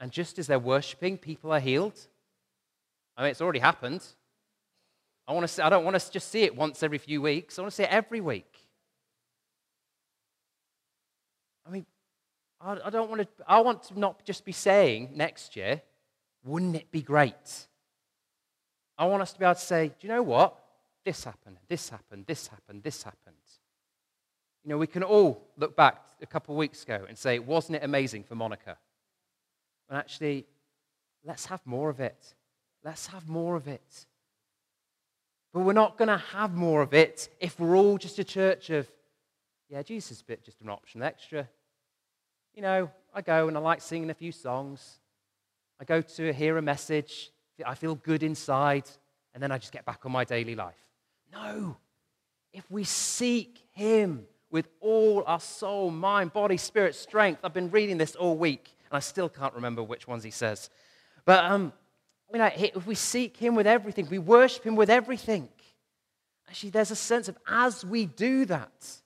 And 0.00 0.10
just 0.10 0.40
as 0.40 0.48
they're 0.48 0.58
worshiping, 0.58 1.18
people 1.18 1.52
are 1.52 1.60
healed. 1.60 2.00
I 3.16 3.22
mean, 3.22 3.30
it's 3.30 3.40
already 3.40 3.60
happened. 3.60 4.04
I, 5.28 5.32
want 5.34 5.44
to 5.44 5.48
see, 5.48 5.62
I 5.62 5.70
don't 5.70 5.84
want 5.84 6.00
to 6.00 6.10
just 6.10 6.32
see 6.32 6.42
it 6.42 6.56
once 6.56 6.82
every 6.82 6.98
few 6.98 7.22
weeks. 7.22 7.60
I 7.60 7.62
want 7.62 7.70
to 7.70 7.76
see 7.76 7.84
it 7.84 7.90
every 7.90 8.20
week. 8.20 8.56
I 11.70 11.72
mean, 11.72 11.86
I, 12.60 12.78
I 12.84 12.90
don't 12.90 13.08
want 13.08 13.22
to, 13.22 13.28
I 13.46 13.60
want 13.60 13.84
to 13.84 13.98
not 13.98 14.24
just 14.24 14.44
be 14.44 14.52
saying 14.52 15.10
next 15.14 15.56
year, 15.56 15.82
wouldn't 16.44 16.76
it 16.76 16.90
be 16.90 17.02
great? 17.02 17.66
I 18.98 19.06
want 19.06 19.22
us 19.22 19.32
to 19.32 19.38
be 19.38 19.44
able 19.44 19.54
to 19.54 19.60
say, 19.60 19.88
do 19.88 20.06
you 20.06 20.08
know 20.08 20.22
what? 20.22 20.56
This 21.04 21.24
happened, 21.24 21.56
this 21.68 21.88
happened, 21.88 22.24
this 22.26 22.48
happened, 22.48 22.82
this 22.82 23.02
happened. 23.02 23.36
You 24.62 24.70
know, 24.70 24.78
we 24.78 24.86
can 24.86 25.02
all 25.02 25.48
look 25.56 25.74
back 25.74 26.02
a 26.20 26.26
couple 26.26 26.54
of 26.54 26.58
weeks 26.58 26.82
ago 26.82 27.06
and 27.08 27.16
say, 27.16 27.38
wasn't 27.38 27.76
it 27.76 27.84
amazing 27.84 28.24
for 28.24 28.34
Monica? 28.34 28.76
And 29.88 29.98
actually, 29.98 30.46
let's 31.24 31.46
have 31.46 31.66
more 31.66 31.88
of 31.88 31.98
it. 32.00 32.34
Let's 32.84 33.06
have 33.06 33.26
more 33.26 33.56
of 33.56 33.68
it. 33.68 34.06
But 35.54 35.60
we're 35.60 35.72
not 35.72 35.96
going 35.96 36.08
to 36.08 36.18
have 36.18 36.54
more 36.54 36.82
of 36.82 36.92
it 36.92 37.30
if 37.40 37.58
we're 37.58 37.76
all 37.76 37.96
just 37.96 38.18
a 38.18 38.24
church 38.24 38.68
of, 38.68 38.86
yeah, 39.70 39.82
Jesus 39.82 40.18
is 40.18 40.24
just 40.44 40.60
an 40.60 40.68
optional 40.68 41.06
extra 41.06 41.48
you 42.60 42.66
know, 42.66 42.90
I 43.14 43.22
go 43.22 43.48
and 43.48 43.56
I 43.56 43.60
like 43.60 43.80
singing 43.80 44.10
a 44.10 44.14
few 44.14 44.32
songs. 44.32 44.98
I 45.80 45.84
go 45.84 46.02
to 46.02 46.30
hear 46.30 46.58
a 46.58 46.62
message. 46.62 47.30
I 47.64 47.74
feel 47.74 47.94
good 47.94 48.22
inside. 48.22 48.84
And 49.32 49.42
then 49.42 49.50
I 49.50 49.56
just 49.56 49.72
get 49.72 49.86
back 49.86 50.04
on 50.04 50.12
my 50.12 50.24
daily 50.24 50.54
life. 50.54 50.76
No. 51.32 51.78
If 52.52 52.70
we 52.70 52.84
seek 52.84 53.60
Him 53.72 54.26
with 54.50 54.68
all 54.80 55.24
our 55.26 55.40
soul, 55.40 55.90
mind, 55.90 56.34
body, 56.34 56.58
spirit, 56.58 56.94
strength, 56.94 57.40
I've 57.42 57.54
been 57.54 57.70
reading 57.70 57.96
this 57.96 58.14
all 58.14 58.36
week 58.36 58.76
and 58.90 58.94
I 58.94 59.00
still 59.00 59.30
can't 59.30 59.54
remember 59.54 59.82
which 59.82 60.06
ones 60.06 60.22
He 60.22 60.30
says. 60.30 60.68
But 61.24 61.46
um, 61.46 61.72
you 62.30 62.40
know, 62.40 62.50
if 62.54 62.86
we 62.86 62.94
seek 62.94 63.38
Him 63.38 63.54
with 63.54 63.66
everything, 63.66 64.06
we 64.10 64.18
worship 64.18 64.64
Him 64.64 64.76
with 64.76 64.90
everything. 64.90 65.48
Actually, 66.46 66.70
there's 66.70 66.90
a 66.90 66.96
sense 66.96 67.26
of 67.26 67.38
as 67.48 67.86
we 67.86 68.04
do 68.04 68.44
that, 68.44 69.00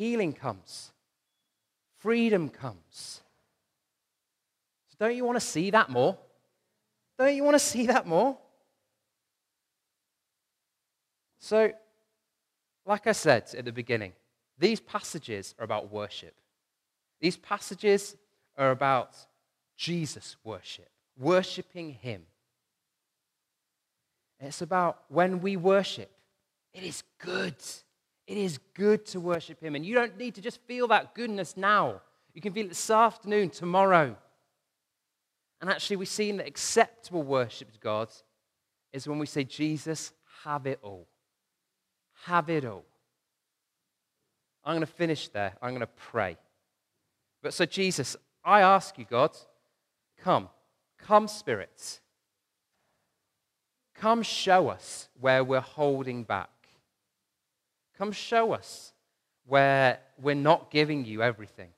healing 0.00 0.32
comes, 0.32 0.92
freedom 1.98 2.48
comes. 2.48 3.20
So 4.88 4.96
don't 4.98 5.14
you 5.14 5.26
want 5.26 5.36
to 5.36 5.44
see 5.44 5.68
that 5.72 5.90
more? 5.90 6.16
Don't 7.18 7.34
you 7.34 7.44
want 7.44 7.56
to 7.56 7.66
see 7.72 7.86
that 7.86 8.06
more? 8.06 8.38
So, 11.38 11.70
like 12.86 13.06
I 13.06 13.12
said 13.12 13.50
at 13.58 13.66
the 13.66 13.72
beginning, 13.72 14.14
these 14.58 14.80
passages 14.80 15.54
are 15.58 15.64
about 15.64 15.92
worship. 15.92 16.34
These 17.20 17.36
passages 17.36 18.16
are 18.56 18.70
about 18.70 19.10
Jesus 19.76 20.36
worship, 20.42 20.88
worshiping 21.18 21.92
Him. 21.92 22.22
It's 24.38 24.62
about 24.62 25.02
when 25.08 25.42
we 25.42 25.58
worship, 25.58 26.10
it 26.72 26.84
is 26.84 27.02
good. 27.18 27.56
It 28.30 28.38
is 28.38 28.60
good 28.74 29.06
to 29.06 29.18
worship 29.18 29.60
Him. 29.60 29.74
And 29.74 29.84
you 29.84 29.92
don't 29.92 30.16
need 30.16 30.36
to 30.36 30.40
just 30.40 30.60
feel 30.60 30.86
that 30.86 31.16
goodness 31.16 31.56
now. 31.56 32.00
You 32.32 32.40
can 32.40 32.52
feel 32.52 32.66
it 32.66 32.68
this 32.68 32.88
afternoon, 32.88 33.50
tomorrow. 33.50 34.14
And 35.60 35.68
actually, 35.68 35.96
we 35.96 36.06
see 36.06 36.30
that 36.30 36.46
acceptable 36.46 37.24
worship 37.24 37.72
to 37.72 37.80
God 37.80 38.08
is 38.92 39.08
when 39.08 39.18
we 39.18 39.26
say, 39.26 39.42
Jesus, 39.42 40.12
have 40.44 40.64
it 40.68 40.78
all. 40.80 41.08
Have 42.26 42.48
it 42.50 42.64
all. 42.64 42.84
I'm 44.64 44.76
going 44.76 44.86
to 44.86 44.92
finish 44.92 45.26
there. 45.26 45.54
I'm 45.60 45.70
going 45.70 45.80
to 45.80 45.88
pray. 45.88 46.36
But 47.42 47.52
so, 47.52 47.66
Jesus, 47.66 48.16
I 48.44 48.60
ask 48.60 48.96
you, 48.96 49.06
God, 49.10 49.36
come. 50.22 50.50
Come, 50.98 51.26
Spirit. 51.26 51.98
Come 53.96 54.22
show 54.22 54.68
us 54.68 55.08
where 55.18 55.42
we're 55.42 55.58
holding 55.58 56.22
back. 56.22 56.59
Come 58.00 58.12
show 58.12 58.52
us 58.52 58.94
where 59.46 59.98
we're 60.18 60.34
not 60.34 60.70
giving 60.70 61.04
you 61.04 61.22
everything. 61.22 61.68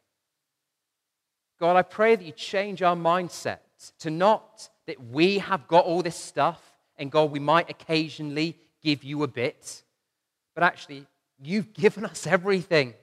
God, 1.58 1.74
I 1.74 1.82
pray 1.82 2.14
that 2.14 2.24
you 2.24 2.30
change 2.30 2.80
our 2.80 2.94
mindset 2.94 3.58
to 3.98 4.08
not 4.08 4.68
that 4.86 5.04
we 5.04 5.38
have 5.38 5.66
got 5.66 5.84
all 5.84 6.00
this 6.00 6.14
stuff 6.14 6.62
and 6.96 7.10
God, 7.10 7.32
we 7.32 7.40
might 7.40 7.68
occasionally 7.70 8.56
give 8.84 9.02
you 9.02 9.24
a 9.24 9.26
bit, 9.26 9.82
but 10.54 10.62
actually, 10.62 11.08
you've 11.42 11.72
given 11.72 12.04
us 12.04 12.24
everything. 12.24 12.94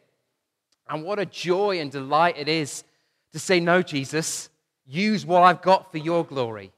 And 0.88 1.04
what 1.04 1.20
a 1.20 1.26
joy 1.26 1.82
and 1.82 1.92
delight 1.92 2.38
it 2.38 2.48
is 2.48 2.86
to 3.34 3.40
say, 3.40 3.60
No, 3.60 3.82
Jesus, 3.82 4.48
use 4.86 5.26
what 5.26 5.44
I've 5.44 5.62
got 5.62 5.92
for 5.92 5.98
your 5.98 6.24
glory. 6.24 6.72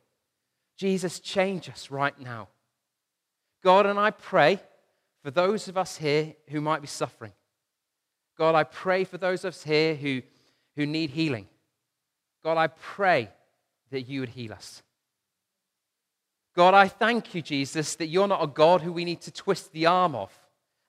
Jesus, 0.76 1.20
change 1.20 1.70
us 1.70 1.92
right 1.92 2.20
now. 2.20 2.48
God, 3.64 3.86
and 3.86 4.00
I 4.00 4.10
pray 4.10 4.60
for 5.24 5.32
those 5.32 5.68
of 5.68 5.78
us 5.78 5.98
here 5.98 6.34
who 6.50 6.62
might 6.62 6.82
be 6.82 6.88
suffering. 6.88 7.34
God, 8.38 8.56
I 8.56 8.64
pray 8.64 9.04
for 9.04 9.18
those 9.18 9.46
of 9.46 9.50
us 9.50 9.64
here 9.64 9.96
who, 9.96 10.22
who 10.76 10.86
need 10.86 11.12
healing. 11.12 11.48
God, 12.44 12.58
I 12.58 12.68
pray 12.68 13.30
that 13.92 14.02
you 14.02 14.22
would 14.22 14.30
heal 14.30 14.54
us. 14.54 14.82
God, 16.56 16.74
I 16.74 16.88
thank 16.88 17.34
you, 17.34 17.42
Jesus, 17.42 17.96
that 17.96 18.08
you're 18.08 18.28
not 18.28 18.44
a 18.44 18.48
God 18.48 18.82
who 18.82 18.92
we 18.92 19.06
need 19.06 19.22
to 19.22 19.32
twist 19.32 19.72
the 19.72 19.86
arm 19.86 20.16
of. 20.16 20.32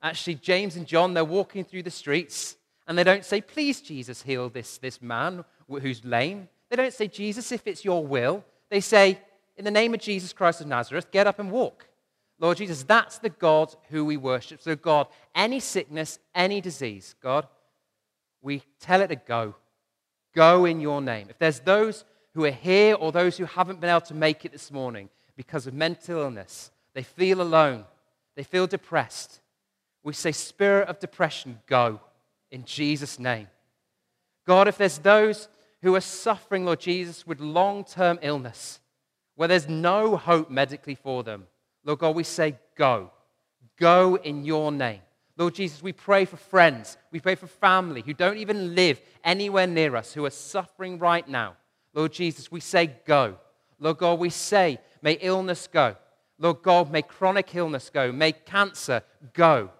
Actually, 0.02 0.36
James 0.36 0.76
and 0.76 0.86
John, 0.86 1.14
they're 1.14 1.24
walking 1.24 1.64
through 1.64 1.84
the 1.84 1.90
streets 1.90 2.56
and 2.86 2.98
they 2.98 3.04
don't 3.04 3.24
say, 3.24 3.40
Please, 3.40 3.80
Jesus, 3.80 4.22
heal 4.22 4.48
this, 4.48 4.78
this 4.78 5.00
man 5.00 5.44
who's 5.68 6.04
lame. 6.04 6.48
They 6.68 6.76
don't 6.76 6.92
say, 6.92 7.06
Jesus, 7.06 7.52
if 7.52 7.66
it's 7.66 7.84
your 7.84 8.04
will. 8.04 8.44
They 8.70 8.80
say, 8.80 9.20
In 9.56 9.64
the 9.64 9.70
name 9.70 9.94
of 9.94 10.00
Jesus 10.00 10.32
Christ 10.32 10.60
of 10.60 10.66
Nazareth, 10.66 11.10
get 11.12 11.28
up 11.28 11.38
and 11.38 11.52
walk. 11.52 11.86
Lord 12.42 12.56
Jesus, 12.56 12.82
that's 12.82 13.18
the 13.18 13.30
God 13.30 13.72
who 13.88 14.04
we 14.04 14.16
worship. 14.16 14.60
So, 14.60 14.74
God, 14.74 15.06
any 15.32 15.60
sickness, 15.60 16.18
any 16.34 16.60
disease, 16.60 17.14
God, 17.22 17.46
we 18.42 18.64
tell 18.80 19.00
it 19.00 19.08
to 19.08 19.16
go. 19.16 19.54
Go 20.34 20.64
in 20.64 20.80
your 20.80 21.00
name. 21.00 21.28
If 21.30 21.38
there's 21.38 21.60
those 21.60 22.04
who 22.34 22.44
are 22.44 22.50
here 22.50 22.96
or 22.96 23.12
those 23.12 23.36
who 23.36 23.44
haven't 23.44 23.80
been 23.80 23.90
able 23.90 24.00
to 24.02 24.14
make 24.14 24.44
it 24.44 24.50
this 24.50 24.72
morning 24.72 25.08
because 25.36 25.68
of 25.68 25.74
mental 25.74 26.20
illness, 26.20 26.72
they 26.94 27.04
feel 27.04 27.40
alone, 27.40 27.84
they 28.34 28.42
feel 28.42 28.66
depressed, 28.66 29.40
we 30.02 30.12
say, 30.12 30.32
Spirit 30.32 30.88
of 30.88 30.98
depression, 30.98 31.60
go 31.68 32.00
in 32.50 32.64
Jesus' 32.64 33.20
name. 33.20 33.46
God, 34.48 34.66
if 34.66 34.78
there's 34.78 34.98
those 34.98 35.48
who 35.82 35.94
are 35.94 36.00
suffering, 36.00 36.64
Lord 36.64 36.80
Jesus, 36.80 37.24
with 37.24 37.38
long 37.38 37.84
term 37.84 38.18
illness, 38.20 38.80
where 39.36 39.46
there's 39.46 39.68
no 39.68 40.16
hope 40.16 40.50
medically 40.50 40.96
for 40.96 41.22
them, 41.22 41.46
Lord 41.84 41.98
God, 41.98 42.14
we 42.14 42.24
say, 42.24 42.58
go. 42.76 43.10
Go 43.78 44.16
in 44.16 44.44
your 44.44 44.70
name. 44.70 45.00
Lord 45.36 45.54
Jesus, 45.54 45.82
we 45.82 45.92
pray 45.92 46.24
for 46.24 46.36
friends, 46.36 46.96
we 47.10 47.18
pray 47.18 47.34
for 47.34 47.46
family 47.46 48.02
who 48.02 48.12
don't 48.12 48.36
even 48.36 48.74
live 48.74 49.00
anywhere 49.24 49.66
near 49.66 49.96
us, 49.96 50.12
who 50.12 50.24
are 50.24 50.30
suffering 50.30 50.98
right 50.98 51.26
now. 51.26 51.56
Lord 51.94 52.12
Jesus, 52.12 52.50
we 52.50 52.60
say, 52.60 52.94
go. 53.06 53.36
Lord 53.78 53.98
God, 53.98 54.18
we 54.18 54.30
say, 54.30 54.78
may 55.00 55.14
illness 55.14 55.66
go. 55.66 55.96
Lord 56.38 56.62
God, 56.62 56.90
may 56.90 57.02
chronic 57.02 57.54
illness 57.54 57.90
go. 57.90 58.12
May 58.12 58.32
cancer 58.32 59.02
go. 59.32 59.70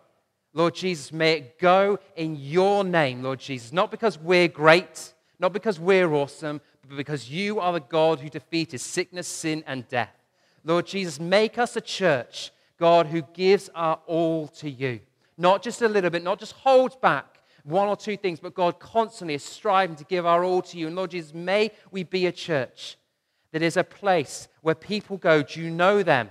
Lord 0.55 0.74
Jesus, 0.74 1.12
may 1.12 1.32
it 1.34 1.59
go 1.59 1.98
in 2.16 2.36
your 2.36 2.84
name, 2.84 3.22
Lord 3.22 3.40
Jesus. 3.40 3.72
Not 3.72 3.90
because 3.90 4.18
we're 4.18 4.48
great, 4.48 5.14
not 5.38 5.53
because 5.53 5.80
we're 5.80 6.12
awesome, 6.12 6.61
but 6.86 6.96
because 6.96 7.30
you 7.30 7.61
are 7.61 7.72
the 7.72 7.80
God 7.80 8.20
who 8.20 8.28
defeated 8.28 8.80
sickness, 8.80 9.26
sin, 9.28 9.64
and 9.66 9.88
death. 9.88 10.14
Lord 10.65 10.87
Jesus, 10.87 11.19
make 11.19 11.59
us 11.59 11.77
a 11.77 11.81
church, 11.81 12.53
God, 12.79 13.07
who 13.07 13.23
gives 13.35 13.69
our 13.75 14.01
all 14.07 14.49
to 14.49 14.71
you. 14.71 15.01
Not 15.37 15.63
just 15.63 15.83
a 15.83 15.89
little 15.89 16.11
bit, 16.11 16.23
not 16.23 16.39
just 16.39 16.53
holds 16.53 16.97
back 16.97 17.43
one 17.65 17.89
or 17.89 17.97
two 17.97 18.17
things, 18.17 18.41
but 18.41 18.55
God 18.55 18.79
constantly 18.81 19.35
is 19.35 19.45
striving 19.45 19.97
to 19.97 20.05
give 20.05 20.27
our 20.27 20.45
all 20.45 20.63
to 20.63 20.79
you. 20.79 20.87
And 20.89 20.97
Lord 20.97 21.11
Jesus, 21.11 21.33
may 21.33 21.71
we 21.91 22.03
be 22.03 22.27
a 22.27 22.33
church 22.33 22.97
that 23.53 23.63
is 23.63 23.77
a 23.77 23.85
place 23.85 24.49
where 24.63 24.75
people 24.75 25.17
go, 25.17 25.43
Do 25.43 25.61
you 25.61 25.71
know 25.71 26.03
them? 26.03 26.31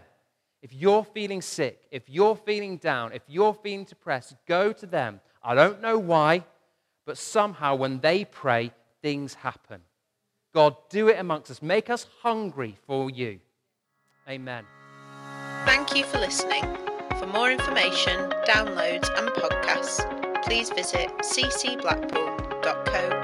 If 0.62 0.74
you're 0.74 1.04
feeling 1.04 1.42
sick, 1.42 1.88
if 1.90 2.04
you're 2.08 2.36
feeling 2.36 2.78
down, 2.78 3.14
if 3.14 3.24
you're 3.28 3.54
feeling 3.54 3.86
depressed, 3.86 4.36
go 4.48 4.72
to 4.74 4.86
them. 4.86 5.20
I 5.44 5.56
don't 5.56 5.82
know 5.82 5.98
why, 5.98 6.44
but 7.06 7.18
somehow 7.18 7.76
when 7.76 8.00
they 8.00 8.26
pray, 8.26 8.72
things 9.02 9.34
happen. 9.34 9.82
God, 10.54 10.76
do 10.90 11.08
it 11.08 11.18
amongst 11.18 11.50
us. 11.50 11.62
Make 11.62 11.90
us 11.90 12.06
hungry 12.22 12.78
for 12.86 13.10
you. 13.10 13.40
Amen. 14.28 14.65
Thank 15.65 15.95
you 15.95 16.03
for 16.03 16.19
listening. 16.19 16.63
For 17.19 17.28
more 17.28 17.51
information, 17.51 18.32
downloads, 18.47 19.09
and 19.17 19.30
podcasts, 19.30 20.01
please 20.43 20.69
visit 20.69 21.09
ccblackpool.co.uk. 21.19 23.20